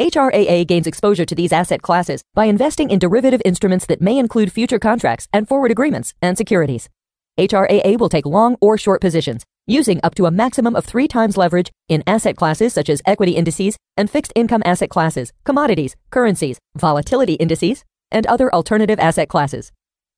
[0.00, 4.50] HRAA gains exposure to these asset classes by investing in derivative instruments that may include
[4.50, 6.88] future contracts and forward agreements and securities.
[7.38, 11.36] HRAA will take long or short positions, using up to a maximum of three times
[11.36, 16.58] leverage in asset classes such as equity indices and fixed income asset classes, commodities, currencies,
[16.74, 19.70] volatility indices, and other alternative asset classes.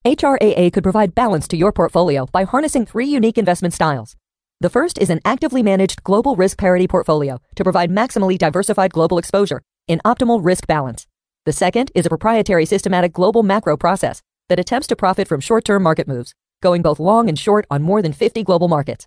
[0.06, 4.16] HRAA could provide balance to your portfolio by harnessing three unique investment styles.
[4.60, 9.18] The first is an actively managed global risk parity portfolio to provide maximally diversified global
[9.18, 11.06] exposure in optimal risk balance.
[11.46, 15.82] The second is a proprietary systematic global macro process that attempts to profit from short-term
[15.82, 19.06] market moves, going both long and short on more than 50 global markets.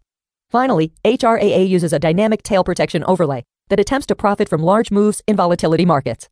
[0.49, 5.21] Finally, HRAA uses a dynamic tail protection overlay that attempts to profit from large moves
[5.27, 6.29] in volatility markets.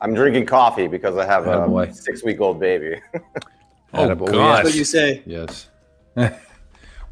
[0.00, 1.88] I'm drinking coffee because I have Attaboy.
[1.88, 3.00] a six-week-old baby.
[3.96, 4.32] Oh, Attaboy.
[4.32, 4.56] gosh.
[4.56, 5.22] That's what you say.
[5.24, 5.68] Yes.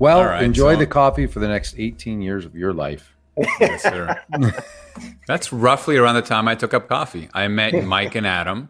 [0.01, 3.15] well, All right, enjoy so- the coffee for the next 18 years of your life.
[3.61, 4.21] Yes, sir.
[5.29, 7.29] That's roughly around the time I took up coffee.
[7.33, 8.69] I met Mike and Adam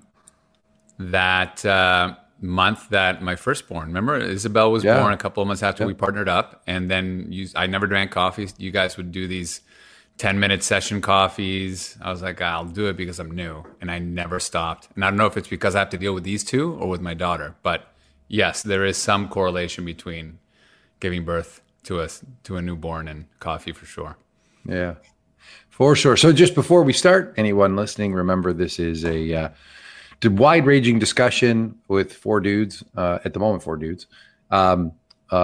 [0.98, 3.86] that uh, month that my firstborn.
[3.88, 5.00] Remember, Isabel was Yeah.
[5.00, 5.88] born a couple of months after Yep.
[5.88, 8.46] we partnered up, and then you, I never drank coffee.
[8.58, 9.62] You guys would do these
[10.22, 11.98] ten-minute session coffees.
[12.00, 14.88] I was like, I'll do it because I'm new, and I never stopped.
[14.94, 16.88] And I don't know if it's because I have to deal with these two or
[16.88, 17.92] with my daughter, but
[18.28, 20.38] yes, there is some correlation between
[21.00, 22.08] giving birth to a
[22.44, 24.16] to a newborn and coffee for sure.
[24.64, 24.94] Yeah,
[25.70, 26.16] for sure.
[26.16, 29.48] So, just before we start, anyone listening, remember this is a uh,
[30.22, 34.06] wide ranging discussion with four dudes, uh, at the moment, four dudes,
[34.52, 34.92] um,
[35.32, 35.34] uh,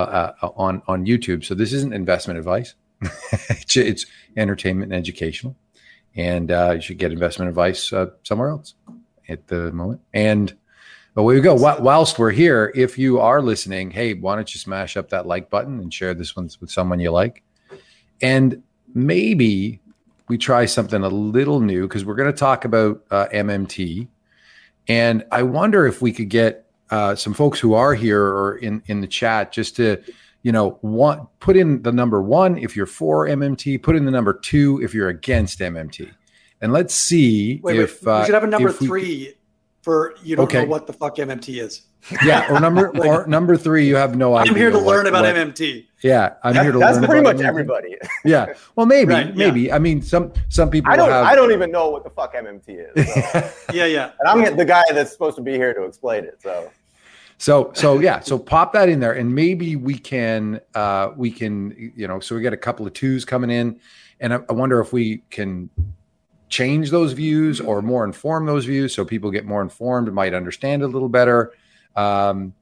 [0.40, 1.44] uh, on, on YouTube.
[1.44, 2.74] So, this isn't investment advice,
[3.50, 5.56] it's, it's entertainment and educational.
[6.16, 8.74] And uh, you should get investment advice uh, somewhere else
[9.28, 10.00] at the moment.
[10.12, 10.54] And
[11.14, 11.56] but we go.
[11.56, 15.26] Wh- Whilst we're here, if you are listening, hey, why don't you smash up that
[15.26, 17.42] like button and share this one with someone you like?
[18.20, 18.62] And
[18.94, 19.80] maybe
[20.28, 24.06] we try something a little new because we're going to talk about uh, MMT.
[24.86, 28.82] And I wonder if we could get uh, some folks who are here or in,
[28.86, 30.02] in the chat just to,
[30.42, 34.10] you know, one, put in the number one if you're for MMT, put in the
[34.10, 36.10] number two if you're against MMT.
[36.60, 38.12] And let's see Wait, if wait.
[38.12, 39.34] uh, we should have a number if we- three
[39.82, 40.62] for you don't Okay.
[40.62, 41.82] know what the fuck MMT is.
[42.24, 44.52] yeah, or number or number three, you have no idea.
[44.52, 45.86] I'm here to what- learn about what- MMT.
[46.02, 47.00] Yeah, I'm here to That's learn.
[47.02, 47.48] That's pretty about much MMT.
[47.48, 47.96] everybody.
[48.24, 48.46] Yeah,
[48.76, 49.32] well, maybe, Right, yeah.
[49.34, 49.72] maybe.
[49.72, 51.08] I mean, some some people I don't.
[51.10, 51.24] have.
[51.24, 53.50] I don't even know what the fuck MMT is, so.
[53.72, 54.10] Yeah, yeah.
[54.20, 56.40] and I'm the guy that's supposed to be here to explain it.
[56.42, 56.70] So
[57.38, 61.92] So so yeah, so pop that in there, and maybe we can uh we can
[61.96, 63.80] you know so we got a couple of twos coming in,
[64.20, 65.70] and I, I wonder if we can
[66.48, 70.34] change those views or more inform those views so people get more informed and might
[70.34, 71.52] understand a little better.
[71.94, 72.54] Um,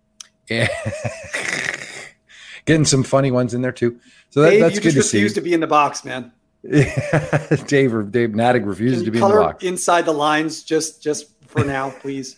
[0.51, 0.69] and
[2.67, 3.99] getting some funny ones in there too.
[4.31, 5.19] So that, Dave, that's you good just to see.
[5.19, 6.33] refuse to be in the box, man.
[6.63, 9.65] Dave Dave Nadig refuses to be in the box.
[9.65, 12.37] inside the lines just just for now, please?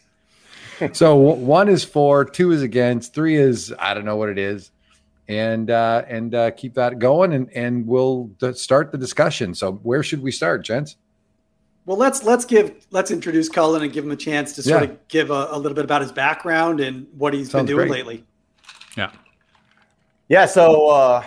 [0.92, 4.70] So one is for, two is against, three is I don't know what it is,
[5.28, 9.54] and uh, and uh, keep that going, and and we'll d- start the discussion.
[9.54, 10.96] So where should we start, gents?
[11.86, 14.90] Well, let's let's give let's introduce Cullen and give him a chance to sort Yeah.
[14.90, 17.88] of give a, a little bit about his background and what he's Sounds been doing
[17.88, 18.04] great.
[18.06, 18.24] lately.
[18.96, 19.10] Yeah.
[20.28, 21.24] yeah, so uh,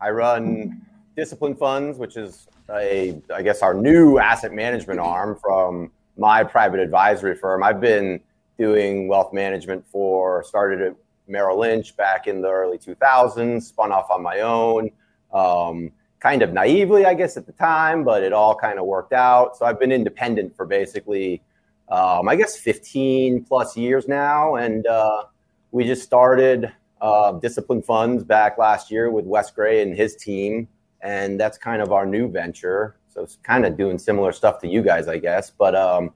[0.00, 0.82] I run
[1.16, 6.80] Disciplined Funds, which is a, I guess, our new asset management arm from my private
[6.80, 7.62] advisory firm.
[7.62, 8.20] I've been
[8.58, 10.96] doing wealth management for started at
[11.28, 14.90] Merrill Lynch back in the early 2000s, spun off on my own,
[15.32, 19.12] um, kind of naively, I guess, at the time, but it all kind of worked
[19.12, 19.56] out.
[19.56, 21.42] So I've been independent for basically,
[21.88, 25.24] um, I guess, 15 plus years now, and uh,
[25.72, 30.68] we just started uh, Disciplined Funds back last year with Wes Gray and his team,
[31.02, 32.96] and that's kind of our new venture.
[33.08, 35.50] So it's kind of doing similar stuff to you guys, I guess.
[35.50, 36.12] But um,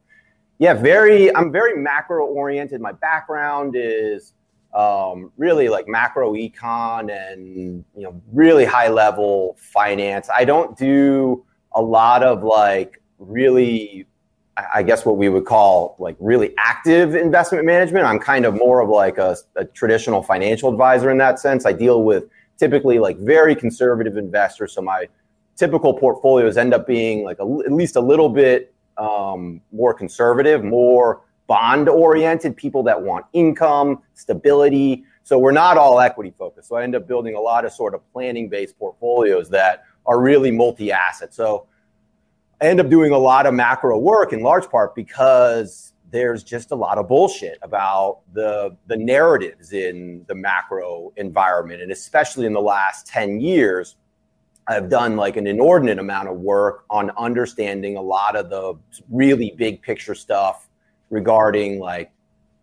[0.61, 1.35] yeah, very.
[1.35, 2.83] I'm very macro oriented.
[2.83, 4.35] My background is
[4.75, 10.29] um, really like macro econ and you know really high level finance.
[10.29, 14.07] I don't do a lot of like really
[14.75, 18.05] I guess what we would call like really active investment management.
[18.05, 21.65] I'm kind of more of like a, a, traditional financial advisor in that sense.
[21.65, 22.25] I deal with
[22.59, 24.75] typically like very conservative investors.
[24.75, 25.09] So my
[25.57, 30.63] typical portfolios end up being like a, at least a little bit um, more conservative,
[30.63, 35.05] more bond oriented, people that want income, stability.
[35.25, 36.69] So we're not all equity focused.
[36.69, 40.21] So I end up building a lot of sort of planning based portfolios that are
[40.21, 41.35] really multi asset.
[41.35, 41.67] So
[42.61, 46.73] I end up doing a lot of macro work in large part because there's just
[46.73, 52.53] a lot of bullshit about the the narratives in the macro environment and especially in
[52.53, 53.97] the last 10 years
[54.71, 58.75] I've done like an inordinate amount of work on understanding a lot of the
[59.11, 60.69] really big picture stuff
[61.11, 62.13] regarding like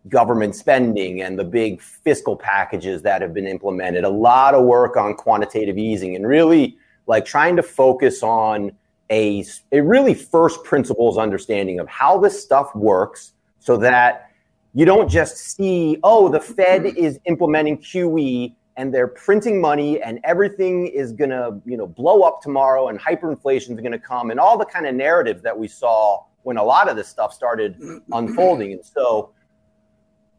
[0.08, 4.04] government spending and the big fiscal packages that have been implemented.
[4.04, 8.72] A lot of work on quantitative easing and really like trying to focus on
[9.10, 14.30] a, a really first principles understanding of how this stuff works so that
[14.72, 20.20] you don't just see, oh, the Fed is implementing QE and they're printing money and
[20.22, 24.30] everything is going to, you know, blow up tomorrow and hyperinflation is going to come
[24.30, 27.34] and all the kind of narratives that we saw when a lot of this stuff
[27.34, 27.76] started
[28.12, 28.72] unfolding.
[28.72, 29.32] And so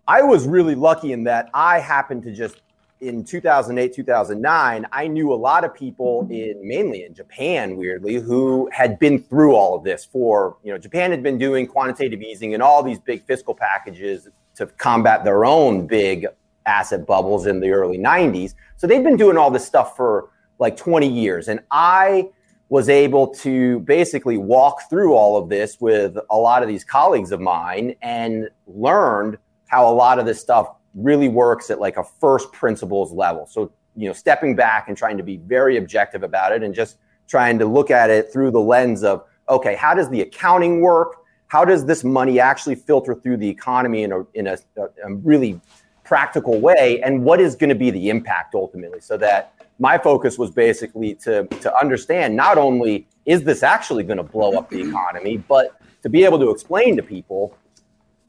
[0.07, 2.61] I was really lucky in that I happened to just
[3.01, 8.69] in 2008 2009 i knew a lot of people in mainly in japan weirdly who
[8.73, 12.55] had been through all of this for you know japan had been doing quantitative easing
[12.55, 16.27] and all these big fiscal packages to combat their own big
[16.69, 20.29] asset bubbles in the early 90s so they've been doing all this stuff for
[20.59, 22.29] like 20 years and i
[22.69, 27.31] was able to basically walk through all of this with a lot of these colleagues
[27.31, 29.37] of mine and learned
[29.67, 33.47] how a lot of this stuff really works at like a first principles level.
[33.47, 36.97] So, you know, stepping back and trying to be very objective about it and just
[37.27, 41.15] trying to look at it through the lens of, okay, how does the accounting work?
[41.47, 45.59] How does this money actually filter through the economy in a, in a, a really
[46.09, 46.99] practical way?
[47.03, 48.99] And what is going to be the impact ultimately?
[48.99, 54.17] So that my focus was basically to, to understand not only is this actually going
[54.17, 57.55] to blow up the economy, but to be able to explain to people,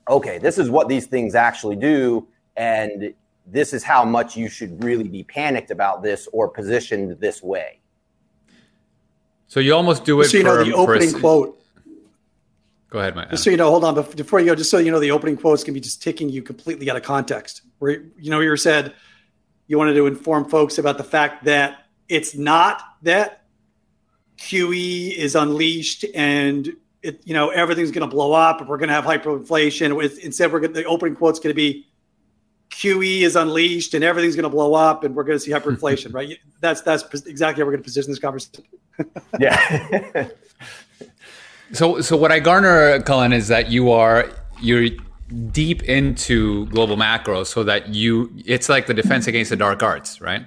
[0.08, 3.14] okay, this is what these things actually do and
[3.46, 7.80] this is how much you should really be panicked about this or positioned this way.
[9.48, 10.26] So you almost do it.
[10.26, 11.59] So you know the opening quote.
[12.90, 13.30] Go ahead, Mike.
[13.30, 14.54] Just so you know, hold on before you go.
[14.54, 17.02] Just so you know, the opening quotes can be just taking you completely out of
[17.02, 17.62] context.
[17.78, 18.94] Where you know you said
[19.68, 23.44] you wanted to inform folks about the fact that it's not that
[24.38, 28.88] QE is unleashed and it, you know everything's going to blow up and we're going
[28.88, 29.96] to have hyperinflation.
[29.96, 31.86] With instead, we're gonna, the opening quote's going to be
[32.70, 36.14] QE is unleashed and everything's going to blow up and we're going to see hyperinflation,
[36.14, 36.38] right?
[36.60, 38.64] That's that's exactly how we're going to position this conversation.
[39.40, 40.28] yeah.
[41.72, 44.88] so so what I garner, Cullen, is that you are you're
[45.52, 50.20] deep into global macro, so that you it's like the defense against the dark arts,
[50.20, 50.46] right?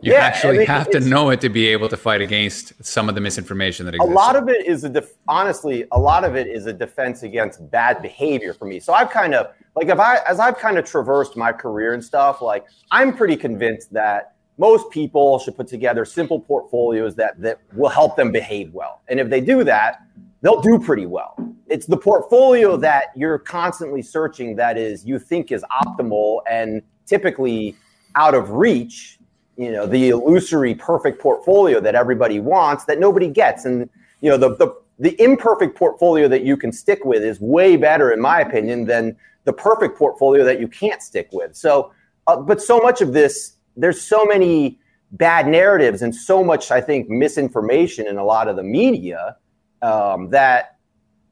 [0.00, 2.84] You yeah, actually I mean, have to know it to be able to fight against
[2.84, 4.10] some of the misinformation that exists.
[4.10, 7.22] A lot of it is a def- honestly, a lot of it is a defense
[7.22, 8.80] against bad behavior for me.
[8.80, 12.02] So I've kind of like if I as I've kind of traversed my career and
[12.02, 17.58] stuff, like I'm pretty convinced that most people should put together simple portfolios that that
[17.74, 19.00] will help them behave well.
[19.08, 20.06] And if they do that,
[20.40, 21.34] they'll do pretty well.
[21.66, 27.74] It's the portfolio that you're constantly searching that is you think is optimal and typically
[28.14, 29.18] out of reach
[29.56, 33.90] you know the illusory perfect portfolio that everybody wants that nobody gets and
[34.20, 38.12] you know the, the the imperfect portfolio that you can stick with is way better
[38.12, 41.92] in my opinion than the perfect portfolio that you can't stick with so
[42.28, 44.78] uh, but so much of this there's so many
[45.12, 49.36] bad narratives and so much i think misinformation in a lot of the media
[49.82, 50.76] um, that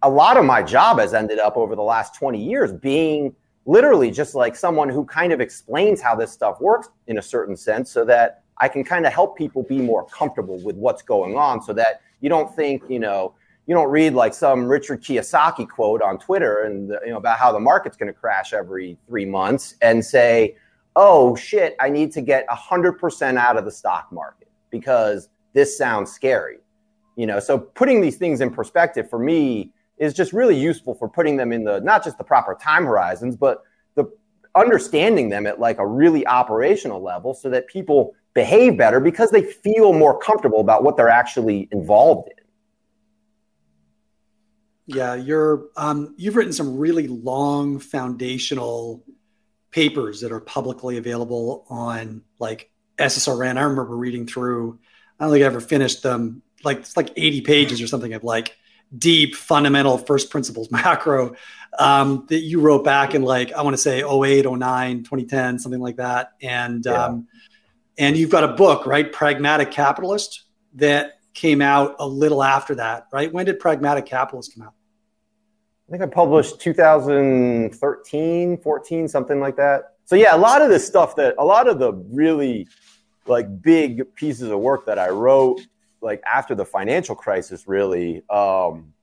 [0.02, 3.34] a lot of my job has ended up over the last 20 years being
[3.66, 7.56] literally just like someone who kind of explains how this stuff works in a certain
[7.56, 11.36] sense so that I can kind of help people be more comfortable with what's going
[11.36, 13.34] on so that you don't think, you know,
[13.66, 17.52] you don't read like some Richard Kiyosaki quote on Twitter and you know about how
[17.52, 20.56] the market's going to crash every 3 months and say,
[20.96, 26.10] "Oh shit, I need to get 100% out of the stock market because this sounds
[26.12, 26.58] scary."
[27.16, 31.08] You know, so putting these things in perspective for me is just really useful for
[31.08, 33.62] putting them in the not just the proper time horizons, but
[33.94, 34.10] the
[34.54, 39.42] understanding them at like a really operational level so that people behave better because they
[39.42, 42.44] feel more comfortable about what they're actually involved in.
[44.96, 49.04] Yeah, you're um, you've written some really long foundational
[49.70, 53.56] papers that are publicly available on like SSRN.
[53.56, 54.78] I remember reading through.
[55.18, 56.42] I don't think I ever finished them.
[56.62, 58.56] Like it's like 80 pages or something of like
[58.96, 61.36] deep fundamental first principles macro
[61.78, 65.80] um, that you wrote back in like I want to say 08, 09, 2010, something
[65.80, 66.32] like that.
[66.42, 67.04] And yeah.
[67.04, 67.28] um,
[67.98, 69.10] and you've got a book, right?
[69.10, 73.32] Pragmatic Capitalist that came out a little after that, right?
[73.32, 74.74] When did Pragmatic Capitalist come out?
[75.90, 79.94] I think I published 2013, 14, something like that.
[80.04, 82.68] So yeah, a lot of this stuff that a lot of the really
[83.26, 85.60] like big pieces of work that I wrote
[86.00, 88.94] like after the financial crisis really um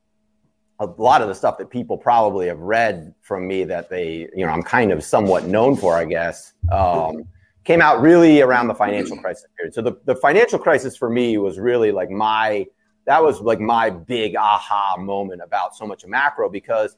[0.80, 4.46] a lot of the stuff that people probably have read from me that they, you
[4.46, 7.28] know, I'm kind of somewhat known for, I guess, um,
[7.64, 9.74] came out really around the financial crisis period.
[9.74, 12.68] So the, the financial crisis for me was really like my
[13.08, 16.98] that was like my big aha moment about so much of macro because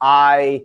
[0.00, 0.64] I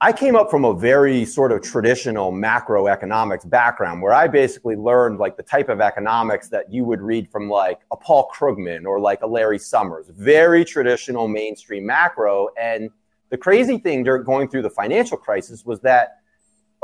[0.00, 5.18] I came up from a very sort of traditional macroeconomics background where I basically learned
[5.18, 9.00] like the type of economics that you would read from like a Paul Krugman or
[9.00, 12.48] like a Larry Summers, very traditional mainstream macro.
[12.60, 12.90] And
[13.30, 16.18] the crazy thing during going through the financial crisis was that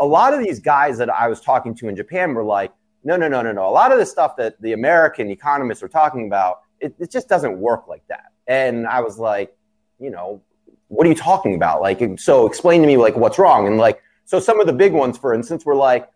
[0.00, 2.72] a lot of these guys that I was talking to in Japan were like,
[3.04, 3.68] no, no, no, no, no.
[3.68, 7.28] A lot of the stuff that the American economists are talking about it, it just
[7.28, 8.32] doesn't work like that.
[8.46, 9.56] And I was like,
[9.98, 10.42] you know,
[10.88, 11.80] what are you talking about?
[11.80, 13.66] Like, so explain to me like what's wrong.
[13.66, 16.08] And like, so some of the big ones, for instance, were like,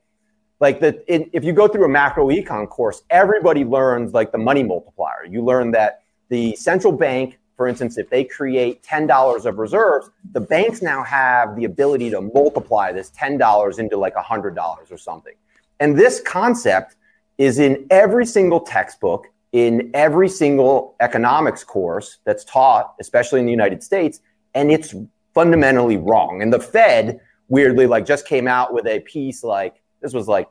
[0.61, 4.63] like that if you go through a macro econ course, everybody learns like the money
[4.63, 5.25] multiplier.
[5.29, 10.41] You learn that the central bank, for instance, if they create $10 of reserves, the
[10.41, 14.57] banks now have the ability to multiply this $10 into like $100
[14.91, 15.35] or something.
[15.81, 16.97] And this concept
[17.39, 23.53] is in every single textbook in every single economics course that's taught, especially in the
[23.53, 24.21] United States,
[24.55, 24.95] and it's
[25.35, 26.43] fundamentally wrong.
[26.43, 30.49] And the Fed, weirdly, like just came out with a piece like this was like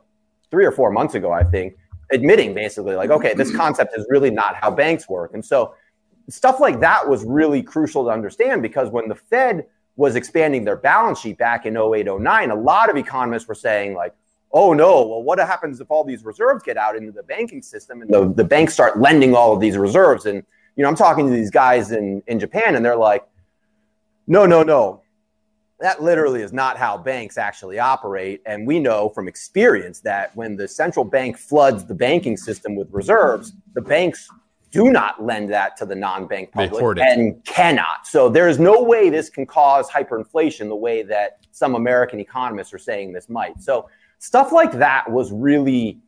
[0.50, 1.76] three or four months ago, I think,
[2.10, 5.34] admitting basically like, okay, this concept is really not how banks work.
[5.34, 5.74] And so
[6.28, 10.76] stuff like that was really crucial to understand because when the Fed was expanding their
[10.76, 14.14] balance sheet back in 08, 09, a lot of economists were saying like,
[14.52, 18.02] oh no, well, what happens if all these reserves get out into the banking system
[18.02, 20.26] and the, the banks start lending all of these reserves?
[20.26, 20.44] And,
[20.76, 23.26] you know, I'm talking to these guys in, in Japan and they're like,
[24.26, 25.02] no, no, no.
[25.80, 28.42] That literally is not how banks actually operate.
[28.46, 32.88] And we know from experience that when the central bank floods the banking system with
[32.90, 34.28] reserves, the banks
[34.70, 38.06] do not lend that to the non-bank public and cannot.
[38.06, 42.74] So there is no way this can cause hyperinflation the way that some American economists
[42.74, 43.60] are saying this might.
[43.62, 45.98] So stuff like that was really,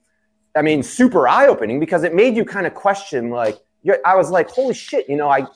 [0.57, 3.59] I mean, super eye opening because it made you kind of question, like,
[4.05, 5.47] I was like, holy shit, you know, I,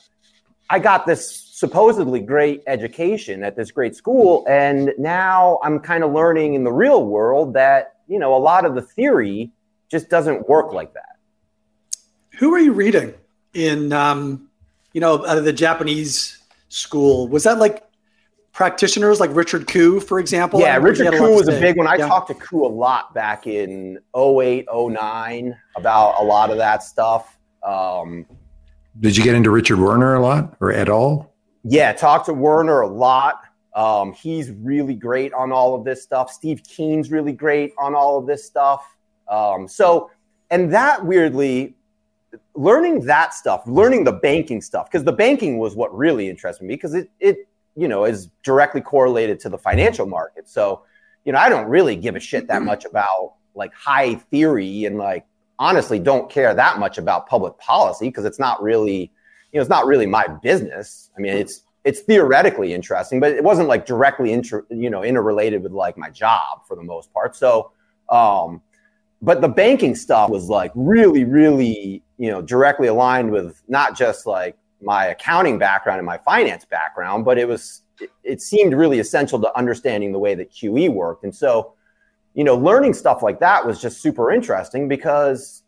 [0.69, 6.11] I got this supposedly great education at this great school, and now I'm kind of
[6.11, 9.51] learning in the real world that, you know, a lot of the theory
[9.89, 11.17] just doesn't work like that.
[12.39, 13.13] Who are you reading
[13.53, 14.49] in, um,
[14.93, 17.27] you know, out of the Japanese school?
[17.27, 17.84] Was that like
[18.55, 20.61] practitioners like Richard Koo, for example?
[20.61, 21.87] Yeah, Richard Koo was a big one.
[21.87, 22.07] I yeah.
[22.07, 27.37] talked to Koo a lot back in 08, 09 about a lot of that stuff.
[27.63, 28.25] Um,
[28.99, 31.33] Did you get into Richard Werner a lot or at all?
[31.63, 33.41] Yeah, talked to Werner a lot.
[33.75, 36.31] Um, he's really great on all of this stuff.
[36.31, 38.95] Steve Keen's really great on all of this stuff.
[39.27, 40.09] Um, so,
[40.49, 41.75] and that weirdly,
[42.53, 46.75] learning that stuff, learning the banking stuff, because the banking was what really interested me
[46.75, 50.47] because it, it you know, is directly correlated to the financial market.
[50.47, 50.83] So,
[51.25, 54.97] you know, I don't really give a shit that much about like high theory and
[54.97, 55.25] like
[55.59, 59.11] honestly don't care that much about public policy because it's not really,
[59.51, 61.11] you know, it's not really my business.
[61.17, 65.61] I mean, it's it's theoretically interesting, but it wasn't like directly inter, you know, interrelated
[65.61, 67.35] with like my job for the most part.
[67.35, 67.71] So,
[68.09, 68.61] um,
[69.21, 74.25] but the banking stuff was like really, really, you know, directly aligned with not just
[74.25, 77.81] like my accounting background and my finance background, but it was
[78.23, 81.23] it, seemed really essential to understanding the way that QE worked.
[81.23, 81.73] And so
[82.33, 85.63] you know, learning stuff like that was just super interesting because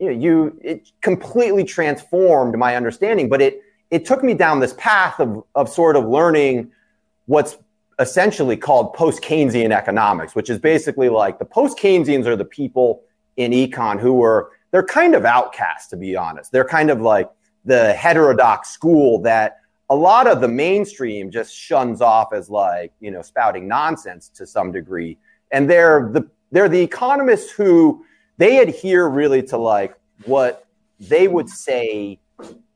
[0.00, 4.74] you know, you it completely transformed my understanding, but it it took me down this
[4.74, 6.70] path of of sort of learning
[7.26, 7.56] what's
[8.00, 13.02] essentially called post Keynesian economics, which is basically like the post Keynesians are the people
[13.36, 16.50] in econ who were they're kind of outcasts to be honest.
[16.50, 17.30] They're kind of like
[17.64, 19.58] the heterodox school that
[19.90, 24.46] a lot of the mainstream just shuns off as like you know spouting nonsense to
[24.46, 25.18] some degree
[25.50, 28.04] and they're the they're the economists who
[28.38, 30.66] they adhere really to like what
[30.98, 32.18] they would say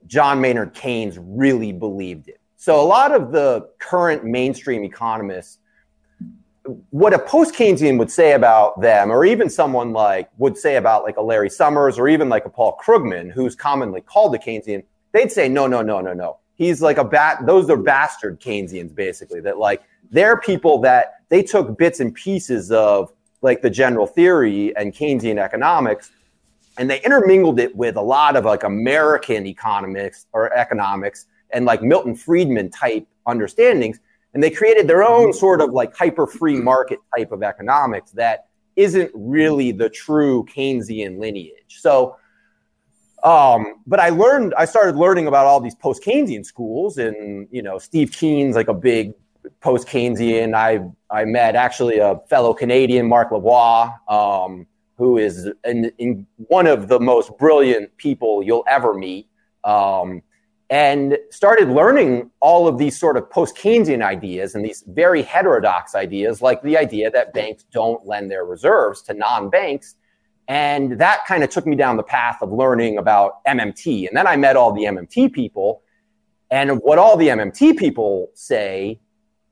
[0.07, 2.35] John Maynard Keynes really believed in.
[2.57, 5.59] So a lot of the current mainstream economists,
[6.90, 11.04] what a post Keynesian would say about them, or even someone like would say about
[11.04, 14.83] like a Larry Summers or even like a Paul Krugman, who's commonly called a Keynesian,
[15.12, 16.38] they'd say, no, no, no, no, no.
[16.56, 17.44] He's like a bat.
[17.44, 19.40] Those are bastard Keynesians, basically.
[19.40, 24.75] That like they're people that they took bits and pieces of like the general theory
[24.76, 26.12] and Keynesian economics,
[26.78, 31.83] and they intermingled it with a lot of like American economics or economics and like
[31.83, 33.99] Milton Friedman type understandings.
[34.35, 38.47] And they created their own sort of like hyper free market type of economics that
[38.76, 41.79] isn't really the true Keynesian lineage.
[41.79, 42.17] So,
[43.23, 47.62] um, but I learned, I started learning about all these post Keynesian schools, and you
[47.62, 49.14] know, Steve Keen's like a big
[49.61, 50.55] post Keynesian.
[50.55, 54.67] I I met actually a fellow Canadian, Marc Lavoie, um,
[54.99, 59.29] who is in, in one of the most brilliant people you'll ever meet,
[59.64, 60.23] um,
[60.71, 65.94] and started learning all of these sort of post Keynesian ideas and these very heterodox
[65.94, 69.97] ideas, like the idea that banks don't lend their reserves to non banks.
[70.49, 74.09] And that kind of took me down the path of learning about MMT.
[74.09, 75.83] And then I met all the MMT people.
[76.50, 79.00] And what all the MMT people say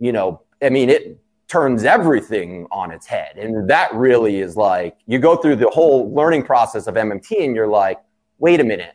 [0.02, 3.38] you know, I mean, it turns everything on its head.
[3.38, 7.54] And that really is like, you go through the whole learning process of MMT and
[7.54, 8.00] you're like,
[8.38, 8.95] wait a minute.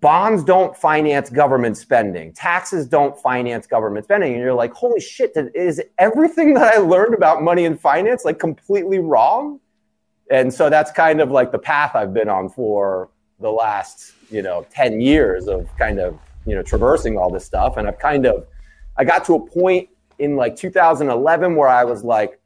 [0.00, 2.32] Bonds don't finance government spending.
[2.32, 4.32] Taxes don't finance government spending.
[4.32, 8.38] And you're like, holy shit, is everything that I learned about money and finance like
[8.38, 9.60] completely wrong?
[10.30, 14.40] And so that's kind of like the path I've been on for the last, you
[14.40, 17.76] know, 10 years of kind of, you know, traversing all this stuff.
[17.76, 18.46] And I've kind of
[18.96, 19.88] I got to a point
[20.18, 22.40] in like 2011 where I was like,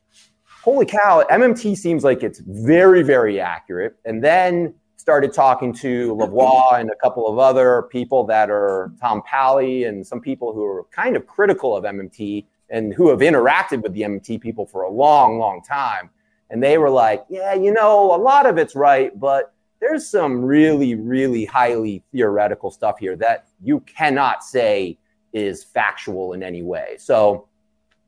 [0.62, 3.96] holy cow, MMT seems like it's very, very accurate.
[4.04, 4.74] And then
[5.06, 10.04] started talking to Lavoie and a couple of other people that are Tom Palley and
[10.04, 14.00] some people who are kind of critical of MMT and who have interacted with the
[14.00, 16.10] MMT people for a long, long time.
[16.50, 20.44] And they were like, yeah, you know, a lot of it's right, but there's some
[20.44, 24.98] really, really highly theoretical stuff here that you cannot say
[25.32, 26.96] is factual in any way.
[26.98, 27.46] So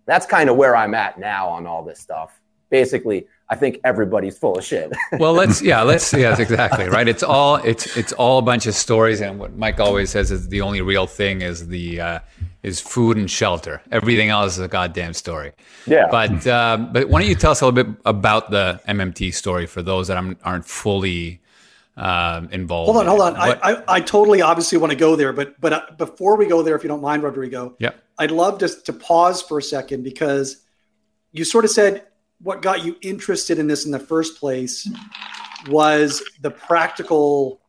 [0.04, 2.40] that's kind of where I'm at now on all this stuff.
[2.70, 4.92] Basically, I think everybody's full of shit.
[5.12, 7.08] well, let's yeah, let's yeah, that's exactly right.
[7.08, 10.48] It's all it's it's all a bunch of stories, and what Mike always says is
[10.48, 12.18] the only real thing is the uh,
[12.62, 13.80] is food and shelter.
[13.90, 15.52] Everything else is a goddamn story.
[15.86, 16.08] Yeah.
[16.10, 19.66] But uh, but why don't you tell us a little bit about the MMT story
[19.66, 21.40] for those that aren't fully
[21.98, 22.92] um, involved.
[22.92, 23.36] Hold on, hold on.
[23.36, 26.62] I, I, I, totally obviously want to go there, but but uh, before we go
[26.62, 30.04] there, if you don't mind, Rodrigo, yeah, I'd love just to pause for a second
[30.04, 30.64] because
[31.32, 32.06] you sort of said
[32.40, 34.88] what got you interested in this in the first place
[35.68, 37.60] was the practical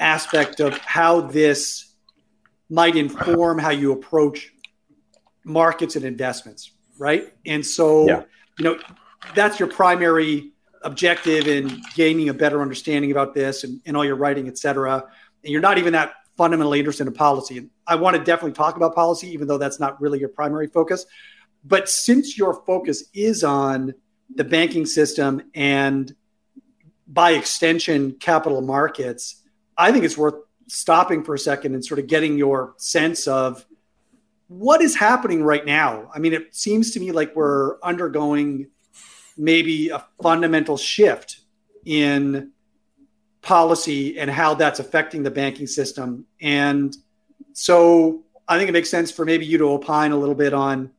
[0.00, 1.94] aspect of how this
[2.68, 4.52] might inform how you approach
[5.44, 7.32] markets and investments, right?
[7.46, 8.22] And so, yeah.
[8.58, 8.78] you know,
[9.34, 14.16] that's your primary objective in gaining a better understanding about this and, and all your
[14.16, 15.04] writing, et cetera.
[15.44, 17.58] And you're not even that fundamentally interested in policy.
[17.58, 20.66] And I want to definitely talk about policy, even though that's not really your primary
[20.66, 21.06] focus.
[21.64, 23.94] But since your focus is on
[24.34, 26.14] the banking system and
[27.06, 29.42] by extension, capital markets,
[29.76, 30.34] I think it's worth
[30.68, 33.64] stopping for a second and sort of getting your sense of
[34.48, 36.10] what is happening right now.
[36.14, 38.68] I mean, it seems to me like we're undergoing
[39.36, 41.40] maybe a fundamental shift
[41.84, 42.52] in
[43.42, 46.26] policy and how that's affecting the banking system.
[46.40, 46.96] And
[47.52, 50.90] so I think it makes sense for maybe you to opine a little bit on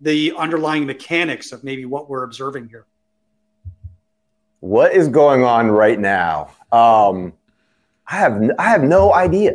[0.00, 2.86] the underlying mechanics of maybe what we're observing here.
[4.60, 6.50] What is going on right now?
[6.70, 7.32] Um,
[8.06, 9.52] I have I have no idea.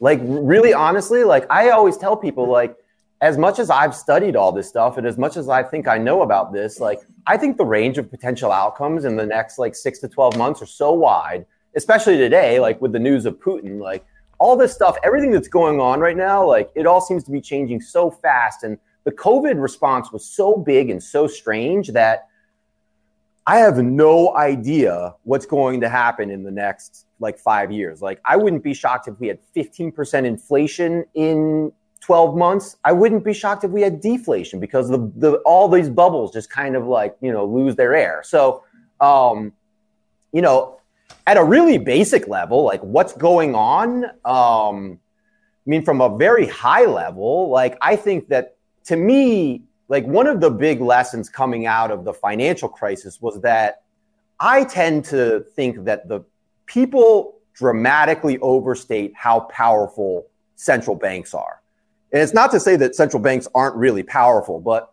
[0.00, 2.76] Like really honestly, like I always tell people like
[3.20, 5.98] as much as I've studied all this stuff and as much as I think I
[5.98, 9.74] know about this, like I think the range of potential outcomes in the next like
[9.74, 13.80] six to 12 months are so wide, especially today, like with the news of Putin,
[13.80, 14.04] like
[14.38, 17.40] all this stuff, everything that's going on right now, like it all seems to be
[17.40, 18.64] changing so fast.
[18.64, 22.26] And the COVID response was so big and so strange that
[23.46, 28.02] I have no idea what's going to happen in the next like five years.
[28.02, 32.78] Like, I wouldn't be shocked if we had 15% inflation in 12 months.
[32.84, 36.50] I wouldn't be shocked if we had deflation because the, the all these bubbles just
[36.50, 38.22] kind of like, you know, lose their air.
[38.24, 38.64] So,
[39.00, 39.52] um,
[40.32, 40.80] you know,
[41.28, 44.98] at a really basic level, like what's going on, um,
[45.64, 48.55] I mean, from a very high level, like I think that
[48.86, 53.40] to me, like one of the big lessons coming out of the financial crisis was
[53.42, 53.82] that
[54.40, 56.24] I tend to think that the
[56.66, 61.60] people dramatically overstate how powerful central banks are.
[62.12, 64.92] And it's not to say that central banks aren't really powerful, but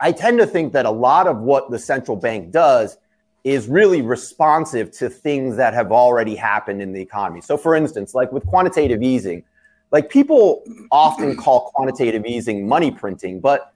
[0.00, 2.98] I tend to think that a lot of what the central bank does
[3.44, 7.40] is really responsive to things that have already happened in the economy.
[7.40, 9.44] So, for instance, like with quantitative easing,
[9.90, 13.72] like people often call quantitative easing money printing, but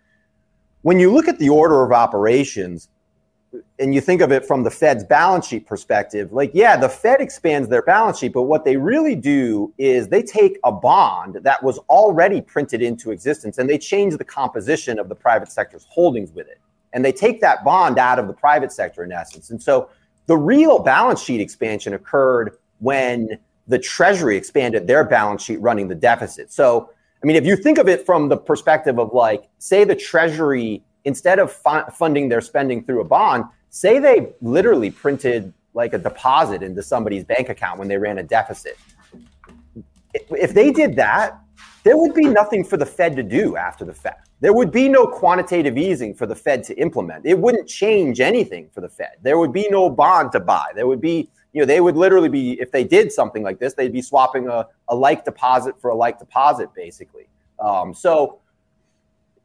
[0.83, 2.89] when you look at the order of operations
[3.79, 7.21] and you think of it from the Fed's balance sheet perspective, like, yeah, the Fed
[7.21, 11.63] expands their balance sheet, but what they really do is they take a bond that
[11.63, 16.33] was already printed into existence and they change the composition of the private sector's holdings
[16.33, 16.59] with it.
[16.95, 19.51] And they take that bond out of the private sector in essence.
[19.51, 19.89] And so
[20.27, 25.95] the real balance sheet expansion occurred when the Treasury expanded their balance sheet running the
[25.95, 26.53] deficit.
[26.53, 26.91] So
[27.23, 30.83] I mean, if you think of it from the perspective of like, say the Treasury,
[31.05, 35.99] instead of fu- funding their spending through a bond, say they literally printed like a
[35.99, 38.77] deposit into somebody's bank account when they ran a deficit.
[40.13, 41.39] If they did that,
[41.85, 44.29] there would be nothing for the Fed to do after the fact.
[44.41, 47.25] There would be no quantitative easing for the Fed to implement.
[47.25, 49.13] It wouldn't change anything for the Fed.
[49.23, 50.67] There would be no bond to buy.
[50.75, 53.75] There would be you know, they would literally be, if they did something like this,
[53.75, 57.29] they'd be swapping a, a like deposit for a like deposit, basically.
[57.59, 58.39] Um, so,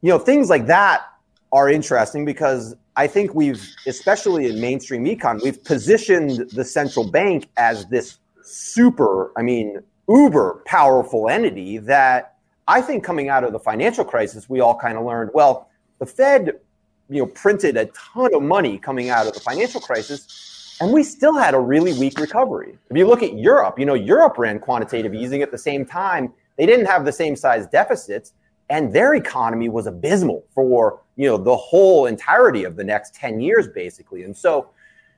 [0.02, 1.06] you know, things like that
[1.52, 7.50] are interesting because I think we've, especially in mainstream econ, we've positioned the central bank
[7.58, 12.36] as this super, I mean, uber powerful entity that
[12.68, 16.06] I think coming out of the financial crisis, we all kind of learned, well, the
[16.06, 16.54] Fed,
[17.10, 21.04] you know, printed a ton of money coming out of the financial crisis and we
[21.04, 22.78] still had a really weak recovery.
[22.90, 26.34] If you look at Europe, you know, Europe ran quantitative easing at the same time.
[26.58, 28.34] They didn't have the same size deficits,
[28.70, 33.40] and their economy was abysmal for, you know, the whole entirety of the next 10
[33.40, 34.24] years, basically.
[34.24, 34.70] And so,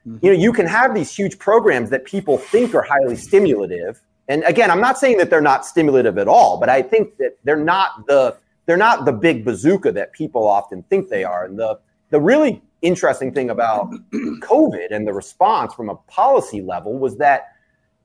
[0.08, 0.26] mm-hmm.
[0.26, 4.02] you know, you can have these huge programs that people think are highly stimulative.
[4.28, 7.38] And again, I'm not saying that they're not stimulative at all, but I think that
[7.44, 11.46] they're not the they're not the big bazooka that people often think they are.
[11.46, 11.80] And the
[12.12, 17.54] the really interesting thing about COVID and the response from a policy level was that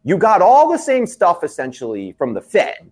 [0.03, 2.91] you got all the same stuff essentially from the Fed,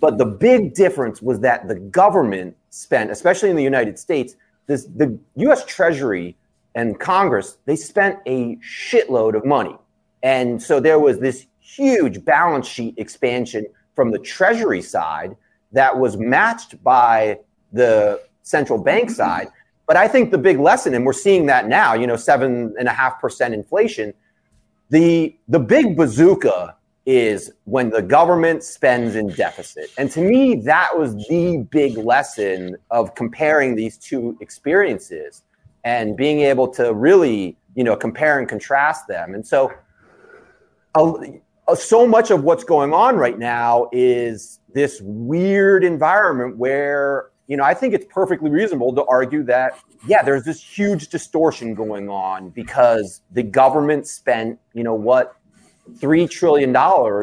[0.00, 4.34] but the big difference was that the government spent, especially in the United States,
[4.66, 6.36] this, the US Treasury
[6.74, 9.76] and Congress, they spent a shitload of money.
[10.22, 15.36] And so there was this huge balance sheet expansion from the Treasury side
[15.72, 17.38] that was matched by
[17.72, 19.48] the central bank side.
[19.88, 22.86] But I think the big lesson, and we're seeing that now, you know, seven and
[22.86, 24.12] a half percent inflation.
[24.90, 29.90] The the big bazooka is when the government spends in deficit.
[29.96, 35.42] And to me, that was the big lesson of comparing these two experiences
[35.84, 39.34] and being able to really, you know, compare and contrast them.
[39.34, 39.72] And so
[41.76, 47.64] so much of what's going on right now is this weird environment where you know,
[47.64, 52.50] I think it's perfectly reasonable to argue that, yeah, there's this huge distortion going on
[52.50, 55.34] because the government spent, you know, what,
[55.94, 56.76] $3 trillion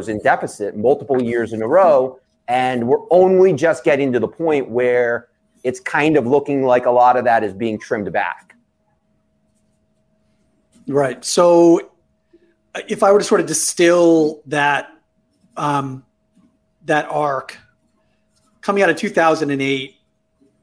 [0.10, 2.20] in deficit multiple years in a row.
[2.48, 5.28] And we're only just getting to the point where
[5.64, 8.56] it's kind of looking like a lot of that is being trimmed back.
[10.88, 11.24] Right.
[11.24, 11.92] So
[12.88, 14.90] if I were to sort of distill that,
[15.56, 16.04] um,
[16.86, 17.58] that arc
[18.62, 19.95] coming out of 2008,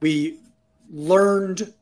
[0.03, 0.39] we
[0.93, 1.73] learned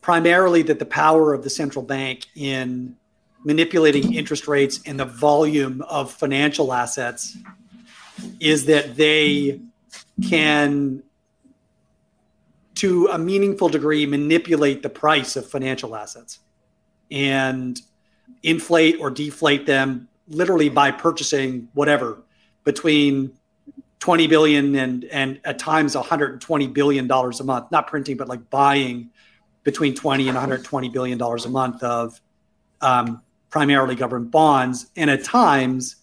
[0.00, 2.96] primarily that the power of the central bank in
[3.44, 7.36] manipulating interest rates and the volume of financial assets
[8.40, 9.60] is that they
[10.28, 11.02] can
[12.74, 16.40] to a meaningful degree manipulate the price of financial assets
[17.10, 17.80] and
[18.42, 22.18] inflate or deflate them literally by purchasing whatever
[22.64, 23.32] between
[24.02, 28.50] 20 billion and and at times 120 billion dollars a month not printing but like
[28.50, 29.08] buying
[29.62, 32.20] between 20 and 120 billion dollars a month of
[32.80, 35.96] um, primarily government bonds and at times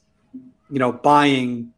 [0.70, 1.74] you know buying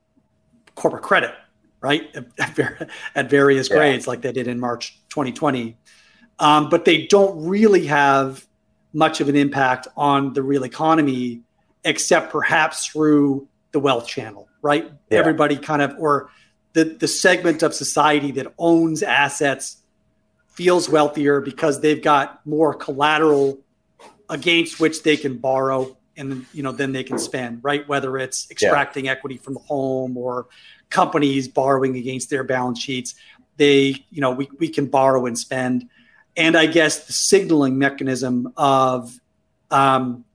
[0.76, 1.34] corporate credit
[1.82, 2.16] right?
[2.38, 3.78] At, at various yeah.
[3.78, 5.76] grades like they did in march 2020
[6.38, 8.46] um, but they don't really have
[8.94, 11.42] much of an impact on the real economy,
[11.84, 14.92] except perhaps through the wealth channel, right?
[15.10, 15.20] Yeah.
[15.20, 16.30] Everybody kind of, or
[16.74, 19.78] the, the segment of society that owns assets
[20.52, 23.60] feels wealthier because they've got more collateral
[24.30, 28.50] against which they can borrow and you know then they can spend right whether it's
[28.52, 29.12] extracting yeah.
[29.12, 30.48] equity from the home or
[30.90, 33.16] companies borrowing against their balance sheets
[33.58, 35.90] they you know we, we can borrow and spend
[36.36, 39.20] and i guess the signaling mechanism of
[39.70, 40.26] um,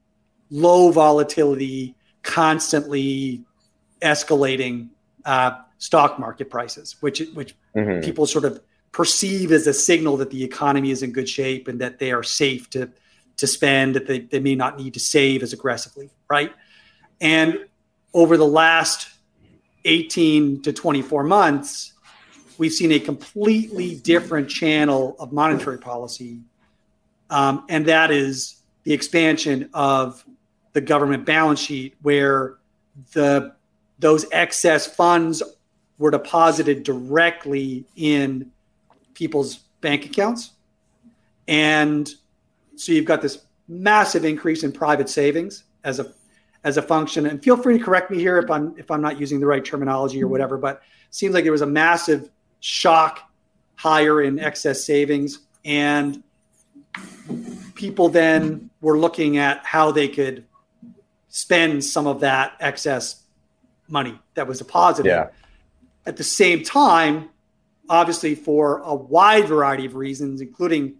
[0.49, 3.43] low volatility constantly
[4.01, 4.89] escalating
[5.25, 8.03] uh, stock market prices which which mm-hmm.
[8.03, 11.79] people sort of perceive as a signal that the economy is in good shape and
[11.81, 12.89] that they are safe to
[13.37, 16.51] to spend that they, they may not need to save as aggressively, right?
[17.21, 17.59] And
[18.13, 19.09] over the last
[19.85, 21.93] 18 to 24 months,
[22.57, 26.39] we've seen a completely different channel of monetary policy.
[27.29, 30.25] Um, and that is the expansion of
[30.73, 32.55] the government balance sheet, where
[33.13, 33.55] the
[33.99, 35.41] those excess funds
[35.97, 38.51] were deposited directly in
[39.13, 40.51] people's bank accounts.
[41.47, 42.09] And
[42.75, 46.13] so you've got this massive increase in private savings as a
[46.63, 47.27] as a function.
[47.27, 49.63] And feel free to correct me here if I'm if I'm not using the right
[49.63, 50.57] terminology or whatever.
[50.57, 52.29] But seems like there was a massive
[52.59, 53.31] shock
[53.75, 56.23] higher in excess savings, and
[57.75, 60.45] people then were looking at how they could
[61.29, 63.23] spend some of that excess
[63.87, 65.09] money that was deposited.
[65.09, 65.29] Yeah.
[66.05, 67.29] At the same time,
[67.89, 70.95] obviously for a wide variety of reasons, including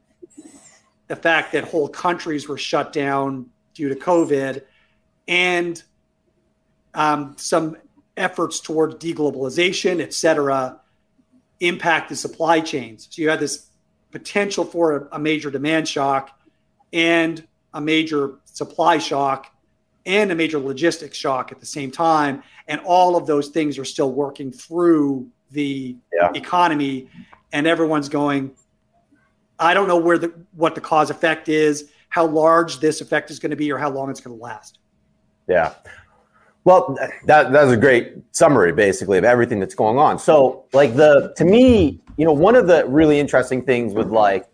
[1.07, 4.63] the fact that whole countries were shut down due to COVID,
[5.27, 5.83] and
[6.93, 7.77] um, some
[8.15, 10.79] efforts towards deglobalization, et cetera,
[11.59, 13.07] impact the supply chains.
[13.09, 13.67] So you had this
[14.11, 16.37] potential for a, a major demand shock
[16.91, 19.51] and a major supply shock
[20.07, 22.41] and a major logistics shock at the same time.
[22.67, 26.31] And all of those things are still working through the yeah.
[26.33, 27.09] economy.
[27.53, 28.51] And everyone's going,
[29.59, 33.39] I don't know where the what the cause effect is, how large this effect is
[33.39, 34.79] going to be, or how long it's going to last.
[35.47, 35.73] Yeah.
[36.63, 40.19] Well, that that's a great summary, basically, of everything that's going on.
[40.19, 44.47] So, like the to me, you know, one of the really interesting things with like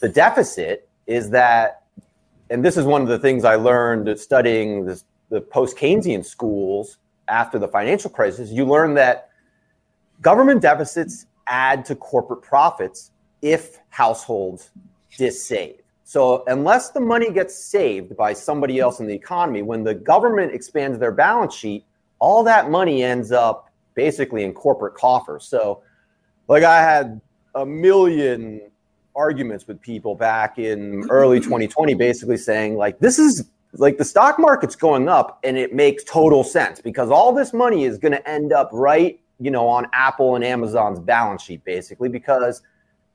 [0.00, 1.77] the deficit is that,
[2.50, 6.98] and this is one of the things I learned studying this, the post Keynesian schools
[7.28, 8.50] after the financial crisis.
[8.50, 9.30] You learn that
[10.20, 14.70] government deficits add to corporate profits if households
[15.16, 15.80] dissave.
[16.04, 20.54] So, unless the money gets saved by somebody else in the economy, when the government
[20.54, 21.84] expands their balance sheet,
[22.18, 25.44] all that money ends up basically in corporate coffers.
[25.44, 25.82] So,
[26.48, 27.20] like I had
[27.54, 28.70] a million
[29.18, 34.38] arguments with people back in early 2020 basically saying like this is like the stock
[34.38, 38.28] market's going up and it makes total sense because all this money is going to
[38.28, 42.62] end up right, you know, on Apple and Amazon's balance sheet basically because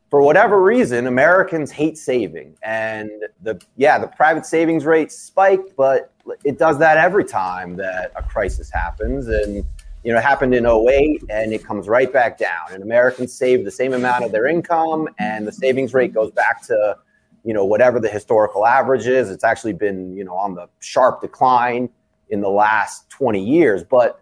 [0.10, 2.56] for whatever reason, Americans hate saving.
[2.62, 3.10] And
[3.42, 6.14] the yeah, the private savings rate spiked, but
[6.44, 9.28] it does that every time that a crisis happens.
[9.28, 9.66] And
[10.04, 12.72] you know, it happened in 08 and it comes right back down.
[12.72, 16.62] And Americans save the same amount of their income and the savings rate goes back
[16.68, 16.98] to,
[17.44, 19.30] you know, whatever the historical average is.
[19.30, 21.90] It's actually been, you know, on the sharp decline
[22.30, 23.84] in the last 20 years.
[23.84, 24.22] But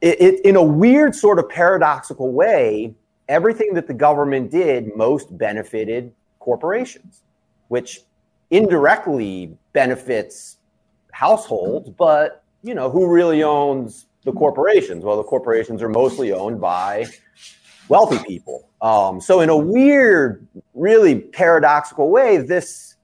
[0.00, 2.94] it, it in a weird sort of paradoxical way,
[3.28, 7.22] everything that the government did most benefited corporations,
[7.66, 8.02] which
[8.50, 10.58] indirectly benefits
[11.10, 15.04] households, but you know, who really owns the corporations?
[15.04, 17.06] Well, the corporations are mostly owned by
[17.88, 18.68] wealthy people.
[18.82, 22.96] Um, so, in a weird, really paradoxical way, this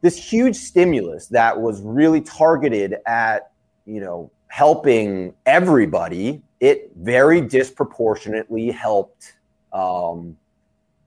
[0.00, 3.52] this huge stimulus that was really targeted at
[3.84, 9.34] you know helping everybody, it very disproportionately helped
[9.72, 10.36] um,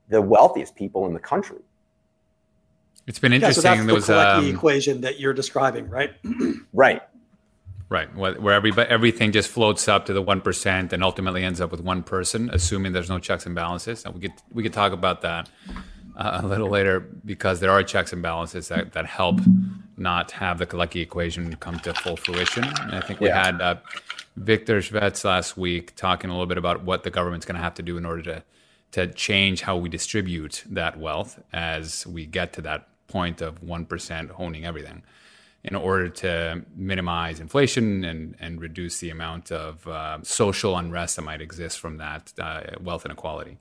[0.08, 1.58] the wealthiest people in the country.
[3.08, 3.64] It's been interesting.
[3.64, 6.12] Yeah, so that's the was, um, equation that you're describing, right?
[6.72, 7.02] right.
[7.90, 11.70] Right, where every, everything just floats up to the one percent and ultimately ends up
[11.70, 14.04] with one person, assuming there's no checks and balances.
[14.04, 15.48] And we could we could talk about that
[16.18, 19.40] uh, a little later because there are checks and balances that, that help
[19.96, 22.64] not have the Kalecki equation come to full fruition.
[22.64, 23.44] And I think we yeah.
[23.44, 23.76] had uh,
[24.36, 27.74] Victor Shvets last week talking a little bit about what the government's going to have
[27.74, 28.42] to do in order to
[28.90, 34.40] to change how we distribute that wealth as we get to that point of 1%
[34.40, 35.02] owning everything
[35.64, 41.22] in order to minimize inflation and, and reduce the amount of uh, social unrest that
[41.22, 43.58] might exist from that uh, wealth inequality.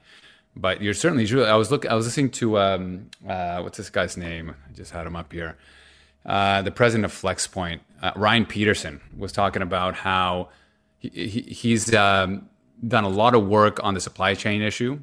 [0.55, 1.43] But you're certainly true.
[1.43, 1.85] I was look.
[1.85, 4.55] I was listening to um, uh, what's this guy's name?
[4.67, 5.55] I just had him up here.
[6.25, 10.49] Uh, the president of Flexport, uh, Ryan Petersen, was talking about how
[10.97, 12.49] he, he, he's um,
[12.85, 14.99] done a lot of work on the supply chain issue,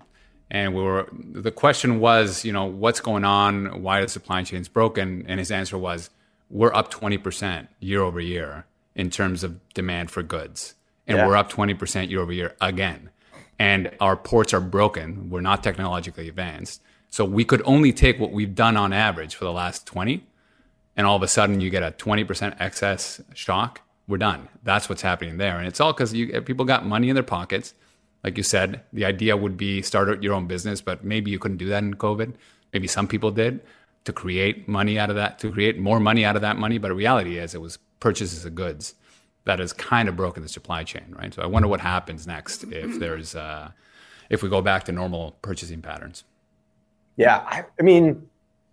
[0.50, 3.82] and we were the question was, you know, what's going on?
[3.82, 5.24] Why are the supply chains broken?
[5.28, 6.10] And his answer was,
[6.50, 10.74] we're up twenty percent year over year in terms of demand for goods,
[11.06, 11.26] and yeah.
[11.26, 13.10] we're up twenty percent year over year again
[13.58, 15.30] and our ports are broken.
[15.30, 16.82] We're not technologically advanced.
[17.10, 20.26] So we could only take what we've done on average for the last 20,
[20.96, 23.82] and all of a sudden you get a 20% excess shock.
[24.06, 24.48] We're done.
[24.64, 25.58] That's what's happening there.
[25.58, 27.74] And it's all because people got money in their pockets.
[28.22, 31.58] Like you said, the idea would be start your own business, but maybe you couldn't
[31.58, 32.34] do that in COVID.
[32.72, 33.60] Maybe some people did
[34.04, 36.78] to create money out of that, to create more money out of that money.
[36.78, 38.94] But the reality is it was purchases of goods
[39.44, 41.32] that has kind of broken the supply chain, right?
[41.32, 43.70] So I wonder what happens next if there's uh,
[44.30, 46.24] if we go back to normal purchasing patterns.
[47.16, 48.28] Yeah, I, I, mean,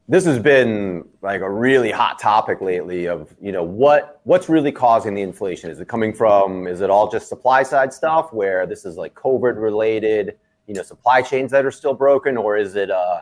[0.07, 3.07] this has been like a really hot topic lately.
[3.07, 5.69] Of you know what what's really causing the inflation?
[5.69, 6.67] Is it coming from?
[6.67, 10.37] Is it all just supply side stuff where this is like COVID related?
[10.67, 13.21] You know, supply chains that are still broken, or is it uh,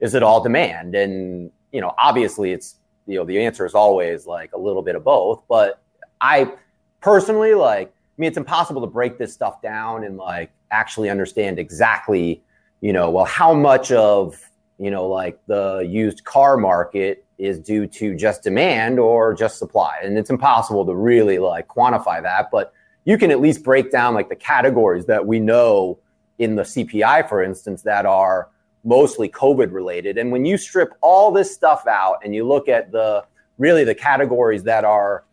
[0.00, 0.94] is it all demand?
[0.94, 4.96] And you know, obviously, it's you know the answer is always like a little bit
[4.96, 5.82] of both, but
[6.20, 6.52] I
[7.00, 11.58] personally, like, I mean, it's impossible to break this stuff down and like actually understand
[11.58, 12.42] exactly,
[12.80, 14.38] you know, well, how much of,
[14.78, 19.98] you know, like the used car market is due to just demand or just supply.
[20.02, 22.72] And it's impossible to really like quantify that, but
[23.04, 25.98] you can at least break down like the categories that we know
[26.38, 28.48] in the CPI, for instance, that are
[28.84, 30.18] mostly COVID related.
[30.18, 33.24] And when you strip all this stuff out and you look at the
[33.58, 35.24] really the categories that are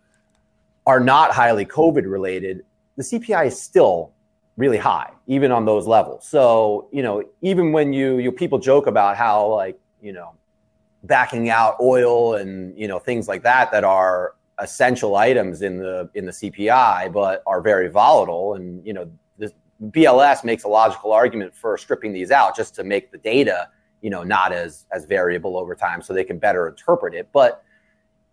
[0.85, 2.63] are not highly COVID related,
[2.95, 4.13] the CPI is still
[4.57, 6.27] really high, even on those levels.
[6.27, 10.33] So, you know, even when you, you people joke about how like, you know,
[11.03, 16.09] backing out oil and, you know, things like that that are essential items in the
[16.15, 18.55] in the CPI, but are very volatile.
[18.55, 19.09] And, you know,
[19.83, 23.69] BLS makes a logical argument for stripping these out just to make the data,
[24.01, 27.29] you know, not as as variable over time so they can better interpret it.
[27.31, 27.63] But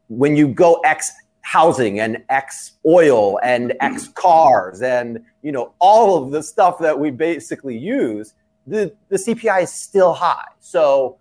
[0.09, 6.23] when you go X housing and X oil and X cars and you know all
[6.23, 8.35] of the stuff that we basically use,
[8.67, 10.49] the, the CPI is still high.
[10.61, 11.19] So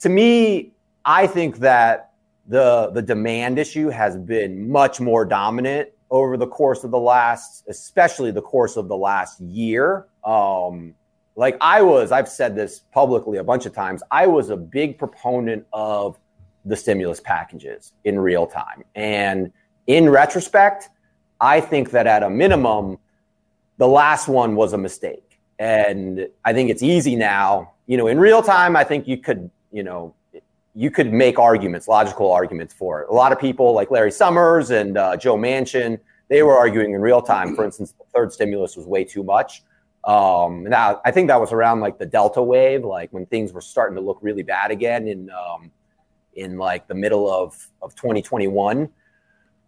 [0.00, 0.72] to me,
[1.04, 2.12] I think that
[2.46, 7.64] the the demand issue has been much more dominant over the course of the last,
[7.68, 10.06] especially the course of the last year.
[10.24, 10.94] Um,
[11.34, 14.02] like I was, I've said this publicly a bunch of times.
[14.10, 16.18] I was a big proponent of
[16.64, 18.84] the stimulus packages in real time.
[18.94, 19.52] And
[19.86, 20.88] in retrospect,
[21.40, 22.98] I think that at a minimum,
[23.76, 25.40] the last one was a mistake.
[25.58, 27.74] And I think it's easy now.
[27.86, 30.14] You know, in real time, I think you could, you know,
[30.76, 33.08] you could make arguments, logical arguments for it.
[33.08, 37.00] A lot of people, like Larry Summers and uh, Joe Manchin, they were arguing in
[37.00, 37.56] real time.
[37.56, 39.62] For instance, the third stimulus was way too much.
[40.04, 43.62] Um, now, I think that was around like the Delta wave, like when things were
[43.62, 45.70] starting to look really bad again in um,
[46.34, 48.90] in like the middle of of 2021.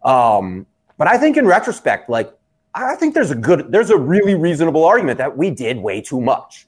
[0.03, 0.67] Um,
[0.97, 2.31] but I think in retrospect, like
[2.75, 6.21] I think there's a good, there's a really reasonable argument that we did way too
[6.21, 6.67] much.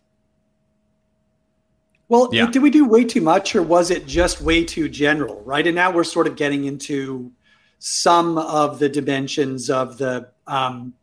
[2.11, 2.47] Well, yeah.
[2.47, 5.41] did we do way too much, or was it just way too general?
[5.45, 7.31] Right, and now we're sort of getting into
[7.79, 10.93] some of the dimensions of the um,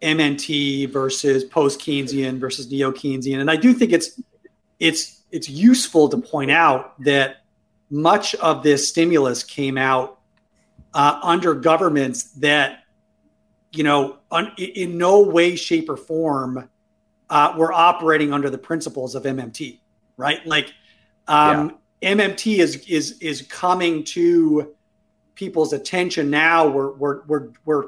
[0.00, 4.20] MMT versus post Keynesian versus neo Keynesian, and I do think it's
[4.78, 7.38] it's it's useful to point out that
[7.90, 10.20] much of this stimulus came out
[10.94, 12.84] uh, under governments that,
[13.72, 16.68] you know, un- in no way, shape, or form
[17.30, 19.80] uh, were operating under the principles of MMT,
[20.16, 20.44] right?
[20.46, 20.72] Like,
[21.28, 22.14] um, yeah.
[22.14, 24.74] MMT is is is coming to
[25.34, 26.68] people's attention now.
[26.68, 27.84] We're we're we're we're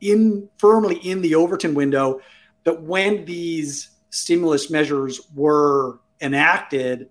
[0.00, 2.20] in firmly in the Overton window,
[2.64, 7.08] but when these stimulus measures were enacted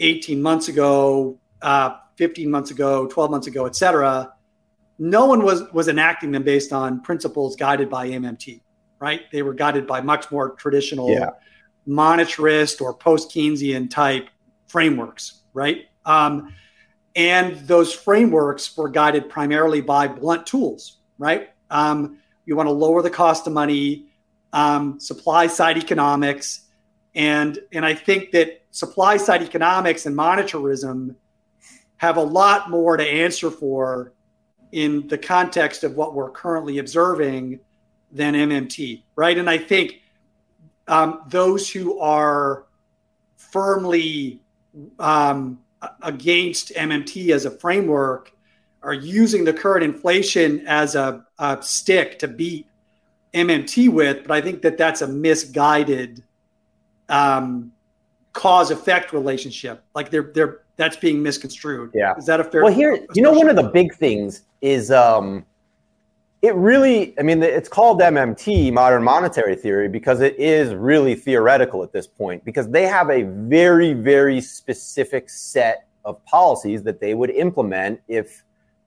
[0.00, 4.32] 18 months ago, uh, 15 months ago, 12 months ago, et cetera,
[4.98, 8.60] no one was was enacting them based on principles guided by MMT,
[8.98, 9.22] right?
[9.30, 11.30] They were guided by much more traditional yeah.
[11.86, 14.28] Monetarist or post Keynesian type
[14.66, 15.86] frameworks, right?
[16.04, 16.54] Um,
[17.14, 21.50] and those frameworks were guided primarily by blunt tools, right?
[21.70, 24.06] Um, you want to lower the cost of money,
[24.52, 26.62] um, supply side economics,
[27.14, 31.14] and and I think that supply side economics and monetarism
[31.98, 34.12] have a lot more to answer for
[34.72, 37.60] in the context of what we're currently observing
[38.10, 39.36] than MMT, right?
[39.36, 40.01] And I think
[40.92, 42.66] um, those who are
[43.36, 44.42] firmly
[44.98, 45.58] um,
[46.02, 48.30] against MMT as a framework
[48.82, 52.66] are using the current inflation as a, a stick to beat
[53.32, 56.22] MMT with, but I think that that's a misguided
[57.08, 57.72] um,
[58.34, 59.82] cause effect relationship.
[59.94, 61.92] Like they're they're that's being misconstrued.
[61.94, 62.64] Yeah, is that a fair?
[62.64, 65.46] Well, here you know one of the big things is um,
[66.42, 67.18] it really.
[67.18, 72.06] I mean, it's called MMT, modern monetary theory, because it is really theoretical at this
[72.06, 72.44] point.
[72.44, 78.42] Because they have a very very specific set of policies that they would implement if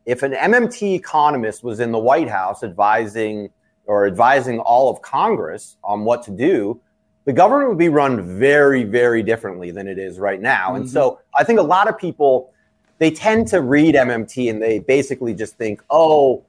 [0.06, 3.50] if an MMT economist was in the White House advising
[3.86, 6.80] or advising all of Congress on what to do,
[7.24, 10.68] the government would be run very, very differently than it is right now.
[10.68, 10.76] Mm-hmm.
[10.82, 12.52] And so I think a lot of people
[12.98, 16.46] they tend to read MMT and they basically just think, oh,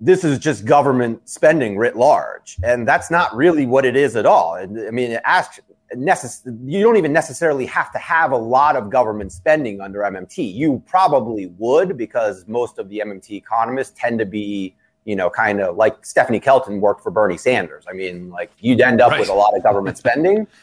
[0.00, 2.56] this is just government spending writ large.
[2.62, 4.54] And that's not really what it is at all.
[4.54, 5.60] I mean, it asks
[5.94, 10.54] necess- you don't even necessarily have to have a lot of government spending under MMT.
[10.54, 14.74] You probably would because most of the MMT economists tend to be
[15.04, 17.84] you know, kind of like Stephanie Kelton worked for Bernie Sanders.
[17.88, 19.20] I mean, like you'd end up right.
[19.20, 20.46] with a lot of government spending.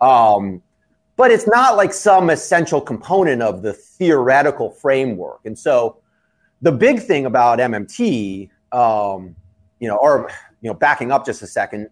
[0.00, 0.60] Um,
[1.16, 5.40] but it's not like some essential component of the theoretical framework.
[5.44, 5.98] And so
[6.60, 9.36] the big thing about MMT, um,
[9.78, 11.88] you know, or, you know, backing up just a second,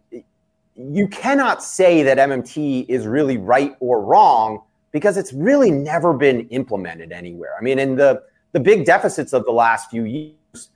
[0.74, 6.48] you cannot say that MMT is really right or wrong because it's really never been
[6.48, 7.52] implemented anywhere.
[7.58, 8.22] I mean, in the,
[8.52, 10.70] the big deficits of the last few years,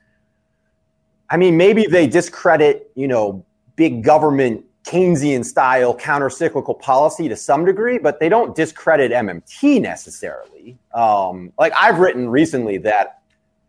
[1.29, 3.45] I mean, maybe they discredit, you know,
[3.75, 10.79] big government Keynesian style counter-cyclical policy to some degree, but they don't discredit MMT necessarily.
[10.95, 13.23] Um, like I've written recently that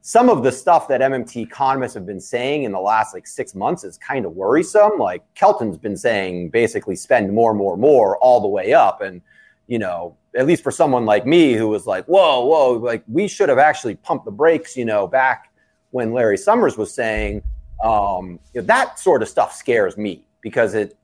[0.07, 3.53] some of the stuff that MMT economists have been saying in the last like six
[3.53, 4.97] months is kind of worrisome.
[4.97, 9.21] Like Kelton's been saying, basically spend more, more, more all the way up, and
[9.67, 13.27] you know, at least for someone like me who was like, whoa, whoa, like we
[13.27, 15.51] should have actually pumped the brakes, you know, back
[15.91, 17.43] when Larry Summers was saying
[17.83, 20.95] um, you know, that sort of stuff scares me because it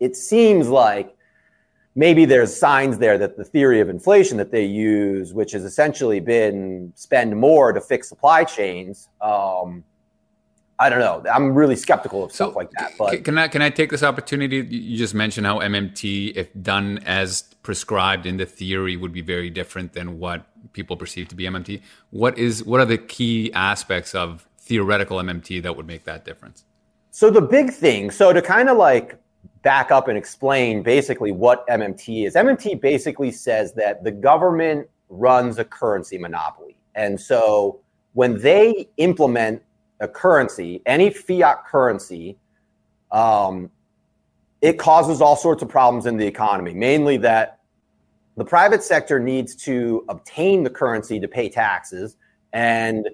[0.00, 1.16] it seems like
[1.94, 6.20] maybe there's signs there that the theory of inflation that they use, which has essentially
[6.20, 9.08] been spend more to fix supply chains.
[9.20, 9.84] Um,
[10.78, 11.22] I don't know.
[11.32, 12.92] I'm really skeptical of stuff so, like that.
[12.98, 14.56] But can I can I take this opportunity?
[14.56, 19.50] You just mentioned how MMT, if done as prescribed in the theory, would be very
[19.50, 21.80] different than what people perceive to be MMT.
[22.10, 26.64] What is what are the key aspects of theoretical MMT that would make that difference?
[27.12, 29.16] So the big thing, so to kind of like
[29.64, 32.34] back up and explain basically what MMT is.
[32.34, 36.76] MMT basically says that the government runs a currency monopoly.
[36.94, 37.80] And so
[38.12, 39.62] when they implement
[40.00, 42.36] a currency, any fiat currency,
[43.10, 43.70] um,
[44.60, 47.60] it causes all sorts of problems in the economy, mainly that
[48.36, 52.16] the private sector needs to obtain the currency to pay taxes.
[52.52, 53.08] And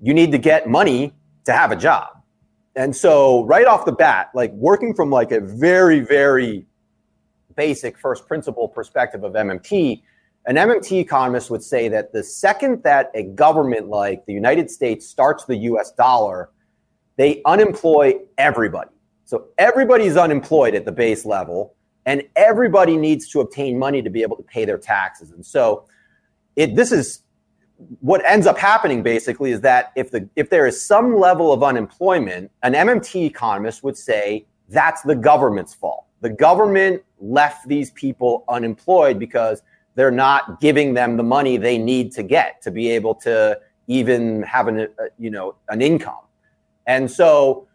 [0.00, 1.12] you need to get money
[1.44, 2.21] to have a job.
[2.74, 6.66] And so right off the bat, like working from like a very, very
[7.54, 10.02] basic first principle perspective of MMT,
[10.46, 15.06] an MMT economist would say that the second that a government like the United States
[15.06, 16.50] starts the US dollar,
[17.16, 18.90] they unemploy everybody.
[19.24, 21.74] So everybody's unemployed at the base level,
[22.06, 25.30] and everybody needs to obtain money to be able to pay their taxes.
[25.30, 25.86] And so
[26.56, 27.22] it this is
[28.00, 31.62] what ends up happening basically is that if the if there is some level of
[31.62, 36.06] unemployment, an MMT economist would say that's the government's fault.
[36.20, 39.62] The government left these people unemployed because
[39.94, 44.42] they're not giving them the money they need to get to be able to even
[44.42, 44.86] have an uh,
[45.18, 46.24] you know an income.
[46.86, 47.66] And so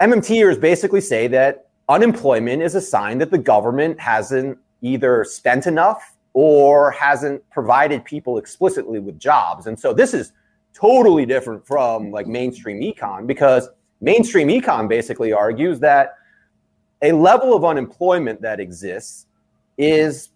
[0.00, 6.11] MMTers basically say that unemployment is a sign that the government hasn't either spent enough
[6.34, 9.66] or hasn't provided people explicitly with jobs.
[9.66, 10.32] And so this is
[10.74, 13.68] totally different from like mainstream econ because
[14.00, 16.14] mainstream econ basically argues that
[17.02, 19.26] a level of unemployment that exists
[19.76, 20.30] is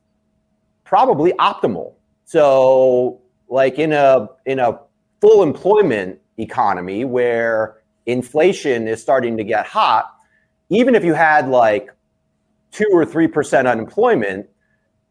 [0.85, 1.95] probably optimal.
[2.25, 4.81] So like in a in a
[5.21, 10.15] full employment economy where inflation is starting to get hot,
[10.69, 11.91] even if you had like
[12.73, 14.49] 2 or 3% unemployment,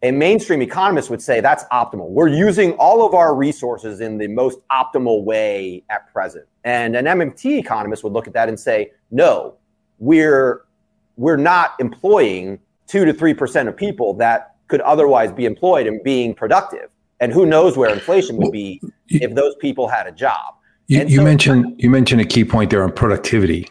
[0.06, 2.10] a mainstream economist would say that's optimal.
[2.10, 6.46] We're using all of our resources in the most optimal way at present.
[6.64, 9.56] And an MMT economist would look at that and say, no,
[9.98, 10.62] we're
[11.18, 16.04] we're not employing two to three percent of people that could otherwise be employed and
[16.04, 16.92] being productive.
[17.20, 20.54] And who knows where inflation would be if those people had a job.
[20.86, 23.70] You, you so, mentioned you mentioned a key point there on productivity.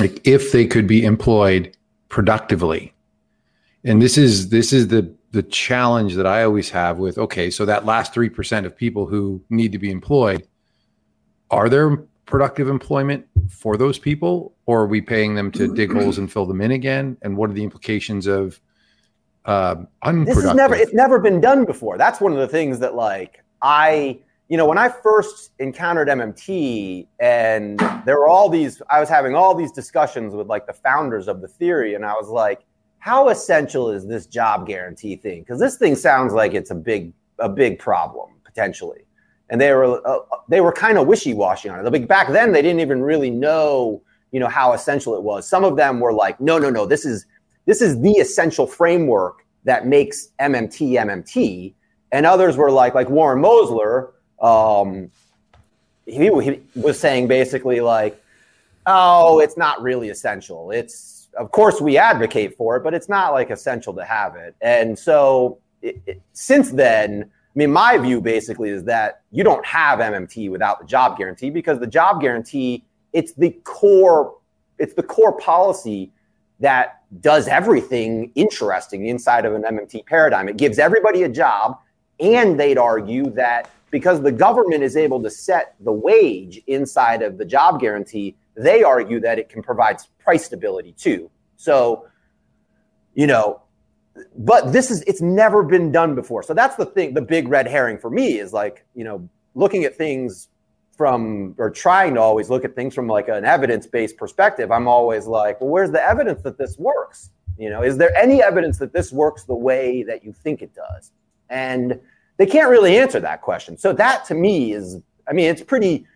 [0.00, 1.76] Like if they could be employed
[2.08, 2.92] productively.
[3.84, 7.66] And this is this is the the challenge that I always have with okay, so
[7.66, 10.46] that last 3% of people who need to be employed,
[11.50, 14.54] are there productive employment for those people?
[14.66, 17.18] Or are we paying them to dig holes and fill them in again?
[17.20, 18.58] And what are the implications of
[19.44, 21.98] uh, unproductive this is never it's never been done before.
[21.98, 24.18] That's one of the things that like i
[24.48, 29.34] you know when i first encountered mmt and there were all these i was having
[29.34, 31.94] all these discussions with like the founders of the theory.
[31.94, 32.64] And i was like
[33.04, 37.12] how essential is this job guarantee thing because this thing sounds like it's a big
[37.38, 39.04] a big problem potentially
[39.50, 41.92] and they were uh, they were kind of wishy-washy on it.
[41.92, 44.02] Like back then, they didn't even really know,
[44.32, 45.46] you know, how essential it was.
[45.46, 47.26] Some of them were like, no, no, no, this is
[47.66, 51.74] this is the essential framework that makes MMT MMT,
[52.12, 55.10] and others were like, like Warren Mosler, um,
[56.06, 58.20] he, he was saying basically like,
[58.86, 60.70] oh, it's not really essential.
[60.70, 64.54] It's of course we advocate for it, but it's not like essential to have it.
[64.60, 69.64] And so it, it, since then I mean, my view basically is that you don't
[69.64, 74.36] have MMT without the job guarantee because the job guarantee it's the core
[74.78, 76.10] it's the core policy
[76.58, 80.48] that does everything interesting inside of an MMT paradigm.
[80.48, 81.78] It gives everybody a job,
[82.18, 87.38] and they'd argue that because the government is able to set the wage inside of
[87.38, 91.30] the job guarantee, they argue that it can provide price stability too.
[91.56, 92.06] So,
[93.14, 93.62] you know,
[94.36, 96.42] but this is it's never been done before.
[96.42, 99.84] So that's the thing, the big red herring for me is like, you know, looking
[99.84, 100.48] at things
[100.96, 104.70] from or trying to always look at things from like an evidence-based perspective.
[104.70, 107.30] I'm always like, well, where's the evidence that this works?
[107.58, 110.74] You know, is there any evidence that this works the way that you think it
[110.74, 111.10] does?
[111.50, 112.00] And
[112.36, 113.76] they can't really answer that question.
[113.76, 114.98] So that to me is,
[115.28, 116.06] I mean, it's pretty,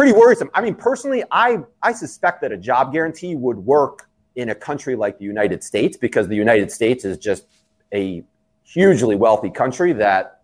[0.00, 0.48] pretty worrisome.
[0.54, 4.96] I mean, personally, I I suspect that a job guarantee would work in a country
[4.96, 7.44] like the United States because the United States is just
[7.92, 8.24] a
[8.64, 10.40] hugely wealthy country that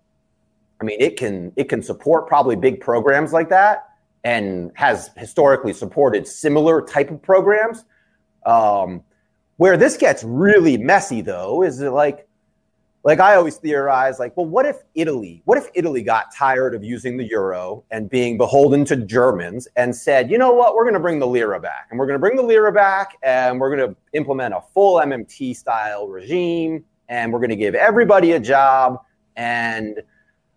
[0.79, 3.89] I mean it can it can support probably big programs like that
[4.25, 7.87] and has historically supported similar type of programs.
[8.45, 9.05] Um,
[9.57, 12.26] where this gets really messy though is like
[13.07, 16.83] like I always theorize, like, well, what if Italy, what if Italy got tired of
[16.83, 20.95] using the euro and being beholden to Germans and said, you know what, we're going
[20.95, 23.75] to bring the lira back and we're going to bring the lira back and we're
[23.77, 28.41] going to implement a full MMT style regime and we're going to give everybody a
[28.41, 29.01] job
[29.37, 30.03] and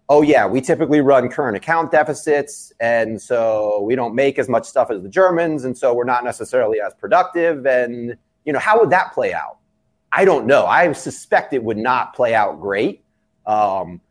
[0.09, 4.65] oh yeah, we typically run current account deficits and so we don't make as much
[4.65, 8.79] stuff as the Germans and so we're not necessarily as productive and you know, how
[8.79, 9.58] would that play out?
[10.11, 10.65] I don't know.
[10.65, 13.03] I suspect it would not play out great.
[13.45, 14.01] Um,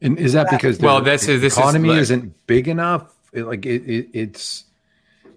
[0.00, 3.14] and is that because well, this is this economy is like, not big enough?
[3.32, 4.64] Like it, it, it's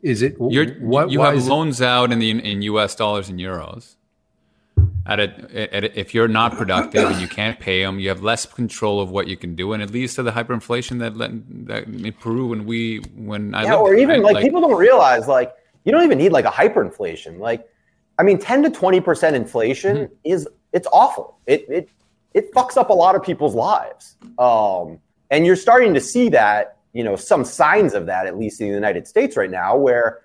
[0.01, 1.87] is it You're, what you have loans it?
[1.87, 2.95] out in the in U.S.
[2.95, 3.95] dollars and euros.
[5.05, 8.21] At a, at a, if you're not productive and you can't pay them, you have
[8.21, 11.85] less control of what you can do, and it leads to the hyperinflation that, that
[11.87, 15.53] in Peru when we when I yeah, or even like, like people don't realize like
[15.85, 17.69] you don't even need like a hyperinflation like
[18.17, 20.13] I mean, 10 to 20% inflation mm-hmm.
[20.23, 21.39] is it's awful.
[21.45, 21.89] It it
[22.33, 24.15] it fucks up a lot of people's lives.
[24.37, 24.99] Um,
[25.31, 28.67] and you're starting to see that, you know, some signs of that, at least in
[28.67, 30.21] the United States right now, where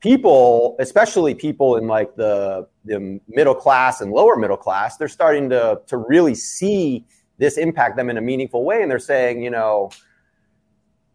[0.00, 5.48] people, especially people in like the the middle class and lower middle class, they're starting
[5.50, 7.04] to to really see
[7.38, 8.82] this impact them in a meaningful way.
[8.82, 9.90] And they're saying, you know,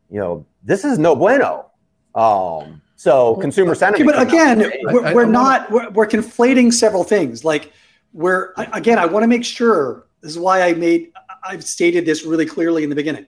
[0.09, 1.71] you know, this is no bueno.
[2.15, 4.09] Um, so consumer sentiment.
[4.09, 7.45] Okay, but again, we're, I, I, we're I not we're, we're, conflating several things.
[7.45, 7.71] Like
[8.11, 11.11] we're again, I want to make sure this is why I made
[11.43, 13.27] I've stated this really clearly in the beginning.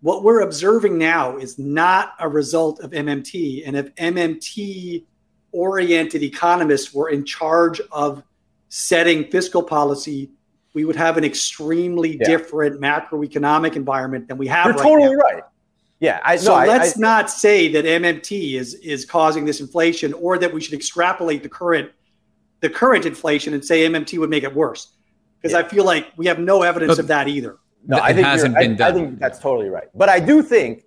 [0.00, 5.04] What we're observing now is not a result of MMT, and if MMT
[5.52, 8.24] oriented economists were in charge of
[8.68, 10.30] setting fiscal policy,
[10.74, 12.26] we would have an extremely yeah.
[12.26, 14.66] different macroeconomic environment than we have.
[14.66, 15.22] You're right totally now.
[15.22, 15.42] right.
[16.00, 20.12] Yeah, I, so no, let's I, not say that MMT is is causing this inflation,
[20.14, 21.90] or that we should extrapolate the current
[22.60, 24.92] the current inflation and say MMT would make it worse,
[25.40, 25.60] because yeah.
[25.60, 27.58] I feel like we have no evidence but, of that either.
[27.86, 28.90] No, I think hasn't been I, done.
[28.90, 29.88] I think that's totally right.
[29.94, 30.84] But I do think,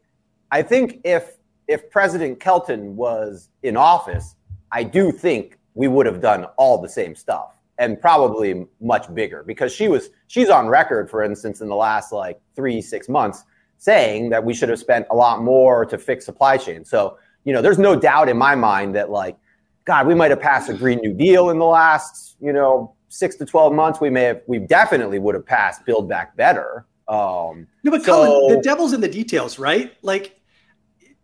[0.52, 1.38] I think if
[1.68, 4.36] if President Kelton was in office,
[4.72, 9.42] I do think we would have done all the same stuff and probably much bigger
[9.42, 13.44] because she was she's on record, for instance, in the last like three six months
[13.80, 16.86] saying that we should have spent a lot more to fix supply chain.
[16.86, 19.38] So, you know, there's no doubt in my mind that like,
[19.86, 23.38] God, we might have passed a Green New Deal in the last, you know, six
[23.38, 24.00] to 12 months.
[24.00, 26.86] We may have, we definitely would have passed Build Back Better.
[27.08, 29.96] Um, no, but so, Cullen, the devil's in the details, right?
[30.04, 30.40] Like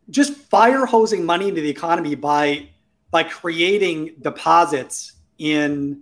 [0.10, 2.70] just fire hosing money into the economy by,
[3.12, 6.01] by creating deposits in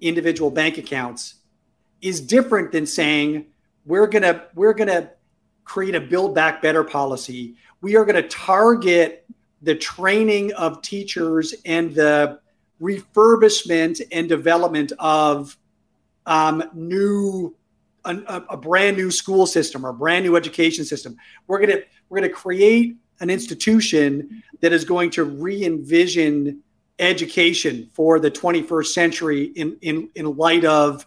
[0.00, 1.36] individual bank accounts
[2.02, 3.46] is different than saying
[3.86, 5.10] we're gonna we're gonna
[5.64, 7.54] create a build back better policy.
[7.80, 9.26] We are going to target
[9.62, 12.40] the training of teachers and the
[12.80, 15.56] refurbishment and development of
[16.26, 17.54] um, new
[18.04, 21.16] a, a, brand new school system or brand new education system.
[21.46, 26.62] We're gonna we're gonna create an institution that is going to re-envision
[26.98, 31.06] education for the 21st century in in in light of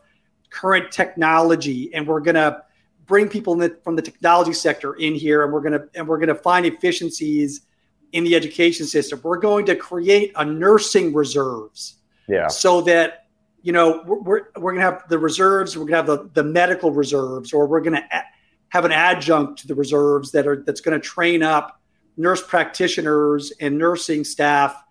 [0.49, 2.63] current technology, and we're gonna
[3.05, 6.35] bring people the, from the technology sector in here, and we're gonna and we're gonna
[6.35, 7.61] find efficiencies
[8.11, 9.19] in the education system.
[9.23, 11.95] We're going to create a nursing reserves,
[12.27, 13.25] yeah, so that
[13.65, 16.43] you know, we're, we're, going to have the reserves, we're going to have the, the
[16.43, 18.23] medical reserves, or we're going to a-
[18.69, 21.81] have an adjunct to the reserves that are that's going to train up
[22.15, 24.83] nurse practitioners and nursing staff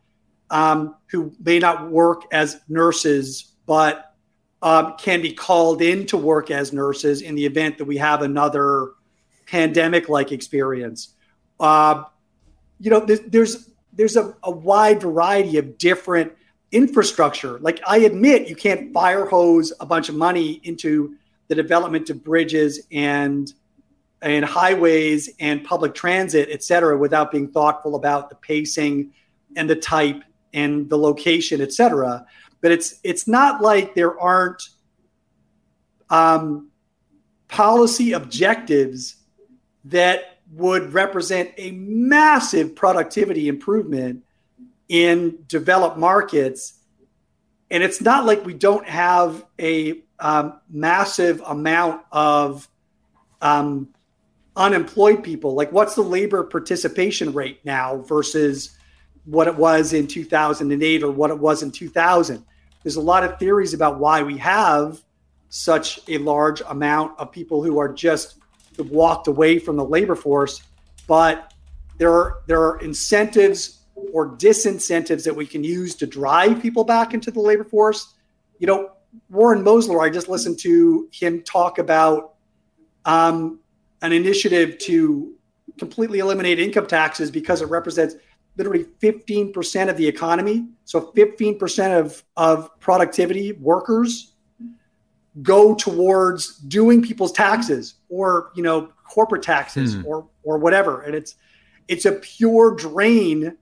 [0.50, 4.13] um, who may not work as nurses, but
[4.64, 8.22] um, can be called in to work as nurses in the event that we have
[8.22, 8.92] another
[9.46, 11.14] pandemic-like experience.
[11.60, 12.04] Uh,
[12.80, 16.32] you know, there's there's, there's a, a wide variety of different
[16.72, 17.58] infrastructure.
[17.60, 21.14] Like I admit, you can't fire hose a bunch of money into
[21.48, 23.52] the development of bridges and
[24.22, 29.12] and highways and public transit, et cetera, without being thoughtful about the pacing
[29.54, 30.22] and the type
[30.54, 32.24] and the location, et cetera.
[32.64, 34.70] But it's it's not like there aren't
[36.08, 36.70] um,
[37.46, 39.16] policy objectives
[39.84, 44.24] that would represent a massive productivity improvement
[44.88, 46.78] in developed markets.
[47.70, 52.66] And it's not like we don't have a um, massive amount of
[53.42, 53.90] um,
[54.56, 55.52] unemployed people.
[55.54, 58.74] Like, what's the labor participation rate now versus
[59.26, 62.42] what it was in 2008 or what it was in 2000?
[62.84, 65.02] There's a lot of theories about why we have
[65.48, 68.38] such a large amount of people who are just
[68.78, 70.62] walked away from the labor force,
[71.08, 71.52] but
[71.98, 73.80] there are there are incentives
[74.12, 78.14] or disincentives that we can use to drive people back into the labor force.
[78.58, 78.92] You know,
[79.30, 82.34] Warren Mosler, I just listened to him talk about
[83.04, 83.60] um,
[84.02, 85.34] an initiative to
[85.78, 88.16] completely eliminate income taxes because it represents
[88.56, 90.66] literally 15% of the economy.
[90.84, 94.32] So 15% of, of productivity workers
[95.42, 100.04] go towards doing people's taxes or, you know, corporate taxes mm.
[100.04, 101.02] or, or whatever.
[101.02, 101.34] And it's,
[101.88, 103.56] it's a pure drain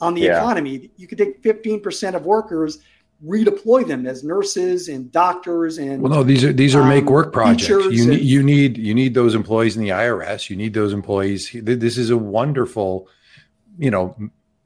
[0.00, 0.38] on the yeah.
[0.38, 0.90] economy.
[0.96, 2.78] You could take 15% of workers,
[3.24, 7.06] redeploy them as nurses and doctors and well no these are these are um, make
[7.06, 10.72] work projects you need you need you need those employees in the irs you need
[10.72, 13.08] those employees this is a wonderful
[13.76, 14.14] you know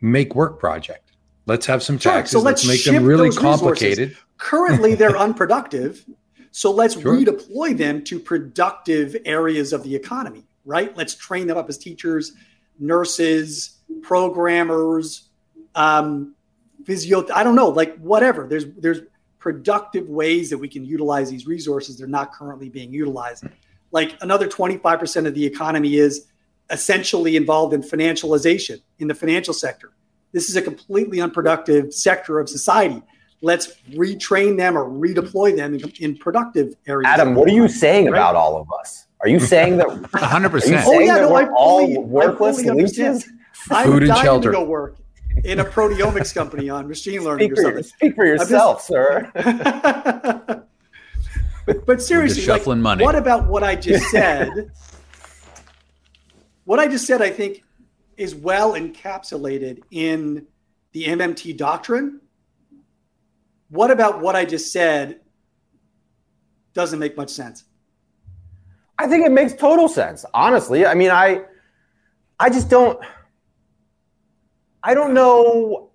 [0.02, 1.12] make work project
[1.46, 2.40] let's have some taxes sure.
[2.40, 4.24] so let's, let's make them really complicated resources.
[4.36, 6.04] currently they're unproductive
[6.50, 7.16] so let's sure.
[7.16, 12.32] redeploy them to productive areas of the economy right let's train them up as teachers
[12.78, 15.28] nurses, programmers,
[15.74, 16.34] um,
[16.84, 17.26] physio.
[17.32, 18.46] I don't know, like whatever.
[18.46, 19.00] There's there's
[19.38, 21.96] productive ways that we can utilize these resources.
[21.96, 23.44] They're not currently being utilized.
[23.90, 26.26] Like another 25% of the economy is
[26.72, 29.92] essentially involved in financialization in the financial sector.
[30.32, 33.02] This is a completely unproductive sector of society.
[33.42, 37.08] Let's retrain them or redeploy them in, in productive areas.
[37.08, 38.12] Adam, what are you saying right?
[38.18, 39.06] about all of us?
[39.20, 40.82] Are you saying that 100%?
[40.86, 41.54] Oh, yeah, no, I fully,
[41.96, 43.28] all worthless I leeches?
[43.70, 44.50] I'm Food and shelter.
[44.50, 44.96] to go work
[45.44, 47.82] in a proteomics company on machine learning speak or something.
[47.82, 49.30] For, speak for yourself, just, sir.
[51.66, 53.04] but, but seriously, shuffling like, money.
[53.04, 54.72] what about what I just said?
[56.64, 57.62] what I just said, I think,
[58.16, 60.46] is well encapsulated in
[60.92, 62.20] the MMT doctrine.
[63.70, 65.20] What about what I just said
[66.74, 67.64] doesn't make much sense?
[68.98, 70.24] I think it makes total sense.
[70.34, 71.42] Honestly, I mean, I,
[72.38, 72.98] I just don't.
[74.84, 75.90] I don't know,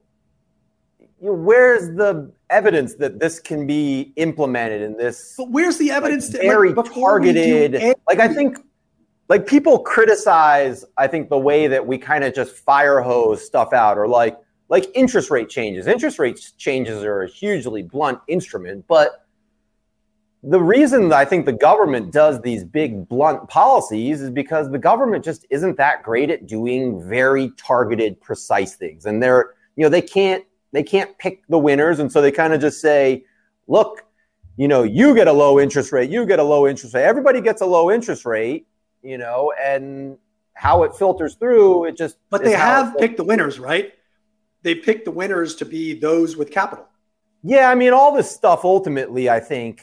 [0.99, 1.33] you know.
[1.33, 5.35] Where's the evidence that this can be implemented in this?
[5.37, 6.29] But where's the evidence?
[6.29, 7.95] Very like, targeted.
[8.07, 8.57] Like I think,
[9.29, 10.85] like people criticize.
[10.97, 14.37] I think the way that we kind of just fire hose stuff out, or like
[14.69, 15.87] like interest rate changes.
[15.87, 19.27] Interest rate changes are a hugely blunt instrument, but
[20.43, 24.77] the reason that I think the government does these big blunt policies is because the
[24.77, 29.05] government just isn't that great at doing very targeted, precise things.
[29.05, 31.99] And they're, you know, they can't they can't pick the winners.
[31.99, 33.25] And so they kind of just say,
[33.67, 34.05] look,
[34.57, 37.41] you know, you get a low interest rate, you get a low interest rate, everybody
[37.41, 38.67] gets a low interest rate,
[39.07, 40.17] you know, and
[40.53, 43.93] how it filters through, it just But they have picked the winners, right?
[44.63, 46.85] They picked the winners to be those with capital.
[47.41, 49.81] Yeah, I mean, all this stuff ultimately, I think,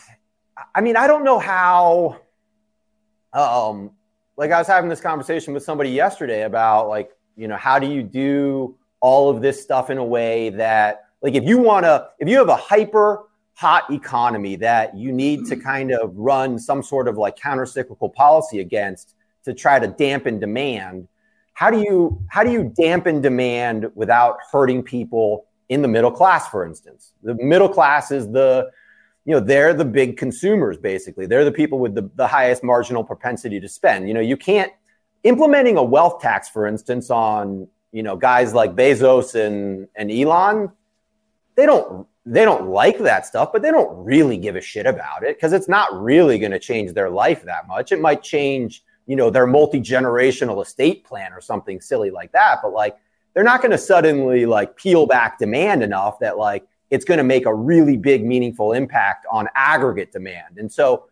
[0.75, 2.21] I mean, I don't know how.
[3.33, 3.93] Um,
[4.37, 7.87] like I was having this conversation with somebody yesterday about like, you know, how do
[7.87, 12.09] you do all of this stuff in a way that, like, if you want to,
[12.19, 16.83] if you have a hyper hot economy that you need to kind of run some
[16.83, 19.14] sort of like counter cyclical policy against
[19.45, 21.09] to try to dampen demand,
[21.55, 26.49] how do you how do you dampen demand without hurting people in the middle class,
[26.49, 27.13] for instance?
[27.23, 28.71] The middle class is the
[29.25, 31.27] you know they're the big consumers basically.
[31.27, 34.09] They're the people with the, the highest marginal propensity to spend.
[34.09, 34.73] You know you can't
[35.23, 40.71] implementing a wealth tax for instance on you know guys like bezos and and elon
[41.57, 45.23] they don't they don't like that stuff but they don't really give a shit about
[45.23, 47.91] it because it's not really going to change their life that much.
[47.91, 52.73] It might change you know their multi-generational estate plan or something silly like that but
[52.73, 52.97] like
[53.35, 57.25] they're not going to suddenly like peel back demand enough that like it's going to
[57.25, 60.59] make a really big, meaningful impact on aggregate demand.
[60.59, 61.07] And so,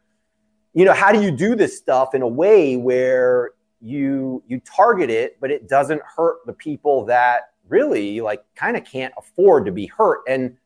[0.74, 5.10] you know, how do you do this stuff in a way where you you target
[5.10, 9.72] it, but it doesn't hurt the people that really like kind of can't afford to
[9.72, 10.20] be hurt?
[10.28, 10.56] And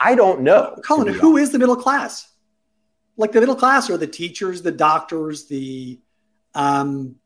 [0.00, 0.76] I don't know.
[0.82, 2.32] Cullen, who is the middle class?
[3.16, 6.00] Like the middle class are the teachers, the doctors, the
[6.54, 7.16] um,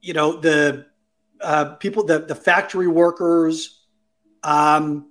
[0.00, 0.86] you know, the
[1.40, 3.80] uh, people, the the factory workers,
[4.42, 5.10] um,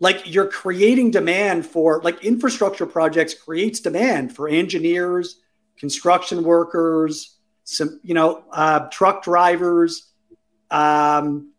[0.00, 5.40] like you're creating demand for like infrastructure projects creates demand for engineers
[5.78, 10.12] construction workers some you know uh, truck drivers
[10.70, 11.52] um,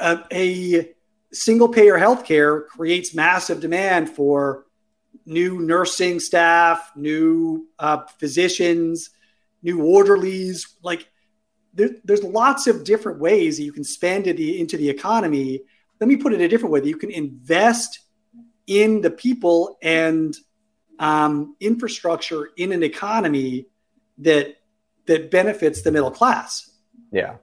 [0.00, 0.94] a, a
[1.32, 4.66] single payer healthcare creates massive demand for
[5.24, 9.10] new nursing staff new uh, physicians
[9.66, 11.08] new orderlies like
[11.74, 15.60] there, there's lots of different ways that you can spend it into the economy
[16.00, 18.00] let me put it a different way that you can invest
[18.66, 20.36] in the people and
[20.98, 23.66] um, infrastructure in an economy
[24.18, 24.56] that
[25.06, 26.70] that benefits the middle class.
[27.12, 27.36] Yeah.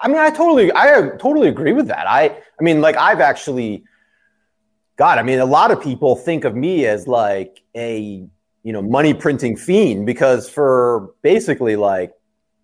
[0.00, 2.06] I mean, I totally, I totally agree with that.
[2.06, 3.84] I, I mean, like I've actually,
[4.96, 8.28] God, I mean, a lot of people think of me as like a,
[8.62, 12.12] you know, money printing fiend because for basically like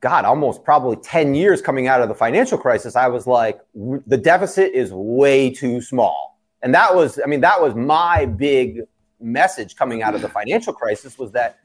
[0.01, 4.17] God, almost probably 10 years coming out of the financial crisis, I was like, the
[4.17, 6.39] deficit is way too small.
[6.63, 8.83] And that was, I mean, that was my big
[9.21, 11.59] message coming out of the financial crisis was that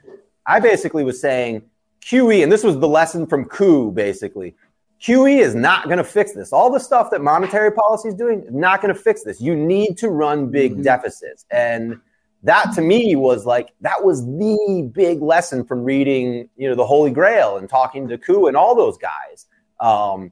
[0.48, 1.62] I basically was saying
[2.04, 4.56] QE, and this was the lesson from Koo basically.
[5.02, 6.54] QE is not going to fix this.
[6.54, 9.42] All the stuff that monetary policy is doing is not going to fix this.
[9.42, 10.82] You need to run big mm-hmm.
[10.82, 11.46] deficits.
[11.52, 12.00] And
[12.44, 16.86] that to me was like that was the big lesson from reading you know the
[16.86, 19.48] holy grail and talking to Koo and all those guys
[19.80, 20.32] um,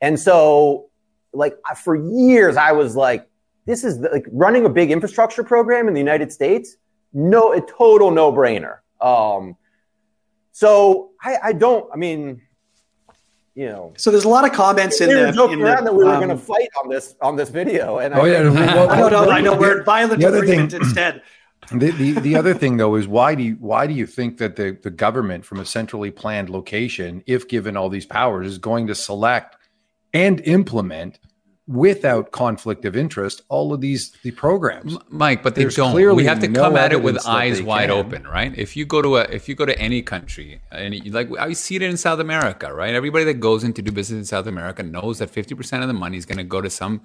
[0.00, 0.88] and so
[1.32, 3.28] like for years i was like
[3.66, 6.76] this is like running a big infrastructure program in the united states
[7.12, 9.56] no a total no brainer um,
[10.52, 12.40] so I, I don't i mean
[13.54, 13.92] you know.
[13.96, 15.32] So there's a lot of comments in there.
[15.32, 17.50] Joking in around the, that we were um, going to fight on this on this
[17.50, 21.22] video, and oh I, yeah, well, I know, I know we're violent agreement thing, instead.
[21.70, 24.56] The, the, the other thing though is why do you why do you think that
[24.56, 28.88] the, the government from a centrally planned location, if given all these powers, is going
[28.88, 29.56] to select
[30.12, 31.20] and implement
[31.68, 34.98] without conflict of interest all of these the programs?
[35.10, 35.92] Mike but they There's don't.
[35.92, 37.98] Clearly we have to no come at it with eyes wide can.
[37.98, 38.52] open right?
[38.58, 41.76] If you go to a if you go to any country and like i see
[41.76, 42.94] it in south america right?
[42.94, 45.94] Everybody that goes in to do business in south america knows that 50% of the
[45.94, 47.02] money is going to go to some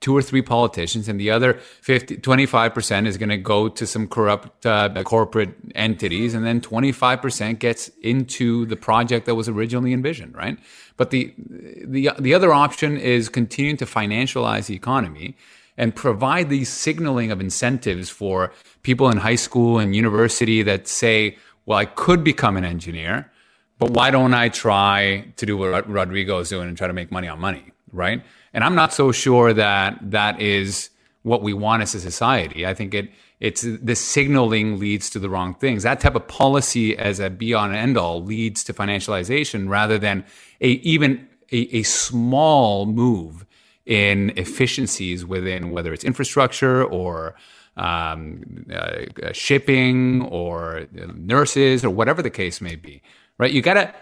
[0.00, 4.08] two or three politicians, and the other 50, 25% is going to go to some
[4.08, 10.34] corrupt uh, corporate entities, and then 25% gets into the project that was originally envisioned,
[10.34, 10.58] right?
[10.96, 15.36] But the, the, the other option is continuing to financialize the economy
[15.76, 21.36] and provide these signaling of incentives for people in high school and university that say,
[21.66, 23.30] well, I could become an engineer,
[23.78, 27.10] but why don't I try to do what Rodrigo is doing and try to make
[27.10, 28.22] money on money, right?
[28.52, 30.90] And I'm not so sure that that is
[31.22, 32.66] what we want as a society.
[32.66, 33.10] I think it
[33.40, 35.82] it's the signaling leads to the wrong things.
[35.82, 40.24] That type of policy as a be on end all leads to financialization rather than
[40.60, 43.46] a even a, a small move
[43.86, 47.34] in efficiencies within whether it's infrastructure or
[47.76, 53.02] um, uh, shipping or nurses or whatever the case may be.
[53.38, 53.52] Right?
[53.52, 53.94] You gotta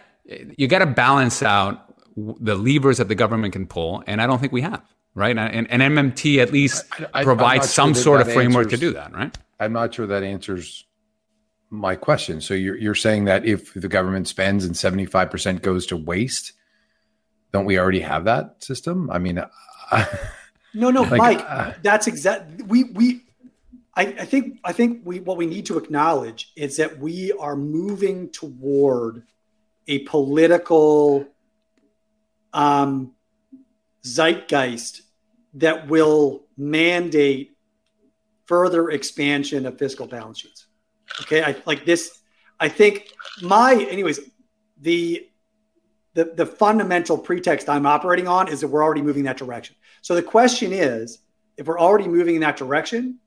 [0.56, 1.87] you gotta balance out
[2.40, 4.82] the levers that the government can pull, and I don't think we have.
[5.14, 8.80] Right, and, and MMT at least I, I, provides some sure sort of framework answers,
[8.80, 9.12] to do that.
[9.12, 9.36] Right.
[9.58, 10.84] I'm not sure that answers
[11.70, 12.40] my question.
[12.40, 16.52] So you're you're saying that if the government spends and 75 percent goes to waste,
[17.52, 19.10] don't we already have that system?
[19.10, 19.42] I mean,
[20.74, 22.62] no, no, like, Mike, uh, that's exact.
[22.62, 23.22] We we
[23.98, 27.56] I, I think I think we what we need to acknowledge is that we are
[27.56, 29.24] moving toward
[29.88, 31.26] a political
[32.52, 33.12] um,
[34.04, 35.02] zeitgeist
[35.54, 37.56] that will mandate
[38.46, 40.66] further expansion of fiscal balance sheets.
[41.22, 42.20] Okay, I like this.
[42.60, 43.08] I think
[43.42, 44.20] my, anyways,
[44.80, 45.28] the
[46.14, 49.76] the the fundamental pretext I'm operating on is that we're already moving that direction.
[50.02, 51.18] So the question is,
[51.56, 53.18] if we're already moving in that direction,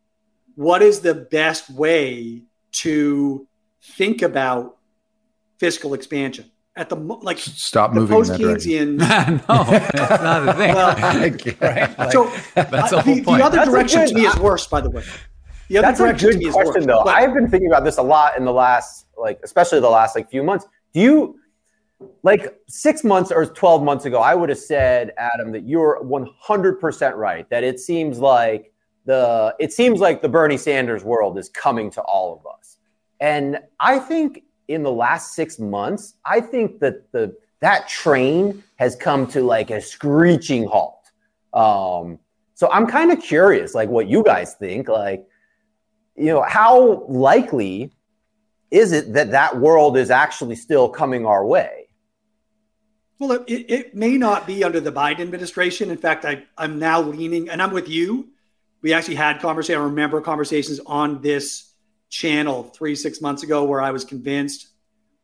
[0.56, 2.44] what is the best way
[2.74, 3.48] to
[3.82, 4.78] think about
[5.58, 6.52] fiscal expansion?
[6.78, 8.98] At the like, stop the moving post in Keynesian.
[9.50, 10.74] no, that's not the thing.
[10.74, 10.96] Well,
[11.62, 12.00] right?
[12.00, 13.40] Like, so that's the whole the, point.
[13.40, 15.04] the other That's direction good- to me is worse, by the way.
[15.68, 16.86] The other That's a direction to good me is question, worse.
[16.86, 17.04] though.
[17.04, 20.16] But- I've been thinking about this a lot in the last, like, especially the last
[20.16, 20.66] like few months.
[20.94, 21.36] Do you,
[22.24, 26.30] like, six months or twelve months ago, I would have said, Adam, that you're one
[26.40, 27.50] hundred percent right.
[27.50, 28.72] That it seems like
[29.06, 32.78] the it seems like the Bernie Sanders world is coming to all of us,
[33.20, 34.44] and I think
[34.74, 39.70] in the last six months, I think that the that train has come to like
[39.70, 41.12] a screeching halt.
[41.54, 42.20] Um,
[42.56, 45.26] so I'm kind of curious, like, what you guys think, like
[46.16, 47.92] you know, how likely
[48.70, 51.88] is it that that world is actually still coming our way?
[53.20, 55.92] Well, it, it may not be under the Biden administration.
[55.92, 58.30] In fact, I, I'm now leaning, and I'm with you.
[58.82, 59.80] We actually had conversation.
[59.80, 61.71] I remember conversations on this
[62.12, 64.68] channel three, six months ago where I was convinced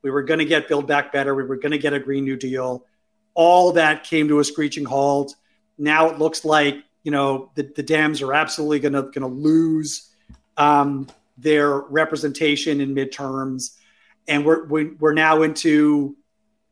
[0.02, 1.36] we were going to get Build Back Better.
[1.36, 2.86] We were going to get a Green New Deal.
[3.34, 5.36] All that came to a screeching halt.
[5.78, 9.28] Now it looks like you know the, the Dems are absolutely going to going to
[9.28, 10.10] lose
[10.56, 11.08] um,
[11.38, 13.76] their representation in midterms,
[14.28, 16.16] and we're we, we're now into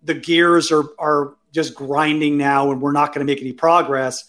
[0.02, 4.26] the gears are are just grinding now, and we're not going to make any progress.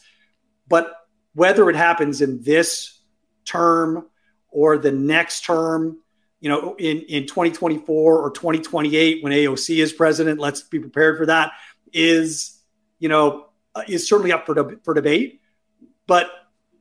[0.69, 0.93] But
[1.35, 2.99] whether it happens in this
[3.45, 4.07] term
[4.51, 5.99] or the next term,
[6.41, 11.27] you know, in in 2024 or 2028 when AOC is president, let's be prepared for
[11.27, 11.53] that.
[11.93, 12.61] Is
[12.99, 15.41] you know uh, is certainly up for de- for debate,
[16.07, 16.31] but